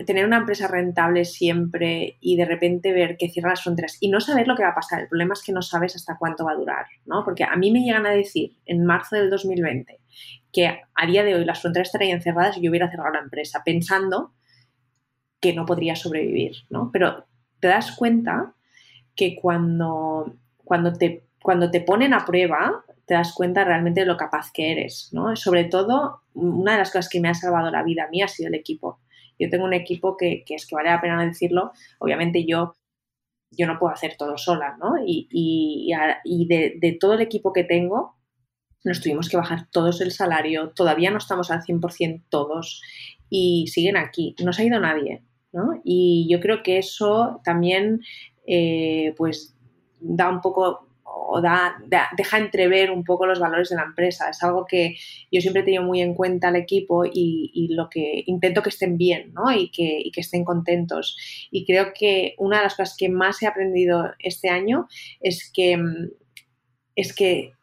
tener 0.06 0.26
una 0.26 0.38
empresa 0.38 0.68
rentable 0.68 1.26
siempre 1.26 2.18
y 2.20 2.36
de 2.36 2.46
repente 2.46 2.94
ver 2.94 3.18
que 3.18 3.30
cierra 3.30 3.50
las 3.50 3.64
fronteras 3.64 3.98
y 4.00 4.10
no 4.10 4.20
saber 4.20 4.48
lo 4.48 4.56
que 4.56 4.64
va 4.64 4.70
a 4.70 4.76
pasar, 4.76 5.02
el 5.02 5.08
problema 5.08 5.34
es 5.34 5.42
que 5.44 5.52
no 5.52 5.62
sabes 5.62 5.96
hasta 5.96 6.18
cuánto 6.18 6.46
va 6.46 6.52
a 6.52 6.56
durar, 6.56 6.86
¿no? 7.06 7.24
Porque 7.24 7.44
a 7.44 7.56
mí 7.56 7.72
me 7.72 7.82
llegan 7.82 8.06
a 8.06 8.12
decir 8.12 8.58
en 8.66 8.86
marzo 8.86 9.16
del 9.16 9.30
2020 9.30 10.00
que 10.52 10.68
a 10.68 11.06
día 11.06 11.24
de 11.24 11.36
hoy 11.36 11.46
las 11.46 11.62
fronteras 11.62 11.88
estarían 11.88 12.22
cerradas 12.22 12.58
y 12.58 12.62
yo 12.62 12.70
hubiera 12.70 12.90
cerrado 12.90 13.14
la 13.14 13.20
empresa 13.20 13.64
pensando 13.66 14.34
que 15.40 15.54
no 15.54 15.66
podría 15.66 15.96
sobrevivir, 15.96 16.58
¿no? 16.70 16.92
Pero 16.92 17.26
te 17.60 17.70
das 17.70 17.92
cuenta 17.94 18.54
que 19.16 19.36
cuando, 19.36 20.36
cuando, 20.64 20.94
te, 20.94 21.28
cuando 21.42 21.72
te 21.72 21.82
ponen 21.82 22.14
a 22.14 22.26
prueba 22.26 22.84
te 23.06 23.16
das 23.16 23.34
cuenta 23.34 23.64
realmente 23.64 24.02
de 24.02 24.06
lo 24.06 24.18
capaz 24.18 24.52
que 24.54 24.72
eres, 24.72 25.10
¿no? 25.14 25.36
Sobre 25.36 25.64
todo, 25.64 26.22
una 26.36 26.74
de 26.74 26.78
las 26.78 26.92
cosas 26.92 27.10
que 27.10 27.20
me 27.20 27.28
ha 27.28 27.34
salvado 27.34 27.72
la 27.72 27.82
vida 27.82 28.04
a 28.04 28.10
mí 28.10 28.22
ha 28.22 28.28
sido 28.28 28.50
el 28.50 28.54
equipo. 28.54 29.00
Yo 29.40 29.50
tengo 29.50 29.66
un 29.66 29.74
equipo 29.74 30.18
que, 30.18 30.44
es 30.48 30.68
que 30.68 30.76
vale 30.76 30.90
la 30.90 31.02
pena 31.02 31.26
decirlo, 31.26 31.72
obviamente 32.00 32.46
yo, 32.46 32.76
yo 33.52 33.66
no 33.66 33.80
puedo 33.80 33.94
hacer 33.94 34.16
todo 34.18 34.38
sola, 34.38 34.78
¿no? 34.80 34.96
Y, 35.06 35.28
y, 35.32 36.48
de, 36.48 36.78
de, 36.80 36.98
todo 37.00 37.14
el 37.14 37.22
equipo 37.22 37.54
que 37.54 37.64
tengo, 37.64 38.18
nos 38.84 39.02
tuvimos 39.02 39.30
que 39.30 39.38
bajar 39.38 39.68
todos 39.72 40.02
el 40.02 40.12
salario, 40.12 40.72
todavía 40.72 41.12
no 41.12 41.18
estamos 41.18 41.50
al 41.52 41.62
100% 41.62 42.24
todos 42.30 42.82
y 43.30 43.68
siguen 43.68 43.98
aquí, 43.98 44.36
no 44.44 44.54
se 44.54 44.62
ha 44.62 44.66
ido 44.66 44.80
nadie, 44.80 45.24
¿no? 45.52 45.82
Y 45.84 46.28
yo 46.30 46.40
creo 46.40 46.62
que 46.64 46.78
eso 46.78 47.42
también 47.44 48.02
eh, 48.46 49.14
pues 49.18 49.56
da 50.00 50.30
un 50.30 50.42
poco 50.42 50.89
o 51.30 51.42
da, 51.42 51.76
deja 52.18 52.38
entrever 52.38 52.92
un 52.92 53.04
poco 53.04 53.26
los 53.26 53.40
valores 53.40 53.70
de 53.70 53.76
la 53.76 53.84
empresa. 53.84 54.30
Es 54.30 54.42
algo 54.44 54.66
que 54.66 54.96
yo 55.32 55.42
siempre 55.42 55.62
he 55.62 55.66
tenido 55.66 55.84
muy 55.84 56.02
en 56.02 56.16
cuenta 56.16 56.48
al 56.48 56.56
equipo 56.56 57.06
y, 57.06 57.70
lo 57.72 57.90
que 57.90 58.24
intento 58.26 58.64
que 58.64 58.70
estén 58.70 58.98
bien 58.98 59.32
¿no? 59.34 59.52
y, 59.52 59.70
que, 59.70 60.02
y, 60.04 60.12
que, 60.12 60.22
estén 60.22 60.44
contentos. 60.44 61.16
Y 61.52 61.66
creo 61.66 61.94
que 61.94 62.36
una 62.38 62.58
de 62.58 62.64
las 62.64 62.76
cosas 62.76 62.96
que 62.98 63.10
más 63.10 63.42
he 63.42 63.48
aprendido 63.48 64.12
este 64.20 64.50
año 64.50 64.88
es 65.20 65.52
que, 65.54 65.78
es 66.96 67.14
que 67.14 67.54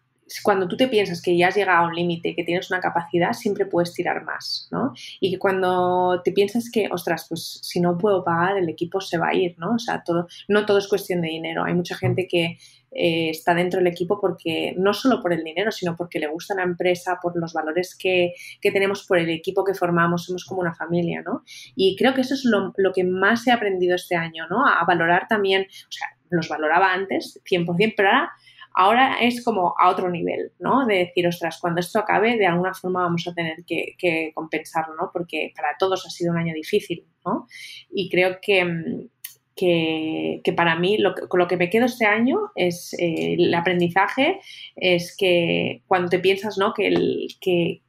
cuando 0.43 0.67
tú 0.67 0.77
te 0.77 0.89
piensas 0.89 1.23
que 1.23 1.37
ya 1.37 1.49
has 1.49 1.57
llegado 1.57 1.85
a 1.85 1.89
un 1.89 1.95
límite, 1.95 2.35
que 2.35 2.45
tienes 2.45 2.71
una 2.71 2.81
capacidad, 2.81 3.33
siempre 3.33 3.67
puedes 3.67 3.93
tirar 3.93 4.25
más, 4.25 4.69
¿no? 4.71 4.93
Y 5.21 5.31
que 5.31 5.39
cuando 5.39 6.21
te 6.25 6.33
piensas 6.33 6.71
que, 6.71 6.89
ostras, 6.91 7.27
pues 7.29 7.61
si 7.63 7.81
no 7.81 7.97
puedo 7.97 8.25
pagar, 8.25 8.59
el 8.59 8.69
equipo 8.69 9.01
se 9.01 9.19
va 9.19 9.29
a 9.29 9.35
ir, 9.35 9.57
¿no? 9.59 9.75
O 9.75 9.79
sea, 9.79 10.03
todo, 10.03 10.27
no 10.49 10.67
todo 10.67 10.79
es 10.79 10.89
cuestión 10.89 11.21
de 11.21 11.29
dinero. 11.29 11.65
Hay 11.65 11.75
mucha 11.75 11.97
gente 11.97 12.27
que 12.27 12.59
eh, 12.93 13.31
está 13.31 13.55
dentro 13.55 13.79
del 13.79 13.89
equipo 13.89 14.21
porque, 14.21 14.75
no 14.79 14.95
solo 14.95 15.21
por 15.23 15.33
el 15.33 15.45
dinero, 15.45 15.71
sino 15.71 15.97
porque 15.97 16.19
le 16.19 16.29
gusta 16.29 16.55
la 16.55 16.63
empresa, 16.63 17.19
por 17.21 17.37
los 17.37 17.53
valores 17.53 17.97
que, 17.97 18.35
que 18.61 18.71
tenemos, 18.71 19.07
por 19.07 19.19
el 19.19 19.29
equipo 19.31 19.65
que 19.65 19.75
formamos, 19.75 20.25
somos 20.25 20.45
como 20.45 20.61
una 20.61 20.75
familia, 20.75 21.23
¿no? 21.23 21.43
Y 21.75 21.97
creo 21.97 22.15
que 22.15 22.23
eso 22.23 22.35
es 22.35 22.45
lo, 22.45 22.73
lo 22.77 22.93
que 22.93 23.05
más 23.05 23.47
he 23.47 23.53
aprendido 23.53 23.95
este 23.97 24.17
año, 24.17 24.47
¿no? 24.49 24.67
A 24.67 24.85
valorar 24.85 25.27
también, 25.29 25.63
o 25.63 25.93
sea, 25.93 26.09
los 26.31 26.49
valoraba 26.49 26.93
antes, 26.93 27.41
100%, 27.45 27.95
pero 27.97 28.09
ahora 28.09 28.33
Ahora 28.79 29.17
es 29.23 29.43
como 29.43 29.75
a 29.79 29.89
otro 29.89 30.11
nivel, 30.11 30.53
¿no? 30.59 30.85
De 30.85 30.97
decir, 30.97 31.27
ostras, 31.27 31.59
cuando 31.59 31.81
esto 31.81 31.99
acabe, 31.99 32.37
de 32.37 32.47
alguna 32.47 32.75
forma 32.75 33.05
vamos 33.05 33.27
a 33.27 33.33
tener 33.33 33.65
que, 33.65 34.33
compensarlo, 34.35 34.95
¿no? 34.95 35.09
Porque 35.11 35.51
para 35.57 35.79
todos 35.79 36.05
ha 36.05 36.11
sido 36.11 36.33
un 36.33 36.39
año 36.39 36.53
difícil, 36.53 37.07
¿no? 37.25 37.47
Y 37.91 38.11
creo 38.11 38.37
que, 38.43 39.09
que, 39.57 40.43
para 40.57 40.77
mí 40.77 40.99
lo, 40.99 41.15
con 41.15 41.41
lo 41.41 41.49
que 41.49 41.57
me 41.57 41.71
quedo 41.71 41.87
este 41.87 42.07
año 42.07 42.53
es 42.55 42.93
eh, 42.95 43.35
el 43.39 43.55
aprendizaje, 43.55 44.41
es 44.77 45.17
que 45.17 45.83
cuando 45.87 46.11
te 46.11 46.19
piensas, 46.19 46.59
¿no? 46.59 46.75
Que, 46.75 46.89
el, 46.89 47.29
que, 47.41 47.83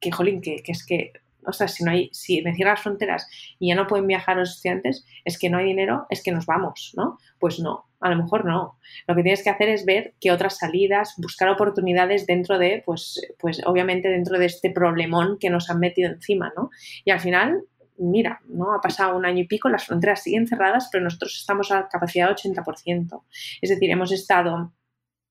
que 0.00 0.12
jolín, 0.12 0.40
que, 0.40 0.62
que 0.62 0.72
es 0.72 0.86
que 0.86 1.12
o 1.48 1.52
sea, 1.52 1.66
si 1.66 1.82
no 1.82 1.90
hay, 1.90 2.10
si 2.12 2.42
me 2.42 2.54
cierran 2.54 2.74
las 2.74 2.82
fronteras 2.82 3.26
y 3.58 3.68
ya 3.68 3.74
no 3.74 3.86
pueden 3.86 4.06
viajar 4.06 4.36
los 4.36 4.56
estudiantes, 4.56 5.04
es 5.24 5.38
que 5.38 5.48
no 5.48 5.58
hay 5.58 5.64
dinero, 5.64 6.06
es 6.10 6.22
que 6.22 6.30
nos 6.30 6.44
vamos, 6.44 6.92
¿no? 6.94 7.18
Pues 7.38 7.58
no, 7.58 7.86
a 8.00 8.10
lo 8.10 8.16
mejor 8.16 8.44
no. 8.44 8.78
Lo 9.06 9.14
que 9.14 9.22
tienes 9.22 9.42
que 9.42 9.50
hacer 9.50 9.70
es 9.70 9.86
ver 9.86 10.14
qué 10.20 10.30
otras 10.30 10.58
salidas, 10.58 11.14
buscar 11.16 11.48
oportunidades 11.48 12.26
dentro 12.26 12.58
de, 12.58 12.82
pues, 12.84 13.20
pues 13.38 13.62
obviamente 13.64 14.08
dentro 14.08 14.38
de 14.38 14.46
este 14.46 14.70
problemón 14.70 15.38
que 15.38 15.48
nos 15.48 15.70
han 15.70 15.80
metido 15.80 16.10
encima, 16.10 16.52
¿no? 16.54 16.70
Y 17.04 17.10
al 17.10 17.20
final, 17.20 17.62
mira, 17.98 18.40
¿no? 18.46 18.74
Ha 18.74 18.80
pasado 18.80 19.16
un 19.16 19.26
año 19.26 19.40
y 19.40 19.46
pico, 19.46 19.68
las 19.68 19.86
fronteras 19.86 20.22
siguen 20.22 20.46
cerradas, 20.46 20.88
pero 20.90 21.04
nosotros 21.04 21.36
estamos 21.36 21.70
a 21.72 21.88
capacidad 21.88 22.28
de 22.28 22.34
80%. 22.34 23.22
Es 23.60 23.70
decir, 23.70 23.90
hemos 23.90 24.12
estado, 24.12 24.72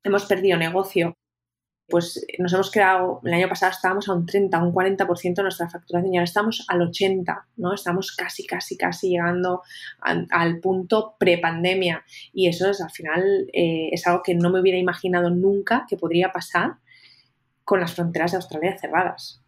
hemos 0.03 0.25
perdido 0.25 0.57
negocio 0.57 1.15
pues 1.89 2.25
nos 2.37 2.53
hemos 2.53 2.69
quedado, 2.69 3.21
el 3.23 3.33
año 3.33 3.47
pasado 3.47 3.71
estábamos 3.71 4.09
a 4.09 4.13
un 4.13 4.25
30, 4.25 4.61
un 4.61 4.73
40% 4.73 5.35
de 5.35 5.43
nuestra 5.43 5.69
facturación 5.69 6.13
y 6.13 6.17
ahora 6.17 6.25
estamos 6.25 6.65
al 6.67 6.81
80, 6.81 7.47
¿no? 7.57 7.73
Estamos 7.73 8.13
casi, 8.13 8.45
casi, 8.45 8.77
casi 8.77 9.09
llegando 9.09 9.61
al 10.01 10.59
punto 10.59 11.15
prepandemia 11.17 12.03
y 12.33 12.49
eso 12.49 12.69
es 12.69 12.81
al 12.81 12.91
final 12.91 13.47
eh, 13.53 13.89
es 13.91 14.05
algo 14.05 14.21
que 14.21 14.35
no 14.35 14.49
me 14.49 14.59
hubiera 14.59 14.77
imaginado 14.77 15.29
nunca 15.29 15.85
que 15.87 15.97
podría 15.97 16.31
pasar 16.31 16.75
con 17.63 17.79
las 17.79 17.93
fronteras 17.93 18.31
de 18.31 18.37
Australia 18.37 18.77
cerradas. 18.77 19.41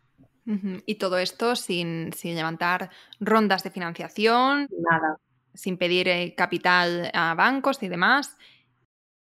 Y 0.85 0.95
todo 0.95 1.19
esto 1.19 1.55
sin, 1.55 2.11
levantar 2.23 2.89
rondas 3.19 3.63
de 3.63 3.69
financiación. 3.69 4.67
Nada. 4.77 5.17
Sin 5.53 5.77
pedir 5.77 6.07
eh, 6.07 6.33
capital 6.35 7.11
a 7.13 7.35
bancos 7.35 7.83
y 7.83 7.87
demás. 7.87 8.35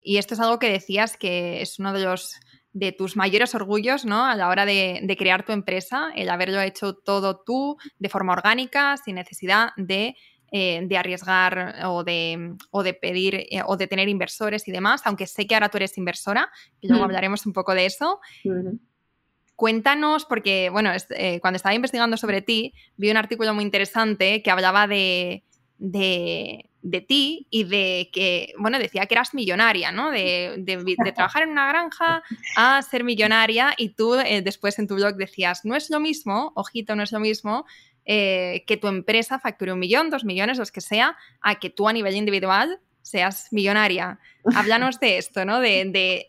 Y 0.01 0.19
esto 0.19 0.35
es 0.35 0.41
algo 0.41 0.59
que 0.59 0.71
decías 0.71 1.17
que 1.17 1.63
es 1.63 1.79
uno 1.79 1.93
de 1.93 2.05
los 2.05 2.37
de 2.73 2.93
tus 2.93 3.17
mayores 3.17 3.55
orgullos 3.57 4.05
¿no? 4.05 4.25
a 4.25 4.37
la 4.37 4.49
hora 4.49 4.65
de, 4.65 5.17
crear 5.19 5.45
tu 5.45 5.51
empresa, 5.51 6.13
el 6.15 6.31
haberlo 6.31 6.61
hecho 6.61 6.95
todo 6.95 7.43
tú 7.45 7.77
de 7.99 8.09
forma 8.09 8.33
orgánica, 8.33 8.97
sin 8.97 9.17
necesidad 9.17 9.71
de 9.77 10.15
eh, 10.53 10.81
de 10.85 10.97
arriesgar 10.97 11.77
o 11.85 12.03
de, 12.03 12.57
de 12.83 12.95
pedir 12.95 13.37
eh, 13.37 13.63
o 13.65 13.77
de 13.77 13.87
tener 13.87 14.09
inversores 14.09 14.67
y 14.67 14.73
demás, 14.73 15.03
aunque 15.05 15.29
sé 15.29 15.47
que 15.47 15.55
ahora 15.55 15.69
tú 15.69 15.77
eres 15.77 15.97
inversora, 15.97 16.51
y 16.81 16.89
luego 16.89 17.05
mm. 17.05 17.07
hablaremos 17.07 17.47
un 17.47 17.53
poco 17.53 17.73
de 17.73 17.87
eso. 17.87 18.19
Cuéntanos, 19.61 20.25
porque 20.25 20.71
bueno, 20.71 20.91
eh, 21.11 21.39
cuando 21.41 21.57
estaba 21.57 21.75
investigando 21.75 22.17
sobre 22.17 22.41
ti, 22.41 22.73
vi 22.97 23.11
un 23.11 23.19
artículo 23.19 23.53
muy 23.53 23.63
interesante 23.63 24.43
que 24.43 24.51
hablaba 24.51 24.87
de, 24.87 25.45
de, 25.77 26.65
ti 27.07 27.47
y 27.51 27.65
de 27.65 28.09
que, 28.11 28.55
bueno, 28.59 28.79
decía 28.79 29.05
que 29.05 29.13
eras 29.13 29.35
millonaria, 29.35 29.93
¿no? 29.93 30.11
De, 30.11 30.55
de 30.57 31.13
trabajar 31.13 31.43
en 31.43 31.51
una 31.51 31.69
granja 31.69 32.23
a 32.57 32.81
ser 32.81 33.05
millonaria 33.05 33.75
y 33.77 33.91
tú 33.91 34.15
eh, 34.15 34.41
después 34.41 34.79
en 34.79 34.89
tu 34.89 34.95
blog 34.95 35.17
decías, 35.17 35.67
no 35.67 35.77
es 35.77 35.91
lo 35.91 36.01
mismo, 36.01 36.53
ojito, 36.55 36.97
no 36.97 37.03
es 37.03 37.13
lo 37.13 37.21
mismo 37.21 37.67
eh, 38.07 38.65
que 38.67 38.79
tu 38.79 38.89
empresa 38.89 39.41
facture 39.41 39.75
un 39.75 39.79
millón, 39.79 40.09
dos 40.09 40.25
millones, 40.25 40.57
los 40.57 40.73
que 40.73 40.81
sea, 40.81 41.19
a 41.43 41.57
que 41.57 41.69
tú 41.69 41.87
a 41.87 41.93
nivel 41.93 42.17
individual 42.17 42.81
seas 43.03 43.49
millonaria. 43.53 44.19
Háblanos 44.55 45.01
de 45.01 45.19
esto, 45.19 45.45
¿no? 45.45 45.61
De, 45.61 46.27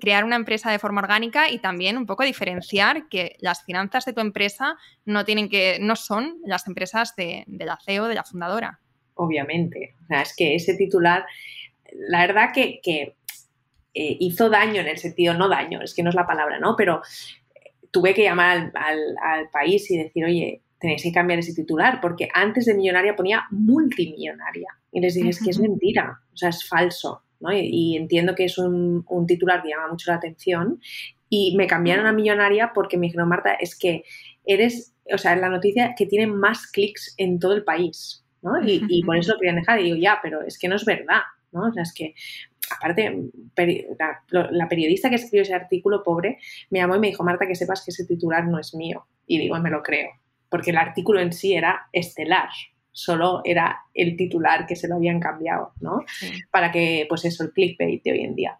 crear 0.00 0.24
una 0.24 0.36
empresa 0.36 0.70
de 0.70 0.78
forma 0.78 1.00
orgánica 1.00 1.50
y 1.50 1.58
también 1.58 1.96
un 1.96 2.06
poco 2.06 2.24
diferenciar 2.24 3.08
que 3.08 3.36
las 3.40 3.64
finanzas 3.64 4.04
de 4.04 4.12
tu 4.12 4.20
empresa 4.20 4.76
no 5.04 5.24
tienen 5.24 5.48
que, 5.48 5.78
no 5.80 5.96
son 5.96 6.38
las 6.44 6.66
empresas 6.66 7.14
de, 7.16 7.44
la 7.46 7.78
CEO, 7.84 8.08
de 8.08 8.14
la 8.14 8.24
fundadora. 8.24 8.80
Obviamente. 9.14 9.94
O 10.02 10.06
sea, 10.06 10.22
es 10.22 10.34
que 10.34 10.54
ese 10.54 10.74
titular, 10.74 11.24
la 11.92 12.26
verdad 12.26 12.50
que, 12.54 12.80
eh, 12.84 14.16
hizo 14.20 14.48
daño 14.48 14.80
en 14.80 14.88
el 14.88 14.98
sentido, 14.98 15.34
no 15.34 15.48
daño, 15.48 15.82
es 15.82 15.94
que 15.94 16.02
no 16.02 16.10
es 16.10 16.14
la 16.14 16.26
palabra, 16.26 16.58
¿no? 16.60 16.76
Pero 16.76 17.02
tuve 17.90 18.14
que 18.14 18.22
llamar 18.22 18.72
al 18.74 19.50
país 19.50 19.90
y 19.90 19.96
decir, 19.96 20.24
oye, 20.24 20.62
tenéis 20.80 21.02
que 21.02 21.12
cambiar 21.12 21.38
ese 21.38 21.54
titular, 21.54 22.00
porque 22.00 22.28
antes 22.32 22.64
de 22.64 22.74
millonaria 22.74 23.14
ponía 23.14 23.44
multimillonaria. 23.50 24.68
Y 24.90 25.00
les 25.00 25.14
dije, 25.14 25.28
es 25.28 25.42
que 25.42 25.50
es 25.50 25.60
mentira, 25.60 26.20
o 26.32 26.36
sea, 26.36 26.48
es 26.48 26.66
falso. 26.66 27.22
¿no? 27.38 27.52
Y, 27.52 27.96
entiendo 27.96 28.34
que 28.34 28.46
es 28.46 28.58
un, 28.58 29.04
titular 29.28 29.62
que 29.62 29.68
llama 29.68 29.88
mucho 29.88 30.10
la 30.10 30.16
atención. 30.16 30.80
Y 31.28 31.54
me 31.56 31.66
cambiaron 31.66 32.06
a 32.06 32.12
millonaria 32.12 32.72
porque 32.74 32.96
me 32.96 33.06
dijeron, 33.06 33.28
Marta, 33.28 33.52
es 33.52 33.78
que 33.78 34.04
eres, 34.44 34.94
o 35.12 35.18
sea, 35.18 35.34
es 35.34 35.40
la 35.40 35.48
noticia 35.48 35.94
que 35.96 36.06
tiene 36.06 36.26
más 36.26 36.66
clics 36.66 37.14
en 37.18 37.38
todo 37.38 37.52
el 37.52 37.62
país. 37.62 38.24
¿no? 38.42 38.52
Y, 38.66 39.02
por 39.04 39.18
eso 39.18 39.34
lo 39.34 39.38
querían 39.38 39.56
dejar. 39.56 39.80
Y 39.80 39.84
digo, 39.84 39.96
ya, 39.96 40.18
pero 40.22 40.42
es 40.42 40.58
que 40.58 40.66
no 40.66 40.76
es 40.76 40.84
verdad. 40.84 41.20
¿no? 41.52 41.68
O 41.68 41.72
sea, 41.72 41.82
es 41.82 41.92
que 41.92 42.14
aparte, 42.74 43.30
la, 43.98 44.48
la, 44.50 44.68
periodista 44.68 45.10
que 45.10 45.16
escribió 45.16 45.42
ese 45.42 45.54
artículo, 45.54 46.02
pobre, 46.02 46.38
me 46.70 46.78
llamó 46.78 46.96
y 46.96 47.00
me 47.00 47.08
dijo, 47.08 47.22
Marta, 47.22 47.46
que 47.46 47.54
sepas 47.54 47.84
que 47.84 47.90
ese 47.90 48.06
titular 48.06 48.46
no 48.46 48.58
es 48.58 48.74
mío. 48.74 49.06
Y 49.26 49.38
digo, 49.38 49.58
me 49.60 49.70
lo 49.70 49.82
creo 49.82 50.08
porque 50.50 50.70
el 50.70 50.76
artículo 50.76 51.20
en 51.20 51.32
sí 51.32 51.54
era 51.54 51.88
estelar, 51.92 52.48
solo 52.92 53.40
era 53.44 53.84
el 53.94 54.16
titular 54.16 54.66
que 54.66 54.76
se 54.76 54.88
lo 54.88 54.96
habían 54.96 55.20
cambiado, 55.20 55.72
¿no? 55.80 56.04
Para 56.50 56.70
que, 56.70 57.06
pues 57.08 57.24
eso, 57.24 57.44
el 57.44 57.52
clickbait 57.52 58.02
de 58.02 58.12
hoy 58.12 58.20
en 58.20 58.34
día. 58.34 58.58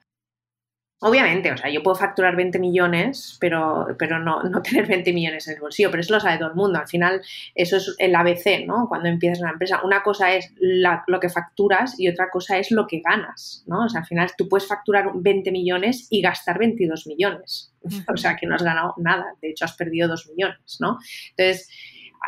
Obviamente, 1.03 1.51
o 1.51 1.57
sea, 1.57 1.71
yo 1.71 1.83
puedo 1.83 1.97
facturar 1.97 2.37
20 2.37 2.59
millones, 2.59 3.39
pero, 3.41 3.87
pero 3.99 4.19
no, 4.19 4.43
no, 4.43 4.61
tener 4.63 4.87
20 4.87 5.13
millones 5.15 5.49
en 5.49 5.55
el 5.55 5.61
bolsillo, 5.61 5.91
pero 5.91 6.03
eso 6.03 6.13
lo 6.13 6.21
sabe 6.21 6.37
todo 6.37 6.51
el 6.51 6.55
mundo. 6.55 6.79
Al 6.79 6.89
final, 6.89 7.23
eso 7.55 7.79
es 7.79 7.95
el 7.99 8.15
ABC, 8.15 8.67
¿no? 8.67 8.87
Cuando 8.87 9.09
empiezas 9.09 9.41
una 9.41 9.53
empresa. 9.53 9.81
Una 9.83 10.03
cosa 10.03 10.35
es 10.35 10.53
lo 10.59 11.19
que 11.19 11.31
facturas 11.31 11.99
y 11.99 12.09
otra 12.09 12.29
cosa 12.31 12.59
es 12.59 12.71
lo 12.71 12.87
que 12.87 13.01
ganas, 13.01 13.65
¿no? 13.67 13.87
O 13.87 13.89
sea, 13.89 14.03
al 14.03 14.07
final 14.07 14.31
tú 14.37 14.47
puedes 14.47 14.69
facturar 14.69 15.11
20 15.15 15.51
millones 15.51 16.07
y 16.11 16.21
gastar 16.21 16.59
22 16.59 17.07
millones. 17.07 17.73
O 18.13 18.17
sea, 18.19 18.37
que 18.37 18.47
no 18.47 18.57
has 18.57 18.63
ganado 18.63 18.93
nada. 18.99 19.25
De 19.41 19.51
hecho, 19.51 19.65
has 19.65 19.75
perdido 19.75 20.07
2 20.07 20.29
millones, 20.29 20.77
¿no? 20.81 20.99
Entonces, 21.31 21.69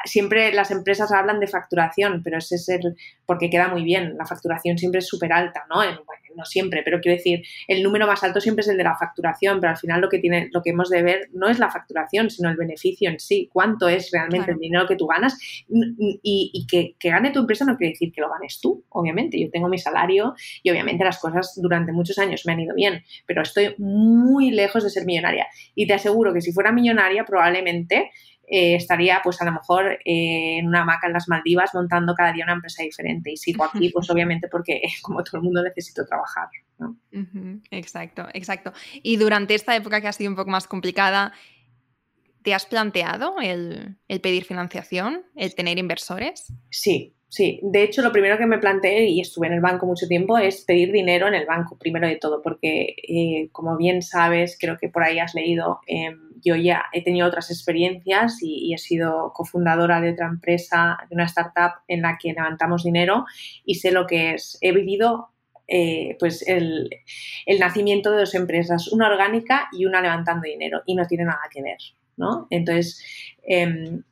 siempre 0.05 0.53
las 0.53 0.70
empresas 0.70 1.12
hablan 1.12 1.40
de 1.40 1.47
facturación, 1.47 2.22
pero 2.22 2.38
ese 2.38 2.57
es 2.57 2.68
el, 2.68 2.97
porque 3.26 3.51
queda 3.51 3.68
muy 3.68 3.84
bien, 3.84 4.16
la 4.16 4.26
facturación 4.26 4.78
siempre 4.78 4.99
es 4.99 5.07
súper 5.07 5.32
alta, 5.32 5.64
¿no? 5.68 5.82
no 6.36 6.45
siempre, 6.45 6.82
pero 6.82 7.01
quiero 7.01 7.16
decir, 7.16 7.43
el 7.68 7.82
número 7.82 8.07
más 8.07 8.22
alto 8.22 8.40
siempre 8.40 8.62
es 8.62 8.68
el 8.68 8.76
de 8.76 8.84
la 8.84 8.97
facturación, 8.97 9.61
pero 9.61 9.72
al 9.72 9.76
final 9.76 10.01
lo 10.01 10.09
que 10.09 10.18
tiene, 10.18 10.49
lo 10.53 10.62
que 10.62 10.70
hemos 10.70 10.88
de 10.88 11.03
ver 11.03 11.28
no 11.32 11.49
es 11.49 11.59
la 11.59 11.70
facturación, 11.70 12.30
sino 12.30 12.49
el 12.49 12.57
beneficio 12.57 13.11
en 13.11 13.18
sí, 13.20 13.49
cuánto 13.53 13.88
es 13.88 14.11
realmente 14.11 14.53
el 14.53 14.59
dinero 14.59 14.86
que 14.86 14.97
tú 14.97 15.07
ganas 15.07 15.38
y, 15.68 16.66
que, 16.68 16.95
que, 16.99 17.11
gane 17.11 17.30
tu 17.30 17.40
empresa 17.40 17.64
no 17.64 17.76
quiere 17.76 17.93
decir 17.93 18.12
que 18.12 18.20
lo 18.20 18.30
ganes 18.30 18.61
tú, 18.61 18.84
obviamente, 18.90 19.40
yo 19.40 19.51
tengo 19.51 19.68
mi 19.68 19.78
salario 19.78 20.34
y 20.62 20.70
obviamente 20.70 21.05
las 21.05 21.18
cosas 21.18 21.53
durante 21.57 21.93
muchos 21.93 22.18
años 22.18 22.43
me 22.47 22.53
han 22.53 22.61
ido 22.61 22.74
bien, 22.74 23.03
pero 23.26 23.43
estoy 23.43 23.74
muy 23.78 24.51
lejos 24.51 24.84
de 24.84 24.90
ser 24.90 25.05
millonaria 25.05 25.47
y 25.74 25.86
te 25.86 25.95
aseguro 25.95 26.32
que 26.32 26.40
si 26.40 26.53
fuera 26.53 26.72
millonaria 26.72 27.24
probablemente 27.24 28.11
eh, 28.55 28.74
estaría 28.74 29.22
pues 29.24 29.40
a 29.40 29.46
lo 29.46 29.53
mejor 29.53 29.92
eh, 30.05 30.59
en 30.59 30.66
una 30.66 30.82
hamaca 30.82 31.07
en 31.07 31.14
las 31.14 31.26
Maldivas 31.26 31.70
montando 31.72 32.14
cada 32.14 32.34
día 32.34 32.44
una 32.44 32.53
empresa 32.53 32.82
diferente 32.82 33.32
y 33.32 33.38
sigo 33.38 33.64
aquí 33.64 33.88
pues 33.88 34.11
obviamente 34.11 34.46
porque 34.46 34.82
como 35.00 35.24
todo 35.24 35.38
el 35.38 35.44
mundo 35.44 35.62
necesito 35.62 36.05
trabajar. 36.05 36.48
Exacto, 37.70 38.28
exacto. 38.34 38.74
Y 39.03 39.16
durante 39.16 39.55
esta 39.55 39.74
época 39.74 40.03
que 40.03 40.09
ha 40.09 40.12
sido 40.12 40.28
un 40.28 40.36
poco 40.36 40.50
más 40.50 40.66
complicada, 40.66 41.32
¿te 42.42 42.53
has 42.53 42.66
planteado 42.66 43.36
el, 43.40 43.96
el 44.07 44.20
pedir 44.20 44.44
financiación, 44.44 45.22
el 45.34 45.55
tener 45.55 45.78
inversores? 45.78 46.53
Sí, 46.68 47.14
Sí, 47.33 47.61
de 47.62 47.83
hecho 47.83 48.03
lo 48.03 48.12
primero 48.12 48.37
que 48.37 48.45
me 48.45 48.59
planteé, 48.59 49.07
y 49.07 49.22
estuve 49.22 49.47
en 49.47 49.55
el 49.55 49.62
banco 49.62 49.87
mucho 49.87 50.07
tiempo, 50.07 50.37
es 50.37 50.64
pedir 50.66 50.93
dinero 50.93 51.26
en 51.28 51.33
el 51.33 51.47
banco, 51.47 51.78
primero 51.78 52.07
de 52.07 52.16
todo, 52.16 52.43
porque 52.43 52.95
eh, 53.09 53.49
como 53.53 53.78
bien 53.78 54.03
sabes, 54.03 54.59
creo 54.61 54.76
que 54.76 54.91
por 54.91 55.03
ahí 55.03 55.18
has 55.18 55.35
leído, 55.35 55.80
em, 55.87 56.18
yo 56.45 56.57
ya 56.57 56.85
he 56.93 57.03
tenido 57.03 57.26
otras 57.26 57.51
experiencias 57.51 58.37
y, 58.43 58.74
he 58.74 58.76
sido 58.76 59.33
cofundadora 59.33 60.03
de 60.03 60.11
otra 60.11 60.26
empresa, 60.26 60.99
de 61.09 61.14
una 61.14 61.24
startup 61.24 61.80
en 61.89 62.03
la 62.03 62.18
que 62.20 62.35
levantamos 62.35 62.85
dinero 62.85 63.24
y 63.64 63.76
sé 63.76 63.93
lo 63.93 64.07
que 64.07 64.35
es. 64.35 64.59
He 64.61 64.72
vivido 64.72 65.30
eh, 65.68 66.18
pues 66.20 66.47
el, 66.47 66.91
el, 67.47 67.59
nacimiento 67.59 68.11
de 68.11 68.18
dos 68.18 68.35
empresas, 68.35 68.93
una 68.93 69.09
orgánica 69.09 69.68
y 69.72 69.87
una 69.87 70.03
levantando 70.03 70.43
dinero, 70.43 70.83
y 70.85 70.95
no 70.97 71.07
tiene 71.07 71.24
nada 71.24 71.49
que 71.51 71.62
ver, 71.62 71.78
¿no? 72.18 72.47
Entonces, 72.51 73.03
em, 73.43 74.03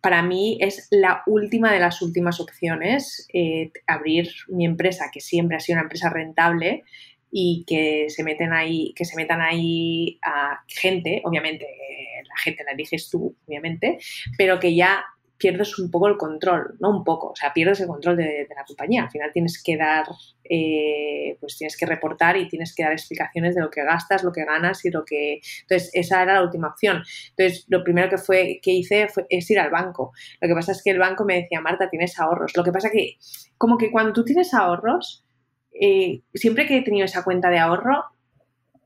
para 0.00 0.22
mí 0.22 0.58
es 0.60 0.88
la 0.90 1.22
última 1.26 1.72
de 1.72 1.80
las 1.80 2.02
últimas 2.02 2.40
opciones 2.40 3.28
eh, 3.32 3.72
abrir 3.86 4.30
mi 4.48 4.64
empresa, 4.64 5.10
que 5.12 5.20
siempre 5.20 5.56
ha 5.56 5.60
sido 5.60 5.76
una 5.76 5.84
empresa 5.84 6.10
rentable 6.10 6.84
y 7.30 7.64
que 7.66 8.06
se 8.08 8.24
meten 8.24 8.52
ahí, 8.52 8.92
que 8.96 9.04
se 9.04 9.16
metan 9.16 9.40
ahí 9.40 10.18
a 10.22 10.60
gente, 10.66 11.20
obviamente 11.24 11.66
la 12.26 12.36
gente 12.42 12.64
la 12.64 12.72
eliges 12.72 13.10
tú, 13.10 13.36
obviamente, 13.46 13.98
pero 14.36 14.58
que 14.58 14.74
ya 14.74 15.04
pierdes 15.38 15.78
un 15.78 15.90
poco 15.90 16.08
el 16.08 16.16
control, 16.16 16.76
no 16.80 16.90
un 16.90 17.04
poco, 17.04 17.28
o 17.28 17.36
sea, 17.36 17.52
pierdes 17.52 17.80
el 17.80 17.86
control 17.86 18.16
de, 18.16 18.46
la 18.54 18.64
compañía. 18.64 19.04
Al 19.04 19.10
final 19.10 19.30
tienes 19.32 19.62
que 19.62 19.76
dar, 19.76 20.04
eh, 20.44 21.36
pues 21.40 21.56
tienes 21.56 21.76
que 21.76 21.86
reportar 21.86 22.36
y 22.36 22.48
tienes 22.48 22.74
que 22.74 22.82
dar 22.82 22.92
explicaciones 22.92 23.54
de 23.54 23.60
lo 23.60 23.70
que 23.70 23.84
gastas, 23.84 24.24
lo 24.24 24.32
que 24.32 24.44
ganas 24.44 24.84
y 24.84 24.90
lo 24.90 25.04
que... 25.04 25.40
Entonces, 25.62 25.90
esa 25.92 26.22
era 26.22 26.34
la 26.34 26.42
última 26.42 26.68
opción. 26.68 27.02
Entonces, 27.30 27.64
lo 27.68 27.84
primero 27.84 28.10
que, 28.10 28.18
fue, 28.18 28.58
que 28.60 28.72
hice 28.72 29.08
fue, 29.08 29.26
es 29.28 29.48
ir 29.50 29.60
al 29.60 29.70
banco. 29.70 30.12
Lo 30.40 30.48
que 30.48 30.54
pasa 30.54 30.72
es 30.72 30.82
que 30.82 30.90
el 30.90 30.98
banco 30.98 31.24
me 31.24 31.42
decía, 31.42 31.60
Marta, 31.60 31.88
tienes 31.88 32.18
ahorros. 32.18 32.56
Lo 32.56 32.64
que 32.64 32.72
pasa 32.72 32.90
que, 32.90 33.16
como 33.56 33.78
que 33.78 33.92
cuando 33.92 34.12
tú 34.12 34.24
tienes 34.24 34.52
ahorros, 34.52 35.24
eh, 35.80 36.22
siempre 36.34 36.66
que 36.66 36.78
he 36.78 36.82
tenido 36.82 37.04
esa 37.04 37.22
cuenta 37.22 37.48
de 37.48 37.58
ahorro, 37.58 38.04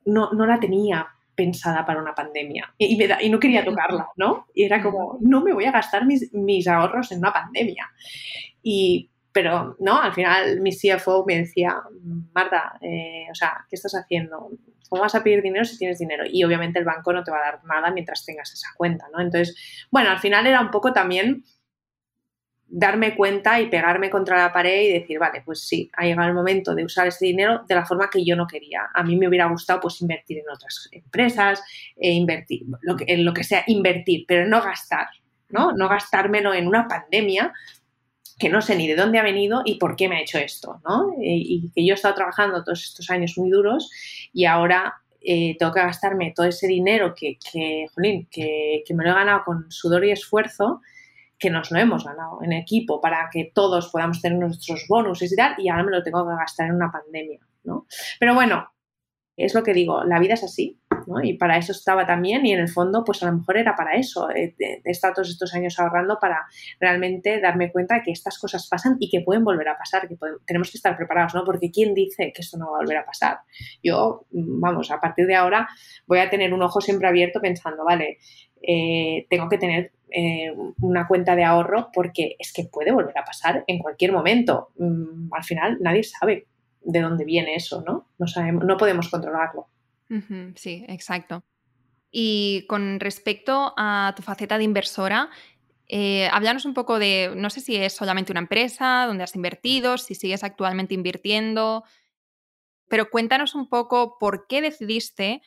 no, 0.05 0.33
no 0.33 0.47
la 0.47 0.61
tenía 0.61 1.09
pensada 1.35 1.85
para 1.87 2.01
una 2.01 2.15
pandemia 2.15 2.75
y, 2.77 3.03
y, 3.03 3.31
no 3.31 3.41
quería 3.41 3.65
tocarla, 3.65 4.09
¿no? 4.17 4.47
Y 4.55 4.65
era 4.65 4.83
como, 4.83 5.19
no 5.21 5.43
me 5.43 5.53
voy 5.53 5.65
a 5.65 5.73
gastar 5.73 6.07
mis, 6.07 6.33
mis 6.35 6.69
ahorros 6.69 7.11
en 7.13 7.19
una 7.19 7.33
pandemia. 7.33 7.91
Y, 8.63 9.11
pero, 9.33 9.77
¿no? 9.81 10.01
Al 10.01 10.13
final 10.13 10.61
mi 10.61 10.71
CFO 10.71 11.25
me 11.27 11.39
decía, 11.39 11.77
Marta, 12.35 12.79
eh, 12.83 13.27
o 13.31 13.35
sea, 13.35 13.65
¿qué 13.69 13.77
estás 13.77 13.95
haciendo? 13.95 14.51
¿Cómo 14.89 15.03
vas 15.03 15.15
a 15.15 15.23
pedir 15.23 15.43
dinero 15.43 15.65
si 15.65 15.79
tienes 15.79 15.99
dinero? 15.99 16.25
Y 16.31 16.45
obviamente 16.45 16.79
el 16.79 16.85
banco 16.85 17.13
no 17.13 17.25
te 17.25 17.31
va 17.31 17.39
a 17.39 17.53
dar 17.53 17.65
nada 17.65 17.91
mientras 17.91 18.27
tengas 18.27 18.53
esa 18.53 18.69
cuenta, 18.77 19.07
¿no? 19.13 19.21
Entonces, 19.21 19.87
bueno, 19.91 20.11
al 20.11 20.19
final 20.19 20.47
era 20.47 20.61
un 20.61 20.71
poco 20.71 20.93
también 20.93 21.45
darme 22.75 23.15
cuenta 23.15 23.61
y 23.61 23.69
pegarme 23.69 24.09
contra 24.09 24.39
la 24.39 24.51
pared 24.51 24.83
y 24.85 24.93
decir, 24.95 25.19
vale, 25.19 25.43
pues 25.45 25.61
sí, 25.61 25.91
ha 25.95 26.07
llegado 26.07 26.29
el 26.29 26.35
momento 26.35 26.75
de 26.75 26.87
usar 26.87 27.07
ese 27.07 27.27
dinero 27.27 27.65
de 27.69 27.75
la 27.75 27.85
forma 27.85 28.09
que 28.09 28.25
yo 28.25 28.35
no 28.35 28.47
quería. 28.47 28.89
A 28.95 29.03
mí 29.03 29.15
me 29.17 29.29
hubiera 29.29 29.47
gustado 29.47 29.79
pues 29.81 30.01
invertir 30.01 30.39
en 30.39 30.49
otras 30.49 30.89
empresas, 30.91 31.63
e 31.97 32.13
invertir, 32.13 32.63
lo 32.81 32.97
que, 32.97 33.05
en 33.07 33.27
lo 33.27 33.35
que 33.35 33.45
sea, 33.45 33.63
invertir, 33.67 34.25
pero 34.27 34.49
no 34.49 34.63
gastar, 34.63 35.09
¿no? 35.51 35.73
No 35.73 35.87
gastármelo 35.87 36.55
en 36.55 36.67
una 36.67 36.89
pandemia 36.89 37.53
que 38.39 38.49
no 38.49 38.63
sé 38.63 38.75
ni 38.75 38.89
de 38.89 38.97
dónde 38.97 39.19
ha 39.19 39.23
venido 39.23 39.61
y 39.67 39.75
por 39.75 39.95
qué 39.95 40.09
me 40.09 40.17
ha 40.17 40.23
hecho 40.23 40.39
esto, 40.39 40.81
¿no? 40.89 41.15
Y, 41.21 41.71
que 41.75 41.85
yo 41.85 41.93
he 41.93 41.95
estado 41.95 42.15
trabajando 42.15 42.65
todos 42.65 42.83
estos 42.85 43.11
años 43.11 43.35
muy 43.37 43.51
duros 43.51 43.91
y 44.33 44.47
ahora 44.47 44.95
eh, 45.21 45.57
tengo 45.59 45.73
que 45.73 45.81
gastarme 45.81 46.33
todo 46.35 46.47
ese 46.47 46.67
dinero 46.67 47.15
que, 47.15 47.37
que, 47.53 47.85
que, 48.31 48.83
que 48.87 48.95
me 48.95 49.05
lo 49.05 49.11
he 49.11 49.15
ganado 49.15 49.43
con 49.45 49.71
sudor 49.71 50.07
y 50.07 50.11
esfuerzo 50.11 50.81
que 51.43 51.51
nos 51.51 51.73
lo 51.73 51.79
hemos 51.81 52.05
ganado 52.05 52.39
en 52.41 52.53
equipo 52.53 53.01
para 53.01 53.29
que 53.33 53.51
todos 53.53 53.89
podamos 53.89 54.23
tener 54.23 54.39
nuestros 54.39 54.87
bonus 54.89 55.21
y 55.23 55.35
tal, 55.35 55.57
y 55.59 55.69
ahora 55.69 55.83
me 55.83 55.91
lo 55.91 56.03
tengo 56.05 56.25
que 56.25 56.37
gastar 56.37 56.69
en 56.69 56.77
una 56.77 56.93
pandemia, 56.93 57.41
¿no? 57.65 57.87
Pero 58.21 58.35
bueno, 58.35 58.73
es 59.37 59.53
lo 59.53 59.65
que 59.65 59.75
digo, 59.75 60.05
la 60.05 60.21
vida 60.21 60.35
es 60.35 60.45
así 60.45 60.81
Y 61.23 61.35
para 61.35 61.57
eso 61.57 61.73
estaba 61.73 62.07
también 62.07 62.45
y 62.47 62.53
en 62.53 62.61
el 62.61 62.69
fondo 62.69 63.05
pues 63.05 63.23
a 63.23 63.27
lo 63.27 63.39
mejor 63.39 63.57
era 63.57 63.75
para 63.75 63.93
eso. 63.93 64.31
He, 64.31 64.55
estado 64.85 65.15
todos 65.15 65.31
estos 65.31 65.55
años 65.55 65.79
ahorrando 65.79 66.19
para 66.21 66.47
realmente 66.81 67.41
darme 67.41 67.71
cuenta 67.73 67.97
de 67.97 68.03
que 68.03 68.13
estas 68.13 68.39
cosas 68.39 68.69
pasan 68.69 68.97
y 69.01 69.11
que 69.11 69.21
pueden 69.21 69.45
volver 69.45 69.69
a 69.69 69.79
pasar, 69.79 70.09
que 70.09 70.17
tenemos 70.47 70.71
que 70.71 70.77
estar 70.77 70.97
preparados, 70.97 71.35
¿no? 71.35 71.45
Porque 71.45 71.71
¿quién 71.71 71.95
dice 71.95 72.33
que 72.35 72.43
esto 72.43 72.59
no 72.59 72.71
va 72.71 72.79
a 72.79 72.81
volver 72.81 72.99
a 72.99 73.07
pasar? 73.07 73.39
Yo, 73.83 74.27
vamos, 74.31 74.91
a 74.91 75.01
partir 75.01 75.27
de 75.27 75.35
ahora 75.35 75.69
voy 76.07 76.19
a 76.19 76.31
tener 76.31 76.53
un 76.55 76.63
ojo 76.63 76.81
siempre 76.81 77.09
abierto 77.09 77.41
pensando, 77.41 77.85
vale, 77.85 78.19
eh, 78.63 79.27
tengo 79.29 79.49
que 79.49 79.59
tener 79.59 79.93
eh, 80.11 80.53
una 80.81 81.09
cuenta 81.09 81.35
de 81.35 81.45
ahorro 81.45 81.89
porque 81.93 82.37
es 82.39 82.53
que 82.53 82.65
puede 82.65 82.93
volver 82.93 83.17
a 83.19 83.25
pasar 83.25 83.65
en 83.67 83.79
cualquier 83.79 84.13
momento. 84.13 84.71
Mm, 84.77 85.33
al 85.33 85.45
final 85.45 85.79
nadie 85.81 86.03
sabe 86.03 86.47
de 86.85 87.01
dónde 87.01 87.25
viene 87.25 87.55
eso, 87.55 87.83
¿no? 87.87 88.09
No, 88.19 88.27
sabemos, 88.27 88.65
no 88.65 88.77
podemos 88.77 89.09
controlarlo. 89.09 89.69
Sí, 90.57 90.85
exacto. 90.89 91.45
Y 92.11 92.67
con 92.69 93.01
respecto 93.01 93.73
a 93.77 94.13
tu 94.17 94.23
faceta 94.23 94.59
de 94.59 94.65
inversora, 94.65 95.31
eh, 95.89 96.29
háblanos 96.33 96.65
un 96.65 96.75
poco 96.75 96.99
de, 96.99 97.33
no 97.37 97.51
sé 97.51 97.61
si 97.61 97.77
es 97.77 97.95
solamente 97.95 98.33
una 98.33 98.41
empresa, 98.41 99.05
donde 99.07 99.25
has 99.25 99.35
invertido, 99.35 99.99
si 99.99 100.15
sigues 100.15 100.45
actualmente 100.45 100.95
invirtiendo, 100.95 101.85
pero 102.89 103.11
cuéntanos 103.11 103.55
un 103.55 103.69
poco 103.69 104.19
por 104.19 104.47
qué 104.47 104.61
decidiste 104.61 105.43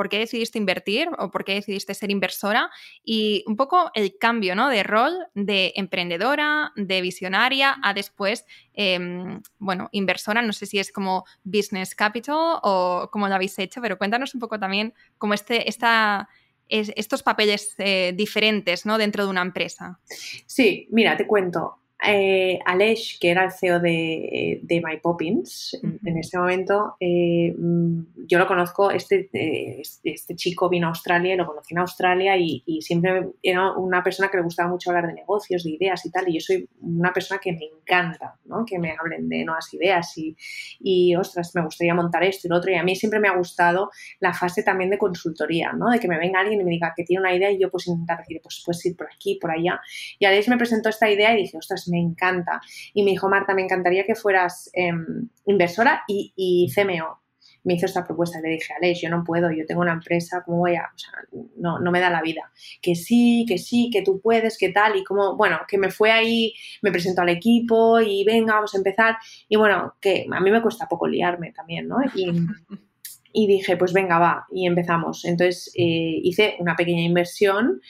por 0.00 0.08
qué 0.08 0.18
decidiste 0.18 0.56
invertir 0.56 1.10
o 1.18 1.30
por 1.30 1.44
qué 1.44 1.52
decidiste 1.52 1.92
ser 1.92 2.10
inversora 2.10 2.70
y 3.04 3.44
un 3.46 3.54
poco 3.54 3.90
el 3.92 4.16
cambio 4.16 4.54
¿no? 4.54 4.70
de 4.70 4.82
rol 4.82 5.12
de 5.34 5.74
emprendedora, 5.76 6.72
de 6.74 7.02
visionaria 7.02 7.76
a 7.82 7.92
después, 7.92 8.46
em, 8.72 9.42
bueno, 9.58 9.90
inversora, 9.92 10.40
no 10.40 10.54
sé 10.54 10.64
si 10.64 10.78
es 10.78 10.90
como 10.90 11.26
business 11.44 11.94
capital 11.94 12.60
o 12.62 13.10
cómo 13.12 13.28
lo 13.28 13.34
habéis 13.34 13.58
hecho, 13.58 13.82
pero 13.82 13.98
cuéntanos 13.98 14.32
un 14.32 14.40
poco 14.40 14.58
también 14.58 14.94
cómo 15.18 15.34
este, 15.34 15.68
esta, 15.68 16.30
estos 16.66 17.22
papeles 17.22 17.74
eh, 17.76 18.14
diferentes 18.16 18.86
¿no? 18.86 18.96
dentro 18.96 19.24
de 19.24 19.28
una 19.28 19.42
empresa. 19.42 20.00
Sí, 20.46 20.88
mira, 20.92 21.14
te 21.18 21.26
cuento 21.26 21.76
eh, 22.06 22.58
Aleix, 22.64 23.18
que 23.20 23.30
era 23.30 23.44
el 23.44 23.52
CEO 23.52 23.80
de, 23.80 24.60
de 24.62 24.82
My 24.84 24.98
Poppins, 24.98 25.78
en, 25.82 26.18
ese 26.18 26.38
momento, 26.38 26.96
eh, 26.98 27.54
mm, 27.56 28.26
yo 28.26 28.38
lo 28.38 28.46
conozco, 28.46 28.90
este, 28.90 29.28
eh, 29.32 29.82
este, 30.04 30.34
chico 30.34 30.68
vino 30.68 30.86
a 30.86 30.90
Australia, 30.90 31.36
lo 31.36 31.46
conocí 31.46 31.74
en 31.74 31.80
Australia 31.80 32.36
y, 32.36 32.62
siempre 32.80 33.28
era 33.42 33.72
una 33.72 34.02
persona 34.02 34.30
que 34.30 34.38
le 34.38 34.42
gustaba 34.42 34.70
mucho 34.70 34.90
hablar 34.90 35.08
de 35.08 35.12
negocios, 35.12 35.64
de 35.64 35.70
ideas 35.70 36.04
y 36.06 36.10
tal, 36.10 36.28
y 36.28 36.34
yo 36.34 36.40
soy 36.40 36.68
una 36.80 37.12
persona 37.12 37.40
que 37.40 37.52
me 37.52 37.66
encanta, 37.66 38.38
¿no? 38.46 38.64
que 38.64 38.78
me 38.78 38.96
hablen 38.98 39.28
de 39.28 39.44
nuevas 39.44 39.72
ideas 39.74 40.16
y, 40.16 40.34
y, 40.80 41.14
ostras, 41.16 41.54
me 41.54 41.62
gustaría 41.62 41.94
montar 41.94 42.24
esto 42.24 42.46
y 42.46 42.50
lo 42.50 42.56
otro, 42.56 42.70
y 42.70 42.76
a 42.76 42.82
mí 42.82 42.96
siempre 42.96 43.20
me 43.20 43.28
ha 43.28 43.36
gustado 43.36 43.90
la 44.20 44.32
fase 44.32 44.62
también 44.62 44.90
de 44.90 44.98
consultoría, 44.98 45.72
¿no? 45.72 45.90
de 45.90 46.00
que 46.00 46.08
me 46.08 46.18
venga 46.18 46.40
alguien 46.40 46.60
y 46.60 46.64
me 46.64 46.70
diga 46.70 46.94
que 46.96 47.04
tiene 47.04 47.20
una 47.20 47.34
idea 47.34 47.50
y 47.50 47.60
yo 47.60 47.70
pues 47.70 47.86
intentar 47.88 48.18
decir, 48.18 48.40
pues 48.42 48.62
puedes 48.64 48.84
ir 48.86 48.96
por 48.96 49.08
aquí, 49.08 49.38
por 49.40 49.50
allá, 49.50 49.80
y 50.18 50.24
Aleix 50.24 50.48
me 50.48 50.56
presentó 50.56 50.88
esta 50.88 51.10
idea 51.10 51.34
y 51.34 51.42
dije, 51.42 51.58
ostras, 51.58 51.89
me 51.90 51.98
encanta. 51.98 52.60
Y 52.94 53.02
me 53.02 53.10
dijo, 53.10 53.28
Marta, 53.28 53.54
me 53.54 53.62
encantaría 53.62 54.04
que 54.04 54.14
fueras 54.14 54.70
em, 54.72 55.28
inversora 55.46 56.04
y, 56.06 56.32
y, 56.36 56.72
CMO. 56.74 57.20
Me 57.62 57.74
hizo 57.74 57.84
esta 57.84 58.06
propuesta, 58.06 58.40
le 58.40 58.50
dije, 58.50 58.72
Alex, 58.72 59.02
yo 59.02 59.10
no 59.10 59.22
puedo, 59.22 59.50
yo 59.50 59.66
tengo 59.66 59.82
una 59.82 59.92
empresa, 59.92 60.42
¿cómo 60.46 60.58
voy 60.58 60.76
a...? 60.76 60.90
O 60.94 60.98
sea, 60.98 61.12
no, 61.56 61.78
no 61.78 61.90
me 61.90 62.00
da 62.00 62.08
la 62.08 62.22
vida. 62.22 62.50
Que 62.80 62.94
sí, 62.94 63.44
que 63.46 63.58
sí, 63.58 63.90
que 63.92 64.00
tú 64.00 64.18
puedes, 64.20 64.56
que 64.56 64.70
tal, 64.70 64.96
y 64.96 65.04
como, 65.04 65.36
bueno, 65.36 65.58
que 65.68 65.76
me 65.76 65.90
fue 65.90 66.10
ahí, 66.10 66.54
me 66.80 66.90
presentó 66.90 67.20
al 67.20 67.28
equipo 67.28 68.00
y 68.00 68.24
venga, 68.24 68.54
vamos 68.54 68.74
a 68.74 68.78
empezar. 68.78 69.16
Y 69.48 69.56
bueno, 69.56 69.94
que 70.00 70.26
a 70.30 70.40
mí 70.40 70.50
me 70.50 70.62
cuesta 70.62 70.88
poco 70.88 71.06
liarme 71.06 71.52
también, 71.52 71.86
¿no? 71.86 71.98
Y, 72.14 72.32
y 73.32 73.46
dije, 73.46 73.76
pues 73.76 73.92
venga, 73.92 74.18
va, 74.18 74.46
y 74.50 74.66
empezamos. 74.66 75.24
Entonces 75.24 75.70
eh, 75.76 76.20
hice 76.22 76.56
una 76.58 76.76
pequeña 76.76 77.02
inversión 77.02 77.80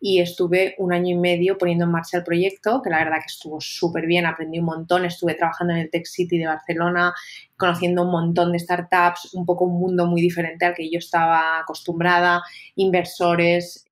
y 0.00 0.20
estuve 0.20 0.74
un 0.78 0.94
año 0.94 1.14
y 1.14 1.18
medio 1.18 1.58
poniendo 1.58 1.84
en 1.84 1.90
marcha 1.90 2.16
el 2.16 2.24
proyecto, 2.24 2.80
que 2.82 2.88
la 2.88 3.04
verdad 3.04 3.18
que 3.18 3.26
estuvo 3.26 3.60
súper 3.60 4.06
bien, 4.06 4.24
aprendí 4.24 4.58
un 4.58 4.64
montón, 4.64 5.04
estuve 5.04 5.34
trabajando 5.34 5.74
en 5.74 5.80
el 5.80 5.90
Tech 5.90 6.06
City 6.06 6.38
de 6.38 6.46
Barcelona, 6.46 7.12
conociendo 7.58 8.04
un 8.04 8.10
montón 8.10 8.52
de 8.52 8.58
startups, 8.58 9.34
un 9.34 9.44
poco 9.44 9.66
un 9.66 9.78
mundo 9.78 10.06
muy 10.06 10.22
diferente 10.22 10.64
al 10.64 10.74
que 10.74 10.90
yo 10.90 10.98
estaba 10.98 11.58
acostumbrada, 11.60 12.42
inversores. 12.76 13.84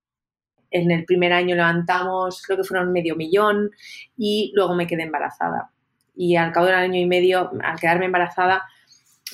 En 0.71 0.91
el 0.91 1.05
primer 1.05 1.33
año 1.35 1.55
levantamos, 1.55 2.43
creo 2.43 2.57
que 2.57 2.65
fueron 2.65 2.91
medio 2.91 3.15
millón 3.15 3.71
y 4.17 4.51
luego 4.55 4.75
me 4.75 4.87
quedé 4.87 5.03
embarazada. 5.03 5.71
Y 6.17 6.37
al 6.37 6.53
cabo 6.53 6.67
de 6.67 6.73
un 6.73 6.79
año 6.79 7.01
y 7.01 7.07
medio, 7.07 7.51
al 7.63 7.79
quedarme 7.79 8.07
embarazada, 8.07 8.65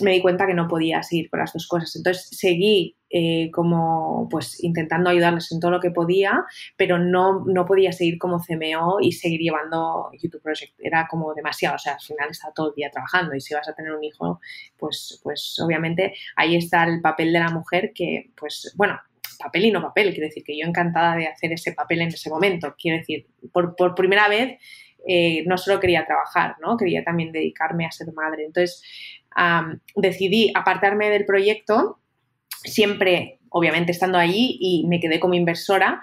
me 0.01 0.13
di 0.13 0.21
cuenta 0.21 0.47
que 0.47 0.55
no 0.55 0.67
podía 0.67 1.03
seguir 1.05 1.31
con 1.31 1.41
las 1.41 1.53
dos 1.53 1.69
cosas. 1.69 1.95
Entonces 1.95 2.29
seguí 2.37 2.97
eh, 3.17 3.49
como 3.53 4.27
pues 4.29 4.61
intentando 4.65 5.09
ayudarles 5.09 5.53
en 5.53 5.61
todo 5.61 5.71
lo 5.71 5.79
que 5.79 5.93
podía, 5.93 6.45
pero 6.77 6.99
no, 6.99 7.45
no 7.47 7.65
podía 7.65 7.93
seguir 7.93 8.19
como 8.19 8.41
CMO 8.41 8.99
y 9.01 9.13
seguir 9.13 9.41
llevando 9.41 10.11
YouTube 10.21 10.43
Project. 10.43 10.73
Era 10.81 11.07
como 11.09 11.33
demasiado, 11.33 11.77
o 11.77 11.79
sea, 11.79 11.93
al 11.93 12.01
final 12.01 12.31
estaba 12.31 12.53
todo 12.53 12.71
el 12.71 12.75
día 12.75 12.91
trabajando 12.91 13.37
y 13.37 13.41
si 13.41 13.55
vas 13.55 13.69
a 13.69 13.73
tener 13.73 13.93
un 13.93 14.03
hijo, 14.03 14.41
pues, 14.77 15.21
pues 15.23 15.57
obviamente 15.65 16.15
ahí 16.35 16.57
está 16.57 16.83
el 16.83 17.01
papel 17.01 17.33
de 17.33 17.39
la 17.39 17.51
mujer 17.51 17.93
que, 17.95 18.33
pues 18.37 18.75
bueno, 18.77 18.99
papel 19.39 19.67
y 19.67 19.71
no 19.71 19.81
papel, 19.81 20.11
quiero 20.11 20.27
decir 20.27 20.43
que 20.43 20.59
yo 20.59 20.67
encantada 20.67 21.15
de 21.15 21.29
hacer 21.29 21.53
ese 21.53 21.73
papel 21.73 22.01
en 22.01 22.09
ese 22.09 22.31
momento, 22.31 22.75
quiero 22.77 22.99
decir, 22.99 23.29
por, 23.53 23.77
por 23.77 23.95
primera 23.95 24.27
vez 24.27 24.59
eh, 25.07 25.45
no 25.47 25.57
solo 25.57 25.79
quería 25.79 26.05
trabajar, 26.05 26.57
¿no? 26.61 26.77
Quería 26.77 27.05
también 27.05 27.31
dedicarme 27.31 27.87
a 27.87 27.93
ser 27.93 28.13
madre. 28.13 28.45
Entonces, 28.45 28.83
decidí 29.95 30.51
apartarme 30.53 31.11
del 31.11 31.27
proyecto, 31.27 32.01
siempre, 32.65 33.41
obviamente, 33.51 33.93
estando 33.93 34.19
allí 34.19 34.57
y 34.61 34.87
me 34.87 35.01
quedé 35.01 35.21
como 35.21 35.35
inversora 35.35 36.03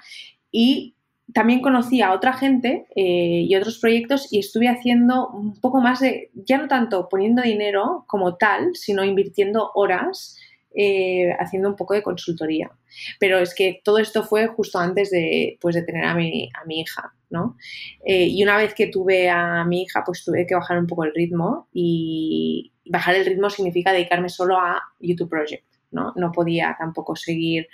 y 0.52 0.96
también 1.34 1.62
conocí 1.62 2.02
a 2.02 2.14
otra 2.14 2.34
gente 2.34 2.86
eh, 2.96 3.46
y 3.48 3.56
otros 3.56 3.80
proyectos 3.80 4.32
y 4.32 4.40
estuve 4.40 4.68
haciendo 4.68 5.30
un 5.30 5.60
poco 5.60 5.80
más 5.80 6.00
de, 6.00 6.30
ya 6.34 6.58
no 6.58 6.68
tanto 6.68 7.08
poniendo 7.10 7.42
dinero 7.42 8.04
como 8.08 8.36
tal, 8.36 8.76
sino 8.76 9.04
invirtiendo 9.04 9.72
horas 9.76 10.38
eh, 10.74 11.34
haciendo 11.38 11.68
un 11.68 11.76
poco 11.76 11.94
de 11.94 12.02
consultoría. 12.02 12.72
Pero 13.20 13.40
es 13.40 13.54
que 13.54 13.82
todo 13.84 13.98
esto 13.98 14.24
fue 14.24 14.48
justo 14.48 14.80
antes 14.80 15.12
de, 15.12 15.58
pues, 15.60 15.76
de 15.76 15.84
tener 15.84 16.06
a 16.06 16.16
mi, 16.16 16.50
a 16.54 16.66
mi 16.66 16.80
hija, 16.80 17.14
¿no? 17.30 17.58
Eh, 18.06 18.28
y 18.28 18.42
una 18.42 18.56
vez 18.56 18.74
que 18.74 18.88
tuve 18.88 19.30
a 19.30 19.66
mi 19.66 19.84
hija, 19.84 20.04
pues 20.06 20.24
tuve 20.24 20.46
que 20.48 20.56
bajar 20.56 20.80
un 20.80 20.88
poco 20.88 21.04
el 21.04 21.14
ritmo 21.14 21.68
y 21.74 22.72
bajar 22.86 23.16
el 23.16 23.26
ritmo 23.26 23.50
significa 23.50 23.92
dedicarme 23.92 24.30
solo 24.30 24.58
a 24.58 24.82
YouTube 25.00 25.30
Project, 25.30 25.66
¿no? 25.92 26.14
No 26.16 26.32
podía 26.32 26.76
tampoco 26.78 27.16
seguir 27.16 27.68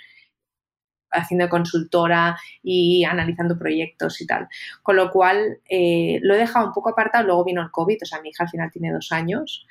haciendo 1.10 1.48
consultora 1.48 2.38
y 2.62 3.04
analizando 3.04 3.58
proyectos 3.58 4.20
y 4.20 4.26
tal. 4.26 4.48
Con 4.82 4.96
lo 4.96 5.10
cual 5.10 5.58
eh, 5.68 6.18
lo 6.22 6.34
he 6.34 6.38
dejado 6.38 6.66
un 6.66 6.72
poco 6.72 6.90
apartado, 6.90 7.26
luego 7.26 7.44
vino 7.44 7.62
el 7.62 7.70
COVID, 7.70 7.98
o 8.02 8.06
sea, 8.06 8.20
mi 8.20 8.30
hija 8.30 8.44
al 8.44 8.50
final 8.50 8.70
tiene 8.70 8.92
dos 8.92 9.10
años 9.12 9.66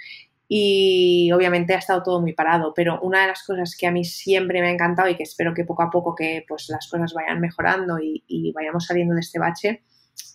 y 0.50 1.30
obviamente 1.34 1.74
ha 1.74 1.80
estado 1.80 2.04
todo 2.04 2.22
muy 2.22 2.34
parado, 2.34 2.74
pero 2.74 3.00
una 3.02 3.22
de 3.22 3.28
las 3.28 3.44
cosas 3.44 3.76
que 3.78 3.86
a 3.86 3.92
mí 3.92 4.06
siempre 4.06 4.62
me 4.62 4.68
ha 4.68 4.72
encantado 4.72 5.10
y 5.10 5.16
que 5.16 5.24
espero 5.24 5.54
que 5.54 5.66
poco 5.66 5.84
a 5.84 5.90
poco 5.90 6.16
que 6.16 6.46
pues 6.48 6.70
las 6.70 6.90
cosas 6.90 7.14
vayan 7.14 7.42
mejorando 7.42 8.00
y, 8.00 8.52
vayamos 8.54 8.86
saliendo 8.86 9.14
de 9.14 9.20
este 9.20 9.40
bache, 9.40 9.84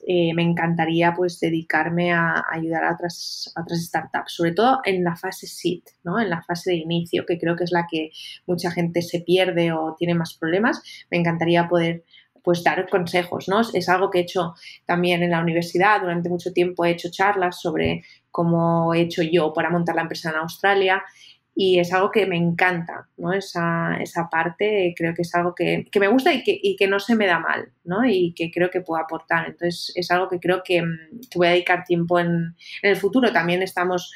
eh, 0.06 0.34
me 0.34 0.42
encantaría 0.42 1.14
pues 1.14 1.38
dedicarme 1.38 2.12
a, 2.12 2.44
ayudar 2.50 2.84
a 2.84 2.94
otras, 2.94 3.52
otras 3.56 3.84
startups, 3.84 4.32
sobre 4.34 4.52
todo 4.52 4.80
en 4.84 5.04
la 5.04 5.14
fase 5.14 5.46
seed, 5.46 5.82
¿no? 6.02 6.20
en 6.20 6.28
la 6.28 6.42
fase 6.42 6.72
de 6.72 6.76
inicio, 6.76 7.24
que 7.24 7.38
creo 7.38 7.54
que 7.54 7.64
es 7.64 7.72
la 7.72 7.86
que 7.88 8.10
mucha 8.46 8.72
gente 8.72 9.02
se 9.02 9.20
pierde 9.20 9.72
o 9.72 9.94
tiene 9.96 10.14
más 10.14 10.34
problemas. 10.34 10.82
Me 11.10 11.18
encantaría 11.18 11.68
poder 11.68 12.04
pues 12.42 12.64
dar 12.64 12.88
consejos, 12.88 13.48
¿no? 13.48 13.60
Es 13.60 13.88
algo 13.88 14.10
que 14.10 14.18
he 14.18 14.22
hecho 14.22 14.54
también 14.84 15.22
en 15.22 15.30
la 15.30 15.40
universidad, 15.40 16.00
durante 16.00 16.28
mucho 16.28 16.52
tiempo 16.52 16.84
he 16.84 16.90
hecho 16.90 17.08
charlas 17.08 17.60
sobre 17.60 18.02
cómo 18.32 18.92
he 18.94 19.02
hecho 19.02 19.22
yo 19.22 19.52
para 19.52 19.70
montar 19.70 19.94
la 19.94 20.02
empresa 20.02 20.30
en 20.30 20.36
Australia 20.36 21.04
y 21.54 21.78
es 21.78 21.92
algo 21.92 22.10
que 22.10 22.26
me 22.26 22.36
encanta, 22.36 23.08
¿no? 23.18 23.32
Esa, 23.32 23.96
esa 24.00 24.28
parte 24.30 24.94
creo 24.96 25.14
que 25.14 25.22
es 25.22 25.34
algo 25.34 25.54
que, 25.54 25.86
me 26.00 26.08
gusta 26.08 26.32
y 26.32 26.42
que, 26.42 26.58
y 26.62 26.76
que, 26.76 26.88
no 26.88 26.98
se 26.98 27.14
me 27.14 27.26
da 27.26 27.38
mal, 27.38 27.70
¿no? 27.84 28.04
Y 28.06 28.32
que 28.34 28.50
creo 28.50 28.70
que 28.70 28.80
puedo 28.80 29.02
aportar. 29.02 29.46
Entonces 29.46 29.92
es 29.94 30.10
algo 30.10 30.28
que 30.28 30.40
creo 30.40 30.62
que, 30.64 30.82
voy 31.34 31.46
a 31.46 31.50
dedicar 31.50 31.84
tiempo 31.84 32.18
en, 32.18 32.56
en, 32.82 32.90
el 32.90 32.96
futuro. 32.96 33.32
También 33.32 33.62
estamos, 33.62 34.12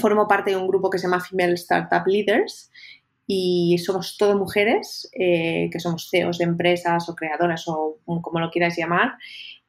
formo 0.00 0.26
parte 0.26 0.50
de 0.50 0.56
un 0.56 0.66
grupo 0.66 0.90
que 0.90 0.98
se 0.98 1.06
llama 1.06 1.20
Female 1.20 1.54
Startup 1.54 2.06
Leaders 2.06 2.70
y 3.32 3.78
somos 3.78 4.16
todo 4.18 4.36
mujeres, 4.36 5.08
eh, 5.12 5.70
que 5.70 5.78
somos 5.78 6.08
CEOs 6.10 6.38
de 6.38 6.44
empresas 6.44 7.08
o 7.08 7.14
creadoras 7.14 7.62
o 7.68 7.98
como 8.04 8.40
lo 8.40 8.50
quieras 8.50 8.76
llamar. 8.76 9.12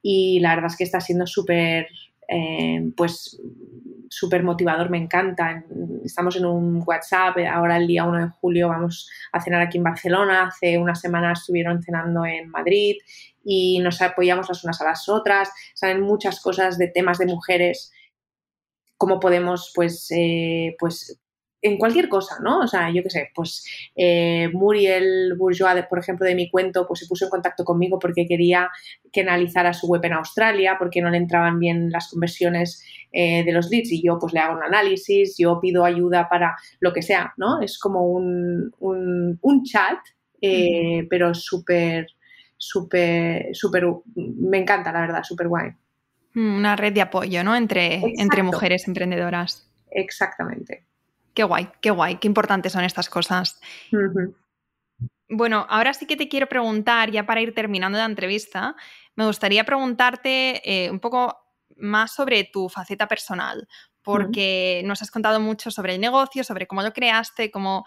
Y 0.01 0.39
la 0.39 0.55
verdad 0.55 0.71
es 0.71 0.77
que 0.77 0.83
está 0.83 0.99
siendo 0.99 1.27
súper, 1.27 1.87
eh, 2.31 2.91
pues, 2.95 3.37
súper 4.09 4.43
motivador, 4.43 4.89
me 4.89 4.97
encanta. 4.97 5.63
Estamos 6.03 6.35
en 6.37 6.45
un 6.45 6.83
WhatsApp, 6.85 7.37
ahora 7.51 7.77
el 7.77 7.87
día 7.87 8.05
1 8.05 8.19
de 8.19 8.29
julio 8.39 8.69
vamos 8.69 9.09
a 9.31 9.41
cenar 9.41 9.61
aquí 9.61 9.77
en 9.77 9.83
Barcelona, 9.83 10.47
hace 10.47 10.77
unas 10.77 11.01
semanas 11.01 11.39
estuvieron 11.39 11.83
cenando 11.83 12.25
en 12.25 12.49
Madrid 12.49 12.95
y 13.43 13.79
nos 13.79 14.01
apoyamos 14.01 14.47
las 14.47 14.63
unas 14.63 14.81
a 14.81 14.85
las 14.85 15.09
otras, 15.09 15.51
salen 15.73 16.01
muchas 16.01 16.41
cosas 16.41 16.77
de 16.77 16.87
temas 16.87 17.17
de 17.17 17.25
mujeres, 17.25 17.91
cómo 18.97 19.19
podemos 19.19 19.71
pues, 19.75 20.07
eh, 20.11 20.75
pues 20.79 21.19
en 21.61 21.77
cualquier 21.77 22.09
cosa, 22.09 22.37
¿no? 22.41 22.59
O 22.59 22.67
sea, 22.67 22.91
yo 22.91 23.03
qué 23.03 23.09
sé, 23.09 23.29
pues 23.35 23.65
eh, 23.95 24.49
Muriel 24.53 25.35
Bourgeois, 25.37 25.85
por 25.87 25.99
ejemplo, 25.99 26.25
de 26.25 26.35
mi 26.35 26.49
cuento, 26.49 26.87
pues 26.87 27.01
se 27.01 27.07
puso 27.07 27.25
en 27.25 27.31
contacto 27.31 27.63
conmigo 27.63 27.99
porque 27.99 28.25
quería 28.27 28.69
que 29.11 29.21
analizara 29.21 29.73
su 29.73 29.87
web 29.87 30.03
en 30.05 30.13
Australia, 30.13 30.75
porque 30.79 31.01
no 31.01 31.09
le 31.09 31.17
entraban 31.17 31.59
bien 31.59 31.91
las 31.91 32.09
conversiones 32.09 32.83
eh, 33.11 33.43
de 33.43 33.51
los 33.51 33.69
leads 33.69 33.91
y 33.91 34.01
yo 34.03 34.17
pues 34.19 34.33
le 34.33 34.39
hago 34.39 34.57
un 34.57 34.63
análisis, 34.63 35.35
yo 35.37 35.59
pido 35.59 35.85
ayuda 35.85 36.27
para 36.29 36.55
lo 36.79 36.93
que 36.93 37.03
sea, 37.03 37.33
¿no? 37.37 37.61
Es 37.61 37.77
como 37.77 38.07
un, 38.07 38.73
un, 38.79 39.63
chat, 39.63 39.99
eh, 40.41 41.05
pero 41.09 41.33
súper, 41.35 42.07
súper, 42.57 43.49
súper, 43.53 43.85
me 44.15 44.57
encanta, 44.57 44.91
la 44.91 45.01
verdad, 45.01 45.23
súper 45.23 45.47
guay. 45.47 45.71
Mm, 46.33 46.55
una 46.55 46.75
red 46.75 46.93
de 46.93 47.01
apoyo, 47.01 47.43
¿no? 47.43 47.55
Entre, 47.55 48.01
entre 48.17 48.41
mujeres 48.41 48.87
emprendedoras. 48.87 49.69
Exactamente. 49.91 50.85
Qué 51.33 51.43
guay, 51.43 51.69
qué 51.81 51.91
guay, 51.91 52.17
qué 52.17 52.27
importantes 52.27 52.73
son 52.73 52.83
estas 52.83 53.09
cosas. 53.09 53.59
Bueno, 55.29 55.65
ahora 55.69 55.93
sí 55.93 56.05
que 56.05 56.17
te 56.17 56.27
quiero 56.27 56.47
preguntar, 56.47 57.09
ya 57.09 57.25
para 57.25 57.41
ir 57.41 57.53
terminando 57.53 57.97
la 57.97 58.05
entrevista, 58.05 58.75
me 59.15 59.25
gustaría 59.25 59.63
preguntarte 59.63 60.61
eh, 60.65 60.91
un 60.91 60.99
poco 60.99 61.37
más 61.77 62.13
sobre 62.13 62.43
tu 62.43 62.67
faceta 62.67 63.07
personal, 63.07 63.67
porque 64.01 64.81
nos 64.85 65.01
has 65.01 65.09
contado 65.09 65.39
mucho 65.39 65.71
sobre 65.71 65.95
el 65.95 66.01
negocio, 66.01 66.43
sobre 66.43 66.67
cómo 66.67 66.81
lo 66.81 66.91
creaste, 66.91 67.49
cómo, 67.49 67.85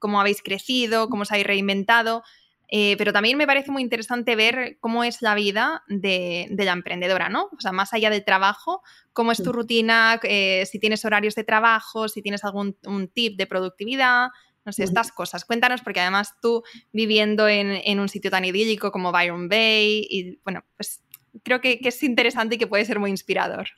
cómo 0.00 0.20
habéis 0.20 0.42
crecido, 0.42 1.08
cómo 1.08 1.22
os 1.22 1.30
habéis 1.30 1.46
reinventado, 1.46 2.24
eh, 2.70 2.96
pero 2.98 3.12
también 3.12 3.38
me 3.38 3.46
parece 3.46 3.70
muy 3.70 3.82
interesante 3.82 4.36
ver 4.36 4.76
cómo 4.80 5.02
es 5.02 5.22
la 5.22 5.34
vida 5.34 5.82
de, 5.88 6.48
la 6.50 6.72
emprendedora, 6.72 7.30
¿no? 7.30 7.48
O 7.56 7.60
sea, 7.60 7.72
más 7.72 7.94
allá 7.94 8.10
del 8.10 8.24
trabajo, 8.24 8.82
cómo 9.14 9.32
es 9.32 9.42
tu 9.42 9.52
rutina, 9.52 10.20
eh, 10.22 10.64
si 10.70 10.78
tienes 10.78 11.04
horarios 11.04 11.34
de 11.34 11.44
trabajo, 11.44 12.08
si 12.08 12.20
tienes 12.20 12.44
algún 12.44 12.76
un 12.84 13.08
tip 13.08 13.38
de 13.38 13.46
productividad, 13.46 14.28
no 14.66 14.72
sé, 14.72 14.84
estas 14.84 15.12
cosas. 15.12 15.46
Cuéntanos, 15.46 15.80
porque 15.80 16.00
además 16.00 16.34
tú 16.42 16.62
viviendo 16.92 17.48
en, 17.48 17.98
un 17.98 18.08
sitio 18.10 18.30
tan 18.30 18.44
idílico 18.44 18.92
como 18.92 19.12
Byron 19.12 19.48
Bay, 19.48 20.06
y 20.10 20.38
bueno, 20.44 20.62
pues 20.76 21.02
creo 21.42 21.62
que, 21.62 21.80
es 21.82 22.02
interesante 22.02 22.56
y 22.56 22.58
que 22.58 22.66
puede 22.66 22.84
ser 22.84 22.98
muy 22.98 23.08
inspirador. 23.08 23.68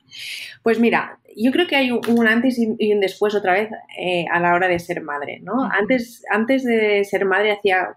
Pues 0.65 0.81
mira, 0.81 1.21
yo 1.37 1.53
creo 1.53 1.69
que 1.69 1.77
hay 1.77 1.93
un, 1.93 2.27
antes 2.27 2.59
y 2.59 2.93
un 2.93 2.99
después 2.99 3.37
otra 3.37 3.53
vez 3.53 3.71
eh, 4.01 4.25
a 4.33 4.41
la 4.41 4.53
hora 4.55 4.67
de 4.67 4.81
ser 4.81 5.01
madre, 5.01 5.39
¿no? 5.43 5.71
Antes, 5.71 6.25
antes 6.29 6.65
de 6.65 7.05
ser 7.05 7.25
madre 7.25 7.53
hacía 7.53 7.97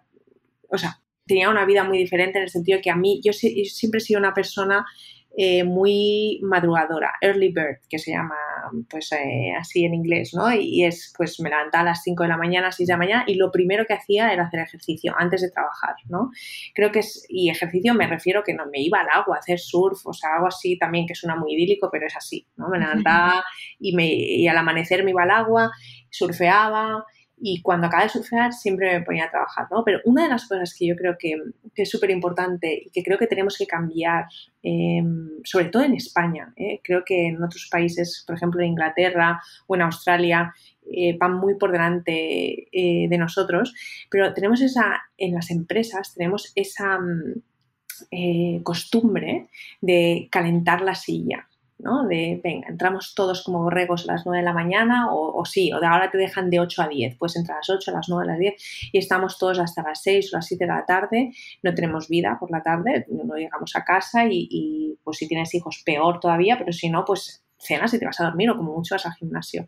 o 0.74 0.78
sea, 0.78 1.00
tenía 1.26 1.50
una 1.50 1.66
vida 1.66 1.84
muy 1.84 1.98
diferente 1.98 2.40
en 2.40 2.46
el 2.46 2.50
sentido 2.50 2.80
que 2.82 2.90
a 2.90 2.96
mí, 2.96 3.22
yo, 3.24 3.32
siempre 3.32 4.00
he 4.00 4.02
sido 4.02 4.20
una 4.20 4.34
persona 4.34 4.86
eh, 5.38 5.64
muy 5.64 6.40
madrugadora, 6.44 7.14
early 7.22 7.52
bird, 7.52 7.78
que 7.90 7.98
se 7.98 8.12
llama 8.12 8.36
pues 8.90 9.12
eh, 9.12 9.52
así 9.60 9.84
en 9.84 9.94
inglés, 9.94 10.34
¿no? 10.34 10.52
Y, 10.54 10.84
es, 10.84 11.14
pues 11.18 11.40
me 11.40 11.50
levantaba 11.50 11.82
a 11.82 11.86
las 11.86 12.04
5 12.04 12.24
de 12.24 12.30
la 12.30 12.38
mañana, 12.38 12.72
6 12.72 12.88
de 12.88 12.94
la 12.94 12.98
mañana 12.98 13.24
y 13.28 13.36
lo 13.36 13.52
primero 13.52 13.86
que 13.86 13.94
hacía 13.94 14.32
era 14.32 14.46
hacer 14.46 14.62
ejercicio 14.62 15.14
antes 15.18 15.42
de 15.42 15.52
trabajar, 15.52 15.96
¿no? 16.08 16.32
Creo 16.74 16.92
que 16.92 17.00
es, 17.00 17.26
y 17.30 17.50
ejercicio 17.50 17.94
me 17.94 18.08
refiero 18.08 18.44
que 18.44 18.54
no 18.54 18.66
me 18.68 18.82
iba 18.82 19.00
al 19.00 19.10
agua 19.14 19.38
a 19.38 19.40
hacer 19.40 19.60
surf, 19.60 20.06
o 20.06 20.14
sea, 20.14 20.36
algo 20.36 20.48
así 20.48 20.78
también 20.78 21.08
que 21.08 21.16
suena 21.16 21.36
muy 21.36 21.54
idílico, 21.54 21.90
pero 21.92 22.08
es 22.08 22.16
así, 22.16 22.48
¿no? 22.56 22.70
Me 22.70 22.80
levantaba 22.80 23.44
y, 23.80 23.96
me, 23.96 24.08
y 24.14 24.48
al 24.48 24.58
amanecer 24.58 25.04
me 25.04 25.12
iba 25.12 25.24
al 25.24 25.32
agua, 25.32 25.72
surfeaba, 26.10 27.06
y 27.38 27.62
cuando 27.62 27.88
acabé 27.88 28.04
de 28.04 28.10
surfear 28.10 28.54
siempre 28.54 29.00
me 29.00 29.06
ponía 29.06 29.26
a 29.26 29.30
trabajar, 29.30 29.68
¿no? 29.72 29.84
Pero 29.84 30.00
una 30.06 30.24
de 30.24 30.30
las 30.30 30.48
cosas 30.48 30.74
que 30.78 30.88
yo 30.88 30.96
creo 30.96 31.18
que, 31.18 31.36
es 31.76 31.90
súper 31.90 32.12
importante 32.12 32.84
y 32.86 32.90
que 32.90 33.04
creo 33.04 33.18
que 33.18 33.28
tenemos 33.28 33.58
que 33.58 33.66
cambiar, 33.66 34.26
em, 34.62 35.30
sobre 35.44 35.66
todo 35.66 35.84
en 35.84 35.96
España, 35.96 36.54
¿eh? 36.56 36.80
creo 36.84 37.04
que 37.06 37.28
en 37.28 37.44
otros 37.44 37.68
países, 37.72 38.24
por 38.26 38.36
ejemplo 38.36 38.62
en 38.62 38.70
Inglaterra 38.70 39.42
o 39.68 39.76
en 39.76 39.82
Australia, 39.82 40.54
eh, 40.92 41.18
van 41.18 41.36
muy 41.36 41.56
por 41.56 41.72
delante 41.72 42.68
eh, 42.72 43.08
de 43.10 43.18
nosotros, 43.18 43.74
pero 44.10 44.34
tenemos 44.34 44.62
esa, 44.62 45.02
en 45.18 45.34
las 45.34 45.50
empresas 45.50 46.14
tenemos 46.14 46.52
esa 46.56 47.00
mm, 47.00 48.64
costumbre 48.64 49.48
de 49.82 50.28
calentar 50.32 50.82
la 50.82 50.96
silla. 50.96 51.48
¿No? 51.84 52.08
De, 52.08 52.40
venga, 52.44 52.70
entramos 52.70 53.14
todos 53.14 53.44
como 53.44 53.62
borregos 53.62 54.08
a 54.08 54.14
las 54.14 54.26
9 54.26 54.40
de 54.40 54.46
la 54.46 54.54
mañana 54.54 55.14
o, 55.14 55.44
sí, 55.46 55.72
o 55.74 55.80
de 55.80 55.86
ahora 55.86 56.10
te 56.10 56.18
dejan 56.18 56.50
de 56.50 56.60
8 56.60 56.82
a 56.84 56.88
10, 56.88 57.18
pues 57.18 57.36
entre 57.36 57.54
las 57.54 57.70
8, 57.70 57.92
a 57.92 57.94
las 57.94 58.10
9, 58.10 58.24
a 58.24 58.32
las 58.32 58.40
10 58.40 58.90
y 58.94 58.98
estamos 58.98 59.38
todos 59.38 59.60
hasta 59.60 59.84
las 59.84 60.02
6 60.02 60.34
o 60.34 60.38
las 60.38 60.48
7 60.48 60.64
de 60.64 60.72
la 60.72 60.86
tarde, 60.86 61.34
no 61.62 61.74
tenemos 61.74 62.08
vida 62.08 62.38
por 62.40 62.50
la 62.52 62.64
tarde, 62.64 63.06
no 63.10 63.36
llegamos 63.36 63.76
a 63.76 63.84
casa 63.84 64.26
y, 64.30 64.98
pues 65.04 65.18
si 65.18 65.28
tienes 65.28 65.54
hijos 65.54 65.84
peor 65.86 66.20
todavía, 66.20 66.58
pero 66.58 66.72
si 66.72 66.90
no, 66.90 67.04
pues 67.06 67.44
cenas 67.58 67.94
y 67.94 68.00
te 68.00 68.06
vas 68.06 68.20
a 68.20 68.26
dormir 68.26 68.50
o 68.50 68.58
como 68.58 68.74
mucho 68.74 68.96
vas 68.96 69.06
al 69.06 69.14
gimnasio. 69.14 69.68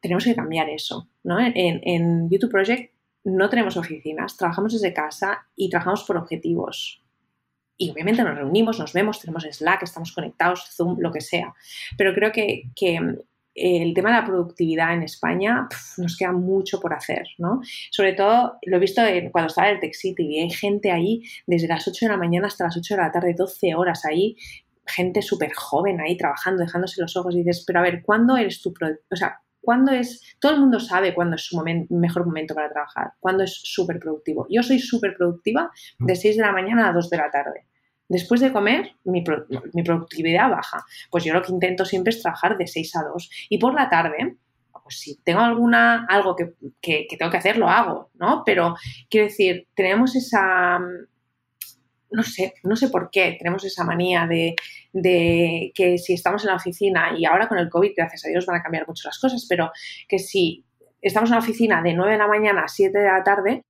Tenemos 0.00 0.24
que 0.24 0.34
cambiar 0.34 0.68
eso, 0.70 1.08
¿no? 1.22 1.38
En, 1.38 1.54
en 1.54 2.30
YouTube 2.30 2.50
Project 2.50 2.92
no 3.24 3.48
tenemos 3.48 3.76
oficinas, 3.76 4.36
trabajamos 4.36 4.72
desde 4.72 4.92
casa 4.92 5.46
y 5.56 5.68
trabajamos 5.68 6.04
por 6.04 6.16
objetivos 6.16 7.05
y 7.78 7.90
obviamente 7.90 8.22
nos 8.22 8.36
reunimos, 8.36 8.78
nos 8.78 8.92
vemos, 8.92 9.20
tenemos 9.20 9.44
Slack, 9.44 9.82
estamos 9.82 10.12
conectados, 10.12 10.64
Zoom, 10.74 10.98
lo 10.98 11.12
que 11.12 11.20
sea. 11.20 11.54
Pero 11.96 12.14
creo 12.14 12.32
que, 12.32 12.70
que 12.74 12.98
el 13.56 13.94
tema 13.94 14.10
de 14.10 14.20
la 14.20 14.26
productividad 14.26 14.94
en 14.94 15.02
España 15.02 15.68
nos 15.96 16.16
queda 16.16 16.32
mucho 16.32 16.78
por 16.80 16.92
hacer, 16.94 17.26
¿no? 17.38 17.60
Sobre 17.90 18.12
todo, 18.12 18.58
lo 18.62 18.76
he 18.76 18.80
visto 18.80 19.02
cuando 19.32 19.48
estaba 19.48 19.68
en 19.68 19.74
el 19.74 19.80
Tech 19.80 19.94
City 19.94 20.26
y 20.26 20.40
hay 20.40 20.50
gente 20.50 20.90
ahí 20.90 21.22
desde 21.46 21.68
las 21.68 21.88
8 21.88 22.06
de 22.06 22.12
la 22.12 22.18
mañana 22.18 22.46
hasta 22.46 22.64
las 22.64 22.76
8 22.76 22.94
de 22.94 23.02
la 23.02 23.12
tarde, 23.12 23.34
12 23.36 23.74
horas 23.74 24.04
ahí, 24.04 24.36
gente 24.86 25.22
súper 25.22 25.52
joven 25.54 26.00
ahí 26.00 26.16
trabajando, 26.16 26.62
dejándose 26.62 27.00
los 27.00 27.16
ojos 27.16 27.34
y 27.34 27.38
dices, 27.38 27.64
pero 27.66 27.80
a 27.80 27.82
ver, 27.82 28.02
¿cuándo 28.02 28.36
eres 28.36 28.60
tu... 28.60 28.72
O 29.10 29.16
sea, 29.16 29.40
¿cuándo 29.66 29.90
es... 29.90 30.36
Todo 30.38 30.52
el 30.52 30.60
mundo 30.60 30.78
sabe 30.78 31.12
cuándo 31.12 31.34
es 31.34 31.44
su 31.44 31.60
mejor 31.90 32.24
momento 32.24 32.54
para 32.54 32.70
trabajar, 32.70 33.12
cuándo 33.18 33.42
es 33.42 33.60
súper 33.64 33.98
productivo. 33.98 34.46
Yo 34.48 34.62
soy 34.62 34.78
súper 34.78 35.16
productiva 35.16 35.70
de 35.98 36.14
6 36.14 36.36
de 36.36 36.42
la 36.42 36.52
mañana 36.52 36.88
a 36.88 36.92
2 36.92 37.10
de 37.10 37.16
la 37.16 37.30
tarde. 37.30 37.66
Después 38.08 38.40
de 38.40 38.52
comer, 38.52 38.92
mi, 39.04 39.24
productividad 39.82 40.48
baja. 40.48 40.84
Pues 41.10 41.24
yo 41.24 41.34
lo 41.34 41.42
que 41.42 41.50
intento 41.50 41.84
siempre 41.84 42.10
es 42.10 42.22
trabajar 42.22 42.56
de 42.56 42.68
6 42.68 42.96
a 42.96 43.02
2. 43.02 43.30
Y 43.50 43.58
por 43.58 43.74
la 43.74 43.90
tarde, 43.90 44.36
pues 44.84 45.00
si 45.00 45.16
tengo 45.24 45.40
alguna, 45.40 46.06
algo 46.08 46.36
que, 46.36 46.54
tengo 47.18 47.30
que 47.32 47.36
hacer, 47.36 47.56
lo 47.56 47.68
hago, 47.68 48.10
¿no? 48.14 48.44
Pero 48.46 48.76
quiero 49.10 49.26
decir, 49.26 49.66
tenemos 49.74 50.14
esa, 50.14 50.78
no 52.10 52.22
sé, 52.22 52.54
no 52.62 52.76
sé 52.76 52.88
por 52.88 53.10
qué, 53.10 53.36
tenemos 53.38 53.64
esa 53.64 53.84
manía 53.84 54.26
de, 54.26 54.54
de, 54.92 55.72
que 55.74 55.98
si 55.98 56.14
estamos 56.14 56.42
en 56.44 56.50
la 56.50 56.56
oficina, 56.56 57.12
y 57.16 57.24
ahora 57.24 57.48
con 57.48 57.58
el 57.58 57.68
COVID, 57.68 57.92
gracias 57.96 58.24
a 58.24 58.28
Dios, 58.28 58.46
van 58.46 58.60
a 58.60 58.62
cambiar 58.62 58.86
mucho 58.86 59.08
las 59.08 59.18
cosas, 59.18 59.46
pero 59.48 59.70
que 60.08 60.18
si 60.18 60.64
estamos 61.02 61.30
en 61.30 61.34
la 61.36 61.42
oficina 61.42 61.82
de 61.82 61.94
9 61.94 62.12
de 62.12 62.18
la 62.18 62.28
mañana 62.28 62.62
a 62.64 62.68
7 62.68 62.96
de 62.96 63.04
la 63.04 63.22
tarde, 63.22 63.62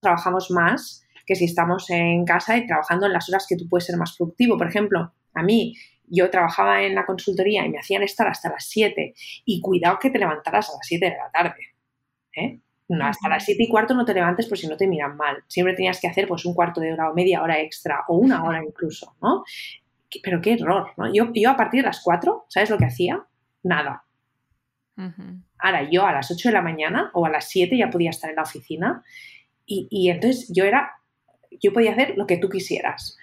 trabajamos 0.00 0.50
más 0.50 1.04
que 1.26 1.34
si 1.34 1.44
estamos 1.44 1.90
en 1.90 2.24
casa 2.24 2.56
y 2.56 2.66
trabajando 2.66 3.06
en 3.06 3.12
las 3.12 3.28
horas 3.28 3.46
que 3.46 3.56
tú 3.56 3.68
puedes 3.68 3.84
ser 3.84 3.96
más 3.96 4.16
productivo. 4.16 4.56
Por 4.56 4.66
ejemplo, 4.66 5.12
a 5.34 5.42
mí, 5.42 5.74
yo 6.06 6.30
trabajaba 6.30 6.82
en 6.82 6.94
la 6.94 7.04
consultoría 7.04 7.66
y 7.66 7.68
me 7.68 7.78
hacían 7.78 8.02
estar 8.02 8.26
hasta 8.26 8.48
las 8.48 8.64
7 8.66 9.14
y 9.44 9.60
cuidado 9.60 9.98
que 9.98 10.10
te 10.10 10.18
levantaras 10.18 10.70
a 10.70 10.72
las 10.72 10.86
7 10.86 11.04
de 11.04 11.16
la 11.16 11.30
tarde. 11.30 11.60
¿eh? 12.34 12.60
No, 12.88 13.04
hasta 13.04 13.28
las 13.28 13.44
7 13.44 13.62
y 13.62 13.68
cuarto 13.68 13.94
no 13.94 14.04
te 14.04 14.14
levantes 14.14 14.46
por 14.46 14.56
si 14.56 14.66
no 14.66 14.76
te 14.76 14.86
miran 14.86 15.16
mal. 15.16 15.44
Siempre 15.46 15.74
tenías 15.74 16.00
que 16.00 16.08
hacer 16.08 16.26
pues 16.26 16.44
un 16.46 16.54
cuarto 16.54 16.80
de 16.80 16.92
hora 16.92 17.10
o 17.10 17.14
media 17.14 17.42
hora 17.42 17.60
extra 17.60 18.04
o 18.08 18.16
una 18.16 18.44
hora 18.44 18.62
incluso, 18.64 19.14
¿no? 19.20 19.44
Pero 20.22 20.40
qué 20.40 20.54
error, 20.54 20.92
¿no? 20.96 21.12
Yo, 21.12 21.30
yo 21.34 21.50
a 21.50 21.56
partir 21.56 21.82
de 21.82 21.88
las 21.88 22.00
4, 22.00 22.46
¿sabes 22.48 22.70
lo 22.70 22.78
que 22.78 22.86
hacía? 22.86 23.22
Nada. 23.62 24.04
Ahora, 25.58 25.88
yo 25.88 26.06
a 26.06 26.12
las 26.12 26.30
8 26.30 26.48
de 26.48 26.52
la 26.54 26.62
mañana 26.62 27.10
o 27.12 27.26
a 27.26 27.30
las 27.30 27.48
7 27.48 27.76
ya 27.76 27.90
podía 27.90 28.10
estar 28.10 28.30
en 28.30 28.36
la 28.36 28.42
oficina 28.42 29.02
y, 29.66 29.86
y 29.90 30.08
entonces 30.08 30.50
yo 30.52 30.64
era 30.64 30.98
yo 31.60 31.72
podía 31.72 31.92
hacer 31.92 32.14
lo 32.16 32.26
que 32.26 32.38
tú 32.38 32.48
quisieras. 32.48 33.16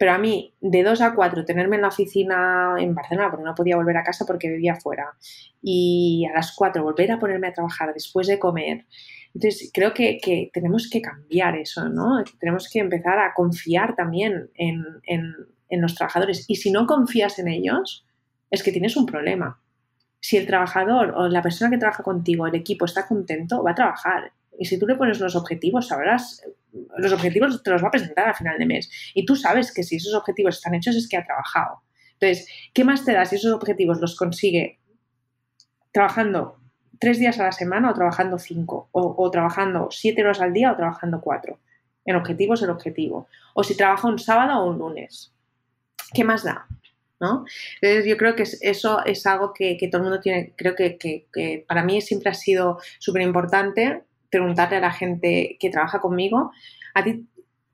Pero 0.00 0.12
a 0.12 0.18
mí, 0.18 0.54
de 0.62 0.82
2 0.82 0.98
a 1.02 1.14
4, 1.14 1.44
tenerme 1.44 1.76
en 1.76 1.82
la 1.82 1.88
oficina 1.88 2.74
en 2.78 2.94
Barcelona, 2.94 3.28
porque 3.30 3.44
no 3.44 3.54
podía 3.54 3.76
volver 3.76 3.98
a 3.98 4.02
casa 4.02 4.24
porque 4.24 4.48
vivía 4.48 4.74
fuera, 4.74 5.12
y 5.60 6.24
a 6.24 6.32
las 6.32 6.52
4 6.56 6.82
volver 6.82 7.12
a 7.12 7.18
ponerme 7.18 7.48
a 7.48 7.52
trabajar 7.52 7.92
después 7.92 8.26
de 8.26 8.38
comer. 8.38 8.86
Entonces, 9.34 9.70
creo 9.74 9.92
que, 9.92 10.18
tenemos 10.54 10.88
que 10.88 11.02
cambiar 11.02 11.54
eso, 11.58 11.90
¿no? 11.90 12.24
Tenemos 12.38 12.70
que 12.72 12.78
empezar 12.78 13.18
a 13.18 13.34
confiar 13.34 13.94
también 13.94 14.48
en, 14.54 14.86
en 15.04 15.80
los 15.82 15.94
trabajadores. 15.94 16.46
Y 16.48 16.56
si 16.56 16.70
no 16.70 16.86
confías 16.86 17.38
en 17.38 17.48
ellos, 17.48 18.06
es 18.50 18.62
que 18.62 18.72
tienes 18.72 18.96
un 18.96 19.04
problema. 19.04 19.60
Si 20.18 20.38
el 20.38 20.46
trabajador 20.46 21.12
o 21.14 21.28
la 21.28 21.42
persona 21.42 21.70
que 21.70 21.76
trabaja 21.76 22.02
contigo, 22.02 22.46
el 22.46 22.54
equipo, 22.54 22.86
está 22.86 23.06
contento, 23.06 23.62
va 23.62 23.72
a 23.72 23.74
trabajar. 23.74 24.32
Y 24.60 24.66
si 24.66 24.78
tú 24.78 24.86
le 24.86 24.94
pones 24.94 25.18
los 25.20 25.34
objetivos, 25.36 25.88
sabrás 25.88 26.42
los 26.98 27.12
objetivos 27.12 27.62
te 27.62 27.70
los 27.70 27.82
va 27.82 27.88
a 27.88 27.90
presentar 27.90 28.28
a 28.28 28.34
final 28.34 28.58
de 28.58 28.66
mes. 28.66 28.90
Y 29.14 29.24
tú 29.24 29.34
sabes 29.34 29.72
que 29.72 29.82
si 29.82 29.96
esos 29.96 30.12
objetivos 30.12 30.56
están 30.56 30.74
hechos 30.74 30.96
es 30.96 31.08
que 31.08 31.16
ha 31.16 31.24
trabajado. 31.24 31.80
Entonces, 32.18 32.46
¿qué 32.74 32.84
más 32.84 33.06
te 33.06 33.14
da 33.14 33.24
si 33.24 33.36
esos 33.36 33.54
objetivos 33.54 34.02
los 34.02 34.16
consigue 34.16 34.78
trabajando 35.92 36.58
tres 36.98 37.18
días 37.18 37.40
a 37.40 37.44
la 37.44 37.52
semana 37.52 37.90
o 37.90 37.94
trabajando 37.94 38.38
cinco? 38.38 38.90
O, 38.92 39.30
trabajando 39.30 39.88
siete 39.90 40.20
horas 40.20 40.42
al 40.42 40.52
día 40.52 40.72
o 40.72 40.76
trabajando 40.76 41.22
cuatro. 41.22 41.58
El 42.04 42.16
objetivo 42.16 42.52
es 42.52 42.60
el 42.60 42.68
objetivo. 42.68 43.28
O 43.54 43.64
si 43.64 43.74
trabaja 43.74 44.08
un 44.08 44.18
sábado 44.18 44.60
o 44.60 44.68
un 44.68 44.78
lunes. 44.78 45.32
¿Qué 46.12 46.22
más 46.22 46.44
da? 46.44 46.66
¿no? 47.18 47.46
Entonces 47.80 48.04
yo 48.04 48.18
creo 48.18 48.34
que 48.34 48.42
eso 48.42 49.04
es 49.06 49.26
algo 49.26 49.54
que, 49.54 49.78
todo 49.90 50.02
el 50.02 50.08
mundo 50.08 50.20
tiene, 50.20 50.52
creo 50.54 50.74
que, 50.74 50.98
que 50.98 51.64
para 51.66 51.82
mí 51.82 52.02
siempre 52.02 52.30
ha 52.30 52.34
sido 52.34 52.78
súper 52.98 53.22
importante 53.22 54.04
preguntarle 54.30 54.76
a 54.76 54.80
la 54.80 54.92
gente 54.92 55.56
que 55.58 55.70
trabaja 55.70 56.00
conmigo, 56.00 56.52
a 56.94 57.04
ti 57.04 57.26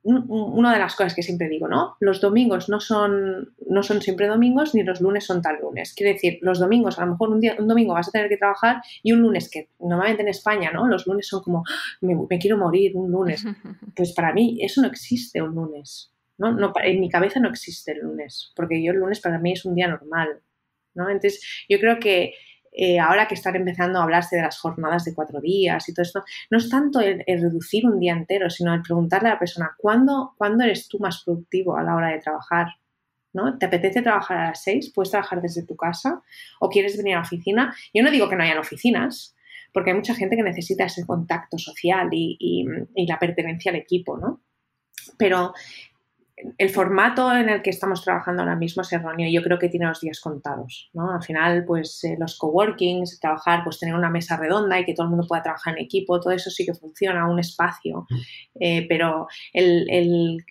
una 0.08 0.72
de 0.72 0.78
las 0.78 0.94
cosas 0.94 1.14
que 1.14 1.22
siempre 1.22 1.48
digo, 1.48 1.66
¿no? 1.66 1.96
Los 1.98 2.20
domingos 2.20 2.68
no 2.68 2.78
son, 2.78 3.54
no 3.68 3.82
son 3.82 4.00
siempre 4.00 4.28
domingos 4.28 4.72
ni 4.72 4.84
los 4.84 5.00
lunes 5.00 5.24
son 5.24 5.42
tal 5.42 5.58
lunes. 5.60 5.94
Quiere 5.94 6.12
decir, 6.12 6.38
los 6.42 6.60
domingos, 6.60 6.98
a 6.98 7.04
lo 7.04 7.12
mejor 7.12 7.30
un, 7.30 7.40
día, 7.40 7.56
un 7.58 7.66
domingo 7.66 7.94
vas 7.94 8.08
a 8.08 8.12
tener 8.12 8.28
que 8.28 8.36
trabajar 8.36 8.82
y 9.02 9.10
un 9.10 9.22
lunes, 9.22 9.50
que 9.50 9.70
normalmente 9.80 10.22
en 10.22 10.28
España, 10.28 10.70
¿no? 10.72 10.86
Los 10.86 11.08
lunes 11.08 11.26
son 11.26 11.42
como, 11.42 11.64
ah, 11.68 11.98
me, 12.02 12.38
quiero 12.38 12.56
morir 12.56 12.92
un 12.94 13.10
lunes. 13.10 13.44
Pues 13.96 14.12
para 14.12 14.32
mí 14.32 14.58
eso 14.60 14.82
no 14.82 14.88
existe 14.88 15.40
un 15.40 15.54
lunes, 15.54 16.12
¿no? 16.36 16.52
no 16.52 16.72
en 16.84 17.00
mi 17.00 17.08
cabeza 17.08 17.40
no 17.40 17.48
existe 17.48 17.92
el 17.92 18.00
lunes, 18.00 18.52
porque 18.54 18.82
yo 18.82 18.92
el 18.92 18.98
lunes 18.98 19.20
para 19.20 19.38
mí 19.38 19.52
es 19.52 19.64
un 19.64 19.74
día 19.74 19.88
normal, 19.88 20.40
¿no? 20.94 21.08
Entonces 21.08 21.64
yo 21.68 21.80
creo 21.80 21.98
que 21.98 22.34
eh, 22.78 22.98
ahora 23.00 23.26
que 23.26 23.34
están 23.34 23.56
empezando 23.56 23.98
a 23.98 24.02
hablarse 24.02 24.36
de 24.36 24.42
las 24.42 24.58
jornadas 24.58 25.06
de 25.06 25.14
cuatro 25.14 25.40
días 25.40 25.88
y 25.88 25.94
todo 25.94 26.02
esto, 26.02 26.24
no 26.50 26.58
es 26.58 26.68
tanto 26.68 27.00
el, 27.00 27.24
reducir 27.26 27.86
un 27.86 27.98
día 27.98 28.12
entero, 28.12 28.50
sino 28.50 28.74
el 28.74 28.82
preguntarle 28.82 29.30
a 29.30 29.32
la 29.32 29.38
persona, 29.38 29.74
¿cuándo, 29.78 30.34
¿cuándo 30.36 30.62
eres 30.62 30.86
tú 30.86 30.98
más 30.98 31.24
productivo 31.24 31.78
a 31.78 31.82
la 31.82 31.96
hora 31.96 32.08
de 32.08 32.18
trabajar? 32.18 32.66
¿no? 33.32 33.56
¿Te 33.56 33.64
apetece 33.64 34.02
trabajar 34.02 34.36
a 34.36 34.48
las 34.48 34.62
seis? 34.62 34.92
¿Puedes 34.94 35.10
trabajar 35.10 35.40
desde 35.40 35.64
tu 35.64 35.74
casa? 35.74 36.22
¿O 36.60 36.68
quieres 36.68 36.98
venir 36.98 37.14
a 37.14 37.20
la 37.20 37.24
oficina? 37.24 37.74
Yo 37.94 38.02
no 38.02 38.10
digo 38.10 38.28
que 38.28 38.36
no 38.36 38.42
hayan 38.42 38.58
oficinas, 38.58 39.34
porque 39.72 39.90
hay 39.90 39.96
mucha 39.96 40.14
gente 40.14 40.36
que 40.36 40.42
necesita 40.42 40.84
ese 40.84 41.06
contacto 41.06 41.56
social 41.56 42.08
y, 42.12 42.36
y 42.94 43.06
la 43.06 43.18
pertenencia 43.18 43.70
al 43.70 43.76
equipo, 43.76 44.18
¿no? 44.18 44.42
Pero 45.16 45.54
el 46.58 46.68
formato 46.68 47.34
en 47.34 47.48
el 47.48 47.62
que 47.62 47.70
estamos 47.70 48.04
trabajando 48.04 48.42
ahora 48.42 48.56
mismo 48.56 48.82
es 48.82 48.92
erróneo. 48.92 49.28
Yo 49.30 49.42
creo 49.42 49.58
que 49.58 49.70
tiene 49.70 49.86
los 49.86 50.00
días 50.00 50.20
contados, 50.20 50.90
¿no? 50.92 51.10
Al 51.10 51.22
final, 51.22 51.64
pues 51.66 52.04
eh, 52.04 52.16
los 52.18 52.36
coworkings, 52.38 53.18
trabajar, 53.20 53.64
pues 53.64 53.78
tener 53.78 53.94
una 53.94 54.10
mesa 54.10 54.36
redonda 54.36 54.78
y 54.78 54.84
que 54.84 54.92
todo 54.92 55.04
el 55.04 55.10
mundo 55.10 55.26
pueda 55.26 55.42
trabajar 55.42 55.74
en 55.76 55.84
equipo, 55.84 56.20
todo 56.20 56.32
eso 56.32 56.50
sí 56.50 56.66
que 56.66 56.74
funciona, 56.74 57.28
un 57.28 57.38
espacio. 57.38 58.06
Mm. 58.08 58.16
Eh, 58.60 58.86
pero 58.88 59.28
el, 59.52 60.44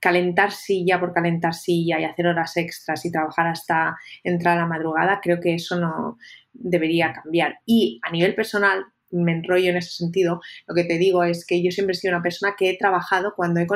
calentar 0.00 0.52
silla 0.52 1.00
por 1.00 1.12
calentar 1.12 1.52
silla 1.52 1.98
y 1.98 2.04
hacer 2.04 2.28
horas 2.28 2.56
extras 2.56 3.04
y 3.04 3.10
trabajar 3.10 3.48
hasta 3.48 3.96
entrar 4.22 4.56
a 4.56 4.60
la 4.60 4.66
madrugada, 4.68 5.18
creo 5.20 5.40
que 5.40 5.54
eso 5.54 5.80
no 5.80 6.18
debería 6.52 7.12
cambiar. 7.12 7.58
Y 7.66 7.98
a 8.04 8.12
nivel 8.12 8.36
personal, 8.36 8.84
me 9.10 9.32
enrollo 9.32 9.70
en 9.70 9.76
ese 9.76 9.90
sentido, 9.90 10.40
lo 10.66 10.74
que 10.74 10.84
te 10.84 10.98
digo 10.98 11.24
es 11.24 11.46
que 11.46 11.62
yo 11.62 11.70
siempre 11.70 11.92
he 11.92 11.96
sido 11.96 12.14
una 12.14 12.22
persona 12.22 12.54
que 12.56 12.70
he 12.70 12.76
trabajado 12.76 13.34
cuando 13.34 13.60
he 13.60 13.66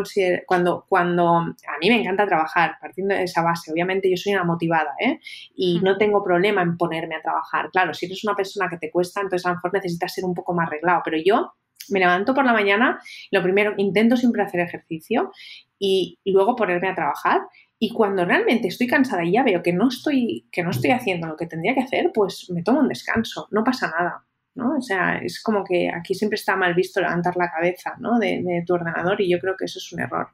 cuando, 0.47 0.85
cuando 0.89 1.29
a 1.29 1.79
mí 1.81 1.89
me 1.89 2.01
encanta 2.01 2.27
trabajar, 2.27 2.77
partiendo 2.81 3.15
de 3.15 3.25
esa 3.25 3.43
base. 3.43 3.73
Obviamente 3.73 4.11
yo 4.11 4.17
soy 4.17 4.35
una 4.35 4.45
motivada, 4.45 4.95
¿eh? 5.01 5.21
Y 5.55 5.81
no 5.81 5.97
tengo 5.97 6.23
problema 6.23 6.63
en 6.63 6.77
ponerme 6.77 7.17
a 7.17 7.23
trabajar. 7.23 7.71
Claro, 7.71 7.95
si 7.95 8.07
eres 8.07 8.25
una 8.25 8.35
persona 8.35 8.69
que 8.69 8.79
te 8.79 8.91
cuesta, 8.91 9.21
entonces 9.21 9.47
a 9.47 9.51
lo 9.51 9.57
mejor 9.57 9.73
necesitas 9.75 10.15
ser 10.15 10.25
un 10.25 10.35
poco 10.35 10.55
más 10.55 10.69
arreglado. 10.69 11.03
Pero 11.05 11.19
yo 11.25 11.53
me 11.89 12.01
levanto 12.01 12.35
por 12.35 12.45
la 12.45 12.53
mañana, 12.53 13.01
lo 13.31 13.43
primero, 13.43 13.75
intento 13.77 14.17
siempre 14.17 14.43
hacer 14.43 14.61
ejercicio 14.61 15.33
y 15.79 16.19
luego 16.27 16.55
ponerme 16.55 16.89
a 16.89 16.95
trabajar. 16.95 17.41
Y 17.79 17.93
cuando 17.93 18.25
realmente 18.25 18.69
estoy 18.69 18.87
cansada 18.87 19.25
y 19.25 19.33
ya 19.33 19.43
veo 19.43 19.61
que 19.61 19.73
no 19.73 19.89
estoy, 19.89 20.47
que 20.53 20.63
no 20.63 20.71
estoy 20.71 20.93
haciendo 20.93 21.27
lo 21.27 21.37
que 21.37 21.47
tendría 21.47 21.75
que 21.75 21.81
hacer, 21.81 22.13
pues 22.15 22.49
me 22.51 22.63
tomo 22.63 22.79
un 22.79 22.87
descanso, 22.87 23.49
no 23.51 23.65
pasa 23.65 23.89
nada. 23.89 24.25
¿No? 24.55 24.77
O 24.79 24.83
sea, 24.83 25.19
es 25.19 25.43
como 25.43 25.65
que 25.65 25.91
aquí 25.91 26.15
siempre 26.15 26.37
está 26.37 26.57
mal 26.57 26.75
visto 26.75 27.01
levantar 27.01 27.37
la 27.37 27.51
cabeza, 27.51 27.95
¿no? 27.99 28.19
De, 28.19 28.63
tu 28.67 28.75
ordenador 28.75 29.21
y 29.21 29.31
yo 29.31 29.39
creo 29.39 29.57
que 29.57 29.65
eso 29.67 29.79
es 29.79 29.93
un 29.93 30.01
error. 30.01 30.29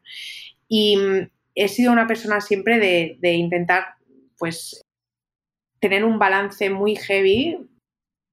Y 0.68 0.96
mm, 0.96 1.30
he 1.54 1.68
sido 1.68 1.92
una 1.92 2.06
persona 2.06 2.40
siempre 2.40 2.78
de, 2.78 3.32
intentar, 3.32 3.84
pues, 4.38 4.82
tener 5.80 6.04
un 6.04 6.18
balance 6.18 6.70
muy 6.70 6.96
heavy 6.96 7.58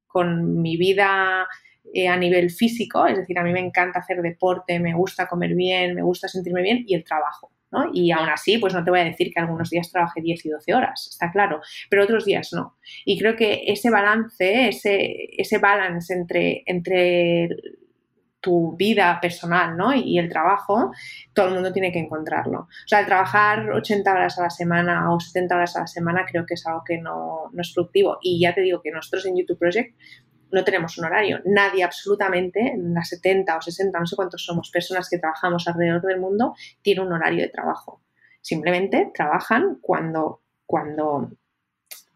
con 0.08 0.62
mi 0.62 0.78
vida 0.78 1.48
eh, 1.94 2.08
a 2.08 2.18
nivel 2.18 2.50
físico, 2.52 3.06
es 3.08 3.18
decir, 3.18 3.38
a 3.38 3.44
mí 3.44 3.52
me 3.54 3.60
encanta 3.60 4.00
hacer 4.00 4.22
deporte, 4.22 4.80
me 4.80 4.94
gusta 4.96 5.28
comer 5.28 5.56
bien, 5.56 5.96
me 5.96 6.02
gusta 6.02 6.28
sentirme 6.28 6.62
bien 6.62 6.84
y 6.88 6.96
el 6.96 7.04
trabajo. 7.04 7.52
Y 7.94 8.12
aún 8.12 8.30
así, 8.30 8.58
pues 8.58 8.74
no 8.74 8.84
te 8.84 8.92
voy 8.92 9.00
a 9.00 9.06
decir 9.06 9.32
que 9.34 9.40
algunos 9.40 9.70
días 9.70 9.92
trabajé 9.92 10.22
10 10.22 10.46
y 10.46 10.50
12 10.50 10.74
horas, 10.74 11.08
está 11.12 11.32
claro, 11.32 11.62
pero 11.90 12.04
otros 12.04 12.26
días 12.26 12.50
no. 12.54 12.78
Y 13.06 13.20
creo 13.20 13.36
que 13.36 13.64
ese 13.68 13.90
balance, 13.90 14.70
ese, 14.70 15.30
ese 15.38 15.58
balance 15.58 16.14
entre, 16.14 16.64
entre 16.66 17.50
tu 18.46 18.76
vida 18.78 19.18
personal 19.20 19.76
¿no? 19.76 19.92
y 19.92 20.20
el 20.20 20.30
trabajo, 20.30 20.92
todo 21.34 21.48
el 21.48 21.56
mundo 21.56 21.74
tiene 21.74 21.92
que 21.92 21.98
encontrarlo. 21.98 22.60
O 22.60 22.88
sea, 22.88 23.00
el 23.00 23.08
trabajar 23.08 23.72
80 23.72 24.12
horas 24.12 24.38
a 24.38 24.44
la 24.44 24.50
semana 24.52 25.12
o 25.12 25.20
70 25.20 25.56
horas 25.56 25.76
a 25.76 25.80
la 25.80 25.88
semana 25.88 26.26
creo 26.30 26.46
que 26.46 26.54
es 26.54 26.68
algo 26.68 26.84
que 26.86 27.00
no, 27.00 27.50
no 27.52 27.62
es 27.62 27.74
productivo. 27.74 28.20
Y 28.22 28.40
ya 28.40 28.54
te 28.54 28.62
digo 28.62 28.82
que 28.84 28.92
nosotros 28.92 29.26
en 29.26 29.36
YouTube 29.36 29.58
Project 29.58 29.96
no 30.52 30.64
tenemos 30.64 30.98
un 30.98 31.06
horario. 31.06 31.42
Nadie 31.46 31.84
absolutamente, 31.84 32.74
las 32.78 33.10
70 33.10 33.58
o 33.58 33.62
60, 33.62 34.00
no 34.00 34.06
sé 34.06 34.16
cuántos 34.16 34.46
somos, 34.46 34.70
personas 34.70 35.10
que 35.10 35.18
trabajamos 35.18 35.68
alrededor 35.68 36.02
del 36.02 36.20
mundo, 36.20 36.56
tiene 36.82 37.02
un 37.02 37.14
horario 37.14 37.42
de 37.42 37.50
trabajo. 37.50 38.02
Simplemente 38.42 39.12
trabajan 39.14 39.80
cuando, 39.82 40.42
cuando 40.66 41.32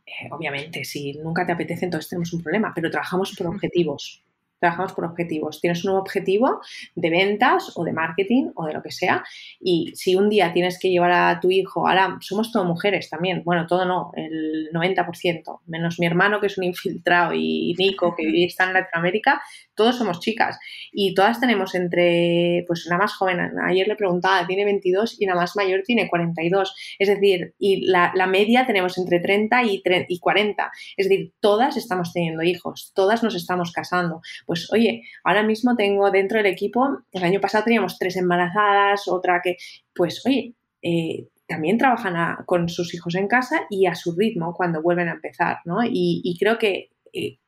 eh, 0.06 0.30
obviamente, 0.32 0.84
si 0.86 1.14
nunca 1.14 1.46
te 1.46 1.52
apetece, 1.52 1.86
entonces 1.86 2.10
tenemos 2.10 2.32
un 2.34 2.42
problema, 2.42 2.72
pero 2.74 2.90
trabajamos 2.90 3.36
por 3.36 3.48
objetivos 3.48 4.24
trabajamos 4.60 4.94
por 4.94 5.06
objetivos. 5.06 5.62
Tienes 5.62 5.84
un 5.86 5.96
objetivo 5.96 6.62
de 6.96 7.10
ventas 7.10 7.72
o 7.76 7.84
de 7.84 7.94
marketing 7.94 8.52
o 8.56 8.66
de 8.66 8.74
lo 8.74 8.84
que 8.84 8.92
sea 8.92 9.24
y 9.60 9.92
si 9.96 10.16
un 10.16 10.30
día 10.30 10.54
tienes 10.54 10.80
que 10.80 10.90
llevar 10.90 11.12
a 11.12 11.40
tu 11.40 11.50
hijo, 11.50 11.88
ahora 11.88 12.18
somos 12.22 12.52
todo 12.52 12.66
mujeres 12.66 13.10
también, 13.10 13.44
bueno, 13.44 13.68
todo 13.68 13.86
no, 13.86 14.12
el 14.16 14.70
90%, 14.74 15.60
menos 15.68 16.00
mi 16.00 16.06
hermano 16.06 16.40
que 16.40 16.48
es 16.48 16.58
un 16.58 16.64
infiltrado 16.66 17.34
y 17.34 17.76
Nico 17.78 18.16
que 18.16 18.46
está 18.46 18.66
en 18.66 18.74
Latinoamérica, 18.74 19.42
todos 19.80 19.98
somos 19.98 20.20
chicas 20.20 20.60
y 20.92 21.14
todas 21.14 21.40
tenemos 21.40 21.74
entre, 21.74 22.66
pues 22.68 22.86
la 22.90 22.98
más 22.98 23.14
joven, 23.14 23.40
ayer 23.66 23.88
le 23.88 23.96
preguntaba, 23.96 24.46
tiene 24.46 24.66
22 24.66 25.22
y 25.22 25.26
la 25.26 25.36
más 25.36 25.56
mayor 25.56 25.84
tiene 25.86 26.10
42, 26.10 26.76
es 27.00 27.08
decir, 27.08 27.56
y 27.58 27.86
la, 27.90 28.12
media 28.28 28.66
tenemos 28.68 28.98
entre 28.98 29.22
30 29.22 29.64
y, 29.64 29.82
y 30.10 30.20
40, 30.20 30.70
es 30.98 31.08
decir, 31.08 31.32
todas 31.40 31.78
estamos 31.78 32.12
teniendo 32.12 32.44
hijos, 32.44 32.92
todas 32.94 33.24
nos 33.24 33.36
estamos 33.36 33.72
casando. 33.72 34.20
Pues 34.46 34.70
oye, 34.74 35.04
ahora 35.24 35.44
mismo 35.44 35.78
tengo 35.78 36.12
dentro 36.12 36.40
del 36.40 36.48
equipo, 36.48 37.00
el 37.14 37.24
año 37.24 37.40
pasado 37.40 37.64
teníamos 37.64 37.98
tres 37.98 38.18
embarazadas, 38.18 39.08
otra 39.08 39.40
que, 39.42 39.56
pues 39.96 40.22
oye, 40.26 40.56
eh, 40.82 41.30
también 41.50 41.80
trabajan 41.80 42.44
con 42.46 42.70
sus 42.70 42.94
hijos 42.94 43.16
en 43.16 43.28
casa 43.28 43.62
y 43.70 43.88
a 43.88 43.96
su 43.96 44.16
ritmo 44.16 44.54
cuando 44.54 44.84
vuelven 44.84 45.10
a 45.10 45.14
empezar, 45.14 45.58
¿no? 45.66 45.80
Y, 45.84 46.38
creo 46.40 46.60
que 46.60 46.92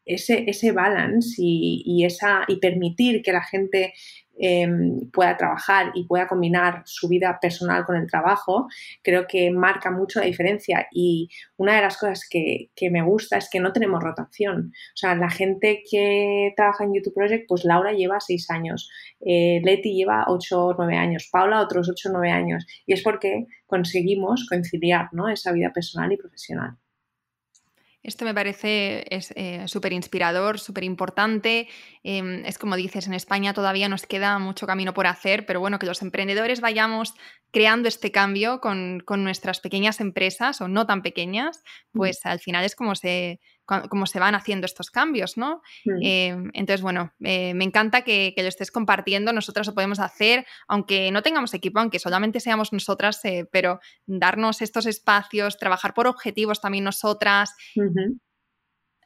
ese, 0.06 0.44
ese 0.48 0.72
balance 0.72 1.36
y, 1.38 2.04
esa, 2.06 2.44
y 2.48 2.58
permitir 2.58 3.22
que 3.22 3.32
la 3.32 3.44
gente 3.44 3.94
Em, 4.44 5.12
pueda 5.12 5.38
trabajar 5.38 5.92
y 5.94 6.06
pueda 6.06 6.28
combinar 6.28 6.82
su 6.86 7.08
vida 7.08 7.38
personal 7.40 7.86
con 7.86 7.96
el 7.96 8.08
trabajo, 8.10 8.68
creo 9.04 9.28
que 9.28 9.52
marca 9.52 9.92
mucho 9.92 10.20
la 10.20 10.26
diferencia. 10.26 10.88
Y 10.92 11.30
una 11.58 11.76
de 11.76 11.82
las 11.84 11.96
cosas 11.98 12.28
que, 12.28 12.72
me 12.90 13.04
gusta 13.04 13.38
es 13.38 13.50
que 13.52 13.60
no 13.60 13.72
tenemos 13.72 14.02
rotación. 14.02 14.72
O 14.96 14.98
sea, 14.98 15.14
la 15.16 15.30
gente 15.30 15.84
que 15.90 16.54
trabaja 16.56 16.86
en 16.86 16.96
YouTube 16.96 17.14
Project, 17.14 17.46
pues 17.48 17.66
Laura 17.66 17.94
lleva 17.94 18.20
seis 18.20 18.50
años, 18.50 18.90
eh, 19.24 19.62
Leti 19.64 19.94
lleva 19.94 20.26
ocho 20.28 20.66
o 20.68 20.76
nueve 20.76 20.96
años, 20.96 21.30
Paula 21.32 21.62
otros 21.62 21.88
ocho 21.88 22.10
o 22.10 22.14
nueve 22.14 22.32
años. 22.32 22.66
Y 22.88 22.94
es 22.94 23.04
porque 23.04 23.46
conseguimos 23.68 24.48
conciliar 24.50 25.10
¿no? 25.12 25.30
esa 25.30 25.52
vida 25.52 25.72
personal 25.72 26.12
y 26.14 26.18
profesional. 26.18 26.78
Esto 28.04 28.26
me 28.26 28.34
parece 28.34 29.06
eh, 29.10 29.68
súper 29.68 29.94
inspirador, 29.94 30.60
súper 30.60 30.84
importante. 30.84 31.68
Em, 32.04 32.44
es 32.46 32.58
como 32.58 32.76
dices, 32.76 33.06
en 33.06 33.14
España 33.14 33.54
todavía 33.54 33.90
nos 33.90 34.08
queda 34.08 34.40
mucho 34.40 34.66
camino 34.66 34.94
por 34.94 35.06
hacer, 35.06 35.46
pero 35.46 35.60
bueno, 35.60 35.78
que 35.78 35.86
los 35.86 36.02
emprendedores 36.02 36.62
vayamos 36.62 37.14
creando 37.52 37.88
este 37.88 38.12
cambio 38.12 38.60
con, 38.60 39.02
con 39.06 39.24
nuestras 39.24 39.60
pequeñas 39.60 40.00
empresas 40.00 40.62
o 40.62 40.68
no 40.68 40.88
tan 40.88 41.04
pequeñas, 41.04 41.64
pues 41.94 42.26
al 42.26 42.40
final 42.40 42.66
es 42.66 42.76
como 42.76 42.96
se, 42.96 43.40
cómo 43.90 44.06
se 44.06 44.20
van 44.20 44.36
haciendo 44.36 44.66
estos 44.66 44.92
cambios, 44.92 45.38
¿no? 45.38 45.62
Mm. 45.86 46.02
Eh, 46.02 46.28
entonces, 46.54 46.82
bueno, 46.82 47.14
eh, 47.24 47.54
me 47.54 47.64
encanta 47.64 48.02
que, 48.02 48.34
lo 48.38 48.48
estés 48.48 48.72
compartiendo, 48.72 49.34
nosotras 49.34 49.68
lo 49.68 49.74
podemos 49.74 50.00
hacer, 50.00 50.46
aunque 50.68 51.12
no 51.12 51.22
tengamos 51.22 51.54
equipo, 51.54 51.80
aunque 51.80 52.00
solamente 52.00 52.40
seamos 52.40 52.74
nosotras, 52.74 53.24
eh, 53.26 53.48
pero 53.52 53.80
darnos 54.06 54.62
estos 54.62 54.86
espacios, 54.86 55.58
trabajar 55.58 55.94
por 55.94 56.08
objetivos 56.08 56.62
también 56.62 56.84
nosotras 56.84 57.54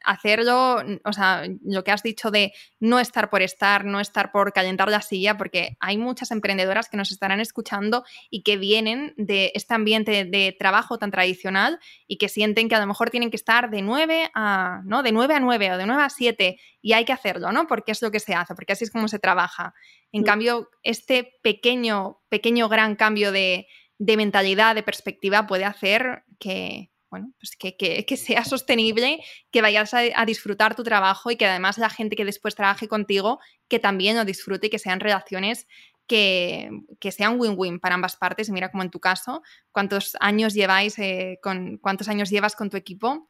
hacerlo, 0.06 0.82
o 1.04 1.12
sea, 1.12 1.44
lo 1.62 1.84
que 1.84 1.90
has 1.90 2.02
dicho 2.02 2.30
de 2.30 2.52
no 2.80 3.00
estar 3.00 3.28
por 3.28 3.42
estar, 3.42 3.84
no 3.84 4.00
estar 4.00 4.32
por 4.32 4.52
calentar 4.52 4.88
la 4.88 5.02
silla, 5.02 5.36
porque 5.36 5.76
hay 5.80 5.98
muchas 5.98 6.30
emprendedoras 6.30 6.88
que 6.88 6.96
nos 6.96 7.10
estarán 7.10 7.40
escuchando 7.40 8.04
y 8.30 8.42
que 8.42 8.56
vienen 8.56 9.12
de 9.16 9.52
este 9.54 9.74
ambiente 9.74 10.24
de 10.24 10.56
trabajo 10.58 10.98
tan 10.98 11.10
tradicional 11.10 11.78
y 12.06 12.18
que 12.18 12.28
sienten 12.28 12.68
que 12.68 12.76
a 12.76 12.80
lo 12.80 12.86
mejor 12.86 13.10
tienen 13.10 13.30
que 13.30 13.36
estar 13.36 13.68
de 13.68 13.82
9 13.82 14.30
a, 14.34 14.80
¿no? 14.84 15.02
De 15.02 15.12
9 15.12 15.34
a 15.34 15.40
9 15.40 15.72
o 15.72 15.78
de 15.78 15.86
9 15.86 16.02
a 16.02 16.10
7 16.10 16.58
y 16.80 16.92
hay 16.92 17.04
que 17.04 17.12
hacerlo, 17.12 17.50
¿no? 17.52 17.66
Porque 17.66 17.92
es 17.92 18.00
lo 18.00 18.10
que 18.10 18.20
se 18.20 18.34
hace, 18.34 18.54
porque 18.54 18.72
así 18.72 18.84
es 18.84 18.90
como 18.90 19.08
se 19.08 19.18
trabaja. 19.18 19.74
En 20.12 20.22
mm. 20.22 20.24
cambio, 20.24 20.70
este 20.82 21.34
pequeño, 21.42 22.20
pequeño, 22.28 22.68
gran 22.68 22.94
cambio 22.94 23.32
de, 23.32 23.66
de 23.98 24.16
mentalidad, 24.16 24.74
de 24.74 24.82
perspectiva 24.82 25.46
puede 25.46 25.64
hacer 25.64 26.24
que, 26.38 26.90
pues 27.38 27.56
que, 27.58 27.76
que, 27.76 28.16
sea 28.16 28.44
sostenible, 28.44 29.20
que 29.50 29.62
vayas 29.62 29.92
a, 29.94 30.24
disfrutar 30.24 30.74
tu 30.74 30.82
trabajo 30.82 31.30
y 31.30 31.36
que 31.36 31.46
además 31.46 31.78
la 31.78 31.90
gente 31.90 32.16
que 32.16 32.24
después 32.24 32.54
trabaje 32.54 32.88
contigo, 32.88 33.40
que 33.68 33.78
también 33.78 34.16
lo 34.16 34.24
disfrute 34.24 34.68
y 34.68 34.70
que 34.70 34.78
sean 34.78 35.00
relaciones 35.00 35.66
que, 36.06 36.70
que 37.00 37.10
sean 37.12 37.38
win-win 37.40 37.80
para 37.80 37.96
ambas 37.96 38.16
partes. 38.16 38.50
Mira 38.50 38.70
como 38.70 38.82
en 38.82 38.90
tu 38.90 39.00
caso, 39.00 39.42
cuántos 39.72 40.16
años 40.20 40.54
lleváis, 40.54 40.98
eh, 40.98 41.38
con, 41.42 41.78
cuántos 41.78 42.08
años 42.08 42.30
llevas 42.30 42.54
con 42.54 42.70
tu 42.70 42.76
equipo 42.76 43.28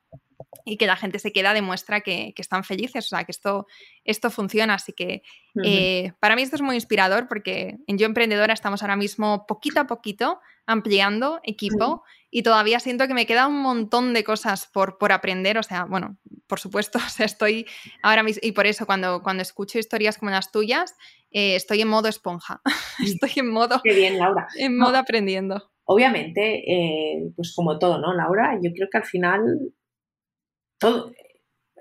y 0.64 0.76
que 0.76 0.86
la 0.86 0.96
gente 0.96 1.18
se 1.18 1.32
queda 1.32 1.54
demuestra 1.54 2.00
que, 2.00 2.32
que 2.34 2.42
están 2.42 2.64
felices, 2.64 3.06
o 3.06 3.08
sea, 3.08 3.24
que 3.24 3.32
esto, 3.32 3.66
esto 4.04 4.30
funciona. 4.30 4.74
Así 4.74 4.92
que 4.92 5.22
eh, 5.62 6.12
para 6.20 6.34
mí 6.34 6.42
esto 6.42 6.56
es 6.56 6.62
muy 6.62 6.74
inspirador 6.74 7.28
porque 7.28 7.78
en 7.86 7.98
Yo 7.98 8.06
Emprendedora 8.06 8.52
estamos 8.52 8.82
ahora 8.82 8.96
mismo 8.96 9.46
poquito 9.46 9.80
a 9.80 9.86
poquito 9.86 10.40
ampliando 10.66 11.40
equipo 11.44 12.02
y 12.30 12.42
todavía 12.42 12.80
siento 12.80 13.06
que 13.06 13.14
me 13.14 13.26
queda 13.26 13.46
un 13.46 13.60
montón 13.60 14.12
de 14.12 14.24
cosas 14.24 14.68
por, 14.72 14.98
por 14.98 15.12
aprender. 15.12 15.56
O 15.56 15.62
sea, 15.62 15.84
bueno, 15.84 16.18
por 16.46 16.58
supuesto, 16.58 16.98
o 17.06 17.08
sea, 17.08 17.26
estoy 17.26 17.66
ahora 18.02 18.22
mismo, 18.22 18.40
y 18.42 18.52
por 18.52 18.66
eso 18.66 18.86
cuando, 18.86 19.22
cuando 19.22 19.42
escucho 19.42 19.78
historias 19.78 20.18
como 20.18 20.32
las 20.32 20.50
tuyas, 20.50 20.96
eh, 21.30 21.54
estoy 21.54 21.80
en 21.80 21.88
modo 21.88 22.08
esponja. 22.08 22.60
estoy 23.04 23.30
en 23.36 23.50
modo... 23.50 23.80
Qué 23.82 23.94
bien, 23.94 24.18
Laura. 24.18 24.48
En 24.58 24.76
modo 24.76 24.98
aprendiendo. 24.98 25.70
Obviamente, 25.84 26.64
eh, 26.66 27.30
pues 27.36 27.54
como 27.54 27.78
todo, 27.78 28.00
¿no, 28.00 28.12
Laura? 28.12 28.58
Yo 28.60 28.72
creo 28.72 28.88
que 28.90 28.98
al 28.98 29.04
final 29.04 29.72
todo, 30.78 31.12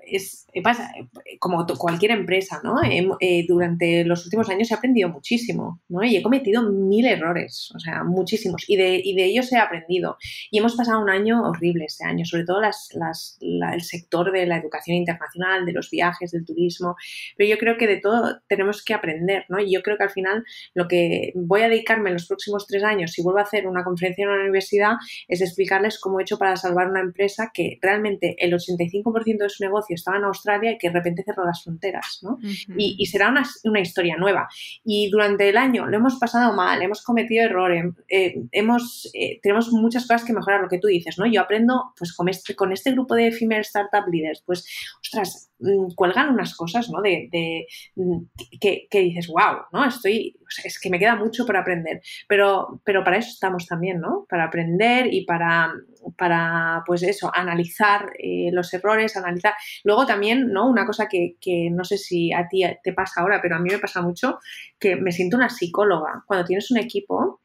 es, 0.06 0.46
pasa, 0.62 0.92
como 1.38 1.66
cualquier 1.78 2.12
empresa, 2.12 2.60
¿no? 2.62 2.76
Eh, 3.20 3.44
durante 3.46 4.04
los 4.04 4.24
últimos 4.24 4.48
años 4.48 4.70
he 4.70 4.74
aprendido 4.74 5.08
muchísimo, 5.08 5.80
¿no? 5.88 6.04
Y 6.04 6.16
he 6.16 6.22
cometido 6.22 6.62
mil 6.62 7.06
errores, 7.06 7.72
o 7.74 7.80
sea, 7.80 8.04
muchísimos. 8.04 8.64
Y 8.68 8.76
de, 8.76 9.00
y 9.02 9.14
de 9.14 9.24
ellos 9.24 9.52
he 9.52 9.58
aprendido. 9.58 10.16
Y 10.50 10.58
hemos 10.58 10.76
pasado 10.76 11.00
un 11.00 11.10
año 11.10 11.42
horrible 11.42 11.86
este 11.86 12.04
año, 12.04 12.24
sobre 12.24 12.44
todo 12.44 12.60
las, 12.60 12.88
las, 12.94 13.38
el 13.40 13.82
sector 13.82 14.32
de 14.32 14.46
la 14.46 14.58
educación 14.58 14.96
internacional, 14.96 15.66
de 15.66 15.72
los 15.72 15.90
viajes, 15.90 16.30
del 16.30 16.44
turismo. 16.44 16.96
Pero 17.36 17.50
yo 17.50 17.58
creo 17.58 17.76
que 17.76 17.86
de 17.86 17.98
todo 17.98 18.40
tenemos 18.48 18.84
que 18.84 18.94
aprender, 18.94 19.44
¿no? 19.48 19.58
Y 19.58 19.72
yo 19.72 19.82
creo 19.82 19.96
que 19.96 20.04
al 20.04 20.10
final 20.10 20.44
lo 20.74 20.88
que 20.88 21.32
voy 21.34 21.62
a 21.62 21.68
dedicarme 21.68 22.10
en 22.10 22.14
los 22.14 22.26
próximos 22.26 22.66
tres 22.66 22.84
años, 22.84 23.12
si 23.12 23.22
vuelvo 23.22 23.40
a 23.40 23.42
hacer 23.42 23.66
una 23.66 23.84
conferencia 23.84 24.24
en 24.24 24.30
una 24.30 24.42
universidad, 24.42 24.92
es 25.28 25.40
explicarles 25.40 25.98
cómo 25.98 26.20
he 26.20 26.22
hecho 26.22 26.38
para 26.38 26.56
salvar 26.56 26.88
una 26.88 27.00
empresa 27.00 27.50
que 27.52 27.78
realmente 27.82 28.36
el 28.38 28.52
85% 28.52 29.38
de 29.38 29.48
su 29.48 29.64
negocio 29.64 29.95
estaba 29.96 30.18
en 30.18 30.24
Australia 30.24 30.72
y 30.72 30.78
que 30.78 30.88
de 30.88 30.94
repente 30.94 31.22
cerró 31.24 31.44
las 31.44 31.62
fronteras, 31.62 32.20
¿no? 32.22 32.38
y, 32.76 33.04
será 33.06 33.28
una, 33.28 33.44
una, 33.64 33.80
historia 33.80 34.16
nueva. 34.16 34.48
Y 34.84 35.10
durante 35.10 35.48
el 35.48 35.56
año 35.56 35.86
lo 35.86 35.96
hemos 35.96 36.16
pasado 36.16 36.54
mal, 36.54 36.80
hemos 36.82 37.02
cometido 37.02 37.44
errores, 37.44 37.84
eh, 38.08 38.34
hemos, 38.52 39.10
eh, 39.14 39.40
tenemos 39.42 39.70
muchas 39.72 40.02
cosas 40.06 40.24
que 40.24 40.32
mejorar, 40.32 40.62
lo 40.62 40.68
que 40.68 40.78
tú 40.78 40.88
dices, 40.88 41.18
¿no? 41.18 41.26
Yo 41.26 41.40
aprendo, 41.40 41.92
pues 41.98 42.12
con 42.12 42.28
este, 42.28 42.54
con 42.54 42.72
este 42.72 42.92
grupo 42.92 43.14
de 43.14 43.32
female 43.32 43.62
startup 43.62 44.08
leaders, 44.10 44.42
pues, 44.44 44.66
ostras, 45.00 45.50
mm, 45.58 45.94
cuelgan 45.94 46.30
unas 46.30 46.54
cosas, 46.54 46.88
¿no? 46.90 47.00
De, 47.02 47.28
de 47.30 47.66
mm, 47.96 48.18
que, 48.60 48.86
que, 48.90 49.00
dices, 49.00 49.28
wow, 49.28 49.64
¿no? 49.72 49.84
Estoy, 49.84 50.36
es 50.64 50.80
que 50.80 50.90
me 50.90 50.98
queda 50.98 51.16
mucho 51.16 51.46
por 51.46 51.56
aprender, 51.56 52.00
pero, 52.28 52.80
pero 52.84 53.04
para 53.04 53.18
eso 53.18 53.30
estamos 53.30 53.66
también, 53.66 54.00
¿no? 54.00 54.26
Para 54.28 54.44
aprender 54.44 55.12
y 55.12 55.24
para, 55.24 55.72
para 56.16 56.82
pues 56.86 57.02
eso, 57.02 57.30
analizar 57.34 58.12
eh, 58.18 58.50
los 58.52 58.72
errores, 58.74 59.16
analizar. 59.16 59.54
Luego 59.84 60.06
también, 60.06 60.52
¿no? 60.52 60.68
Una 60.68 60.86
cosa 60.86 61.08
que, 61.08 61.36
que, 61.40 61.70
no 61.70 61.84
sé 61.84 61.98
si 61.98 62.32
a 62.32 62.48
ti 62.48 62.62
te 62.82 62.92
pasa 62.92 63.20
ahora, 63.20 63.40
pero 63.42 63.56
a 63.56 63.60
mí 63.60 63.70
me 63.70 63.78
pasa 63.78 64.02
mucho, 64.02 64.38
que 64.78 64.96
me 64.96 65.12
siento 65.12 65.36
una 65.36 65.48
psicóloga. 65.48 66.24
Cuando 66.26 66.46
tienes 66.46 66.70
un 66.70 66.78
equipo, 66.78 67.40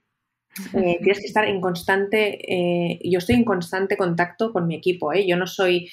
eh, 0.74 1.00
tienes 1.02 1.20
que 1.20 1.28
estar 1.28 1.46
en 1.46 1.62
constante, 1.62 2.40
eh, 2.54 3.00
yo 3.04 3.20
estoy 3.20 3.36
en 3.36 3.46
constante 3.46 3.98
contacto 3.98 4.52
con 4.52 4.68
mi 4.68 4.76
equipo, 4.76 5.14
¿eh? 5.14 5.26
yo 5.28 5.38
no 5.38 5.48
soy, 5.48 5.90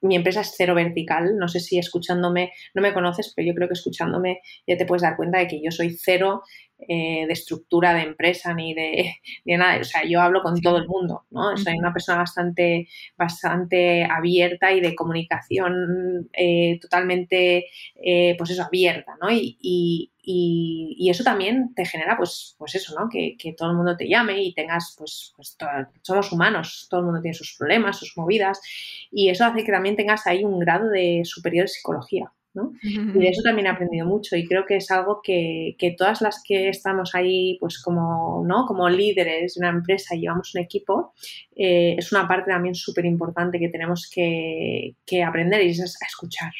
mi 0.00 0.16
empresa 0.16 0.40
es 0.40 0.54
cero 0.56 0.74
vertical, 0.74 1.36
no 1.38 1.48
sé 1.48 1.60
si 1.60 1.78
escuchándome, 1.78 2.52
no 2.74 2.82
me 2.82 2.92
conoces, 2.92 3.32
pero 3.34 3.48
yo 3.48 3.54
creo 3.54 3.68
que 3.68 3.74
escuchándome 3.74 4.40
ya 4.66 4.76
te 4.76 4.84
puedes 4.84 5.02
dar 5.02 5.16
cuenta 5.16 5.38
de 5.38 5.48
que 5.48 5.62
yo 5.62 5.70
soy 5.70 5.96
cero 5.96 6.42
eh, 6.88 7.26
de 7.26 7.32
estructura 7.32 7.94
de 7.94 8.02
empresa 8.02 8.52
ni 8.54 8.74
de, 8.74 9.14
nada. 9.46 9.80
O 9.80 9.84
sea, 9.84 10.04
yo 10.04 10.20
hablo 10.20 10.42
con 10.42 10.60
todo 10.60 10.78
el 10.78 10.88
mundo, 10.88 11.24
¿no? 11.30 11.56
Soy 11.56 11.78
una 11.78 11.92
persona 11.92 12.18
bastante, 12.18 12.88
bastante 13.16 14.04
abierta 14.04 14.72
y 14.72 14.80
de 14.80 14.94
comunicación 14.94 16.28
eh, 16.32 16.78
totalmente, 16.80 17.66
eh, 17.96 18.34
pues 18.36 18.50
eso, 18.50 18.62
abierta, 18.62 19.16
¿no? 19.20 19.30
Y, 19.30 19.58
y, 19.60 20.10
y, 20.24 21.10
eso 21.10 21.24
también 21.24 21.74
te 21.74 21.84
genera, 21.84 22.16
pues, 22.16 22.54
pues 22.58 22.74
eso, 22.74 22.94
¿no? 22.98 23.08
Que, 23.08 23.36
que 23.38 23.52
todo 23.52 23.70
el 23.70 23.76
mundo 23.76 23.96
te 23.96 24.08
llame 24.08 24.42
y 24.42 24.54
tengas, 24.54 24.94
pues, 24.98 25.32
pues 25.36 25.56
somos 26.02 26.32
humanos, 26.32 26.86
todo 26.90 27.00
el 27.00 27.06
mundo 27.06 27.20
tiene 27.20 27.34
sus 27.34 27.56
problemas, 27.58 27.98
sus 27.98 28.16
movidas, 28.16 28.60
y 29.10 29.28
eso 29.28 29.44
hace 29.44 29.64
que 29.64 29.72
también 29.72 29.96
tengas 29.96 30.26
ahí 30.26 30.44
un 30.44 30.58
grado 30.58 30.88
de 30.88 31.22
superior 31.24 31.68
psicología. 31.68 32.32
Y 32.82 33.18
de 33.18 33.28
eso 33.28 33.42
también 33.42 33.66
he 33.66 33.70
aprendido 33.70 34.06
mucho 34.06 34.36
y 34.36 34.46
creo 34.46 34.66
que 34.66 34.76
es 34.76 34.90
algo 34.90 35.20
que, 35.22 35.76
todas 35.96 36.20
las 36.20 36.42
que 36.46 36.68
estamos 36.68 37.14
ahí 37.14 37.56
pues 37.60 37.80
como, 37.82 38.44
¿no? 38.46 38.66
como 38.66 38.88
líderes 38.88 39.54
de 39.54 39.60
una 39.60 39.70
empresa 39.70 40.14
y 40.14 40.20
llevamos 40.20 40.54
un 40.54 40.60
equipo, 40.60 41.14
eh, 41.56 41.94
es 41.98 42.12
una 42.12 42.28
parte 42.28 42.50
también 42.50 42.74
súper 42.74 43.06
importante 43.06 43.58
que 43.58 43.68
tenemos 43.68 44.10
que, 44.12 44.96
que 45.06 45.22
aprender 45.22 45.62
y 45.62 45.70
es 45.70 45.80
a 45.80 46.06
escuchar. 46.06 46.52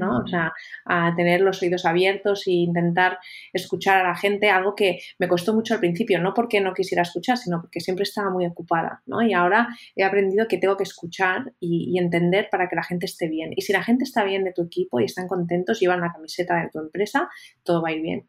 ¿No? 0.00 0.18
O 0.24 0.26
sea, 0.26 0.52
a 0.84 1.14
tener 1.14 1.42
los 1.42 1.62
oídos 1.62 1.84
abiertos 1.84 2.46
e 2.46 2.52
intentar 2.52 3.18
escuchar 3.52 3.98
a 3.98 4.08
la 4.08 4.16
gente, 4.16 4.50
algo 4.50 4.74
que 4.74 4.98
me 5.18 5.28
costó 5.28 5.54
mucho 5.54 5.74
al 5.74 5.80
principio, 5.80 6.20
no 6.20 6.34
porque 6.34 6.60
no 6.60 6.74
quisiera 6.74 7.02
escuchar, 7.02 7.36
sino 7.36 7.60
porque 7.60 7.80
siempre 7.80 8.02
estaba 8.02 8.30
muy 8.30 8.46
ocupada, 8.46 9.02
¿no? 9.06 9.22
Y 9.22 9.32
ahora 9.34 9.68
he 9.94 10.02
aprendido 10.02 10.48
que 10.48 10.58
tengo 10.58 10.76
que 10.76 10.84
escuchar 10.84 11.52
y, 11.60 11.98
entender 12.00 12.48
para 12.50 12.66
que 12.68 12.76
la 12.76 12.82
gente 12.82 13.04
esté 13.04 13.28
bien. 13.28 13.50
Y 13.54 13.62
si 13.62 13.74
la 13.74 13.82
gente 13.82 14.04
está 14.04 14.24
bien 14.24 14.42
de 14.42 14.52
tu 14.52 14.62
equipo 14.62 15.00
y 15.00 15.04
están 15.04 15.28
contentos, 15.28 15.80
llevan 15.80 16.00
la 16.00 16.10
camiseta 16.10 16.62
de 16.62 16.70
tu 16.70 16.78
empresa, 16.78 17.28
todo 17.62 17.82
va 17.82 17.90
a 17.90 17.92
ir 17.92 18.00
bien, 18.00 18.28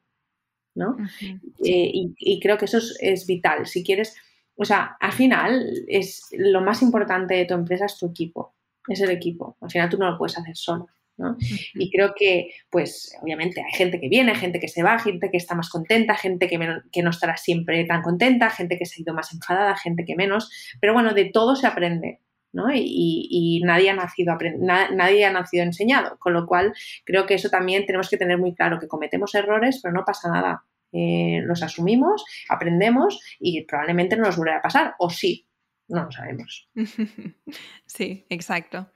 ¿no? 0.76 0.98
Eh, 1.64 1.92
y, 1.94 2.40
creo 2.42 2.58
que 2.58 2.66
eso 2.66 2.80
es, 2.80 2.98
es 3.00 3.26
vital. 3.26 3.66
Si 3.66 3.82
quieres, 3.82 4.18
o 4.56 4.66
sea, 4.66 4.98
al 5.00 5.14
final 5.14 5.66
es 5.88 6.28
lo 6.32 6.60
más 6.60 6.82
importante 6.82 7.36
de 7.36 7.46
tu 7.46 7.54
empresa 7.54 7.86
es 7.86 7.98
tu 7.98 8.08
equipo, 8.08 8.56
es 8.88 9.00
el 9.00 9.12
equipo. 9.12 9.56
Al 9.62 9.72
final 9.72 9.90
tú 9.90 9.98
no 9.98 10.12
lo 10.12 10.18
puedes 10.18 10.38
hacer 10.38 10.58
solo. 10.58 10.88
Y 11.74 11.92
creo 11.92 12.14
que, 12.16 12.52
pues, 12.70 13.18
obviamente 13.22 13.62
hay 13.62 13.72
gente 13.74 14.00
que 14.00 14.10
viene, 14.10 14.36
gente 14.36 14.60
que 14.60 14.68
se 14.68 14.84
va, 14.84 15.00
gente 15.00 15.30
que 15.30 15.38
está 15.38 15.56
más 15.56 15.70
contenta, 15.70 16.16
gente 16.16 16.48
que, 16.48 16.60
que, 16.92 17.04
no 17.04 17.10
estará 17.10 17.38
siempre 17.38 17.84
tan 17.86 18.02
contenta, 18.02 18.50
gente 18.50 18.78
que 18.78 18.86
se 18.86 19.00
ha 19.00 19.02
ido 19.02 19.14
más 19.14 19.34
enfadada, 19.34 19.76
gente 19.76 20.06
que 20.06 20.16
menos, 20.16 20.50
pero 20.80 20.94
bueno, 20.94 21.14
de 21.14 21.26
todo 21.26 21.56
se 21.56 21.68
aprende. 21.68 22.20
¿no? 22.54 22.66
Y, 22.74 23.62
nadie, 23.64 23.90
ha 23.90 23.96
nacido 23.96 24.38
nadie 24.60 25.26
ha 25.26 25.32
nacido 25.32 25.64
enseñado, 25.64 26.18
con 26.20 26.34
lo 26.34 26.46
cual 26.46 26.74
creo 27.06 27.26
que 27.26 27.36
eso 27.36 27.50
también 27.50 27.86
tenemos 27.86 28.10
que 28.10 28.18
tener 28.18 28.38
muy 28.38 28.54
claro, 28.54 28.80
que 28.80 28.88
cometemos 28.88 29.34
errores, 29.36 29.80
pero 29.82 29.94
no 29.94 30.04
pasa 30.06 30.30
nada. 30.30 30.66
Eh, 30.94 31.40
los 31.46 31.64
asumimos, 31.64 32.26
aprendemos 32.50 33.22
y 33.40 33.64
probablemente 33.64 34.18
no 34.18 34.24
nos 34.24 34.36
vuelva 34.36 34.58
a 34.58 34.62
pasar, 34.62 34.96
o 35.00 35.10
sí, 35.10 35.48
no 35.88 36.06
lo 36.06 36.12
sabemos. 36.12 36.70
Sí, 37.86 38.26
exacto. 38.30 38.90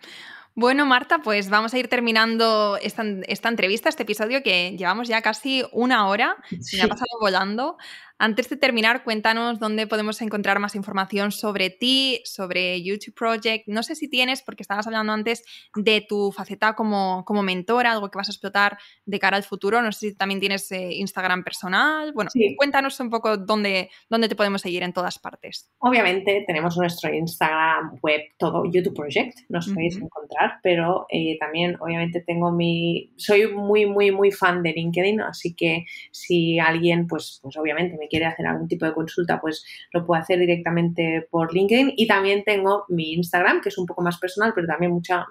Bueno, 0.58 0.86
Marta, 0.86 1.20
pues 1.20 1.50
vamos 1.50 1.74
a 1.74 1.78
ir 1.78 1.90
terminando 1.90 2.78
esta, 2.82 3.04
entrevista, 3.50 3.90
este 3.90 4.04
episodio 4.04 4.42
que 4.42 4.78
llevamos 4.78 5.10
ya 5.10 5.22
casi 5.22 5.66
una 5.74 6.08
hora. 6.08 6.38
Se 6.62 6.78
me 6.78 6.84
ha 6.84 6.88
pasado 6.88 7.10
volando. 7.20 7.78
Antes 8.18 8.48
de 8.50 8.56
terminar, 8.56 9.04
cuéntanos 9.04 9.60
dónde 9.60 9.88
podemos 9.88 10.22
encontrar 10.22 10.60
más 10.60 10.76
información 10.76 11.34
sobre 11.34 11.70
ti, 11.70 12.22
sobre 12.24 12.82
YouTube 12.82 13.14
Project. 13.14 13.68
No 13.68 13.84
sé 13.84 13.96
si 13.96 14.10
tienes, 14.10 14.42
porque 14.42 14.64
estabas 14.64 14.88
hablando 14.88 15.12
antes 15.12 15.44
de 15.76 16.00
tu 16.00 16.32
faceta 16.32 16.76
como, 16.76 17.26
como 17.26 17.44
mentora, 17.44 17.92
algo 17.92 18.10
que 18.10 18.18
vas 18.18 18.30
a 18.30 18.32
explotar 18.32 18.78
de 19.06 19.20
cara 19.20 19.36
al 19.36 19.44
futuro. 19.44 19.82
No 19.82 19.92
sé 19.92 20.12
si 20.12 20.16
también 20.16 20.40
tienes 20.40 20.72
eh, 20.72 20.94
Instagram 20.94 21.44
personal. 21.44 22.14
Bueno, 22.14 22.32
cuéntanos 22.56 22.98
un 23.02 23.10
poco 23.10 23.36
dónde, 23.36 23.90
dónde 24.10 24.30
te 24.30 24.36
podemos 24.38 24.62
seguir 24.62 24.84
en 24.84 24.94
todas 24.94 25.20
partes. 25.20 25.70
Obviamente 25.80 26.46
tenemos 26.48 26.78
nuestro 26.78 27.14
Instagram 27.14 28.00
web, 28.02 28.22
todo 28.38 28.64
YouTube 28.64 28.96
Project, 28.96 29.40
nos 29.50 29.68
podéis 29.68 29.98
encontrar, 29.98 30.60
pero 30.64 31.06
eh, 31.10 31.38
también 31.38 31.76
obviamente 31.82 32.22
tengo 32.22 32.50
mi... 32.52 33.12
Soy 33.18 33.48
muy, 33.54 33.86
muy, 33.86 34.12
muy 34.12 34.32
fan 34.32 34.64
de 34.64 34.72
LinkedIn, 34.72 35.20
así 35.20 35.54
que 35.54 35.86
si 36.12 36.60
alguien, 36.60 37.08
pues, 37.08 37.40
pues 37.42 37.58
obviamente 37.58 37.98
me 37.98 38.05
quiere 38.08 38.26
hacer 38.26 38.48
algún 38.48 38.68
tipo 38.68 38.86
de 38.86 38.94
consulta, 38.94 39.40
pues 39.40 39.66
lo 39.92 40.06
puede 40.06 40.22
hacer 40.22 40.40
directamente 40.40 41.28
por 41.30 41.54
LinkedIn. 41.54 41.94
Y 41.96 42.08
también 42.08 42.44
tengo 42.44 42.86
mi 42.90 43.14
Instagram, 43.14 43.62
que 43.62 43.70
es 43.70 43.78
un 43.78 43.86
poco 43.86 44.02
más 44.02 44.18
personal, 44.20 44.54
pero 44.54 44.68
también 44.68 44.92
mucha 44.92 45.26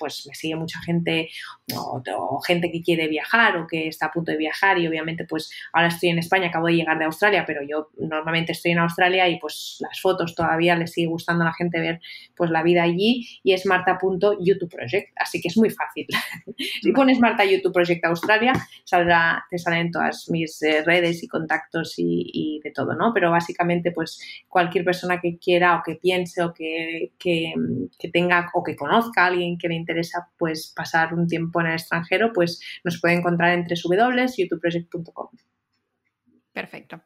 pues 0.00 0.26
me 0.26 0.34
sigue 0.34 0.56
mucha 0.56 0.80
gente 0.80 1.28
o, 1.76 2.40
gente 2.40 2.72
que 2.72 2.82
quiere 2.82 3.06
viajar 3.06 3.58
o 3.58 3.66
que 3.66 3.86
está 3.86 4.06
a 4.06 4.10
punto 4.10 4.32
de 4.32 4.38
viajar 4.38 4.78
y 4.78 4.88
obviamente 4.88 5.26
pues 5.26 5.52
ahora 5.72 5.88
estoy 5.88 6.08
en 6.08 6.18
España, 6.18 6.48
acabo 6.48 6.66
de 6.66 6.74
llegar 6.74 6.98
de 6.98 7.04
Australia, 7.04 7.44
pero 7.46 7.60
yo 7.62 7.90
normalmente 7.98 8.52
estoy 8.52 8.72
en 8.72 8.78
Australia 8.78 9.28
y 9.28 9.38
pues 9.38 9.76
las 9.80 10.00
fotos 10.00 10.34
todavía 10.34 10.74
les 10.74 10.92
sigue 10.92 11.08
gustando 11.08 11.44
a 11.44 11.48
la 11.48 11.54
gente 11.54 11.78
ver 11.78 12.00
pues 12.34 12.50
la 12.50 12.62
vida 12.62 12.82
allí 12.82 13.28
y 13.42 13.52
es 13.52 13.66
marta.youtubeproject, 13.66 15.12
así 15.16 15.40
que 15.40 15.48
es 15.48 15.56
muy 15.56 15.70
fácil. 15.70 16.06
si 16.82 16.92
pones 16.92 17.18
Marta 17.20 17.44
YouTube 17.44 17.72
Project 17.72 18.04
Australia, 18.06 18.52
saldrá, 18.84 19.44
te 19.50 19.58
salen 19.58 19.90
todas 19.90 20.28
mis 20.30 20.62
eh, 20.62 20.82
redes 20.84 21.22
y 21.22 21.28
contactos 21.28 21.94
y, 21.98 22.60
de 22.64 22.70
todo, 22.72 22.94
¿no? 22.94 23.12
Pero 23.14 23.30
básicamente 23.30 23.92
pues 23.92 24.18
cualquier 24.48 24.84
persona 24.84 25.20
que 25.20 25.38
quiera 25.38 25.76
o 25.76 25.82
que 25.84 25.96
piense 25.96 26.42
o 26.42 26.52
que, 26.52 27.12
que, 27.18 27.54
tenga 28.12 28.50
o 28.54 28.62
que 28.62 28.76
conozca 28.76 29.24
a 29.24 29.26
alguien 29.26 29.58
que 29.58 29.68
le 29.68 29.74
interesa 29.90 30.30
pues 30.38 30.72
pasar 30.74 31.14
un 31.14 31.26
tiempo 31.26 31.60
en 31.60 31.68
el 31.68 31.72
extranjero, 31.74 32.32
pues 32.32 32.60
nos 32.84 33.00
puede 33.00 33.14
encontrar 33.14 33.52
en 33.52 33.66
www.youtubeproject.com. 33.66 35.28
Perfecto. 36.52 37.02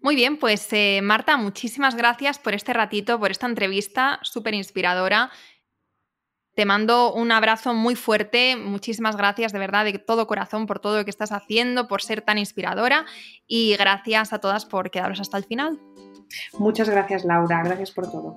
Muy 0.00 0.14
bien, 0.14 0.38
pues 0.38 0.68
eh, 0.72 1.00
Marta, 1.02 1.36
muchísimas 1.36 1.94
gracias 1.94 2.38
por 2.38 2.54
este 2.54 2.72
ratito, 2.72 3.18
por 3.18 3.30
esta 3.30 3.46
entrevista 3.46 4.18
súper 4.22 4.54
inspiradora. 4.54 5.30
Te 6.54 6.66
mando 6.66 7.14
un 7.14 7.32
abrazo 7.32 7.72
muy 7.72 7.94
fuerte, 7.94 8.56
muchísimas 8.56 9.16
gracias 9.16 9.52
de 9.52 9.58
verdad 9.58 9.86
de 9.86 9.98
todo 9.98 10.26
corazón 10.26 10.66
por 10.66 10.80
todo 10.80 10.98
lo 10.98 11.04
que 11.04 11.10
estás 11.10 11.32
haciendo, 11.32 11.88
por 11.88 12.02
ser 12.02 12.20
tan 12.20 12.36
inspiradora 12.36 13.06
y 13.46 13.74
gracias 13.76 14.34
a 14.34 14.38
todas 14.38 14.66
por 14.66 14.90
quedaros 14.90 15.20
hasta 15.20 15.38
el 15.38 15.44
final. 15.44 15.80
Muchas 16.58 16.90
gracias 16.90 17.24
Laura, 17.24 17.62
gracias 17.64 17.90
por 17.92 18.10
todo. 18.10 18.36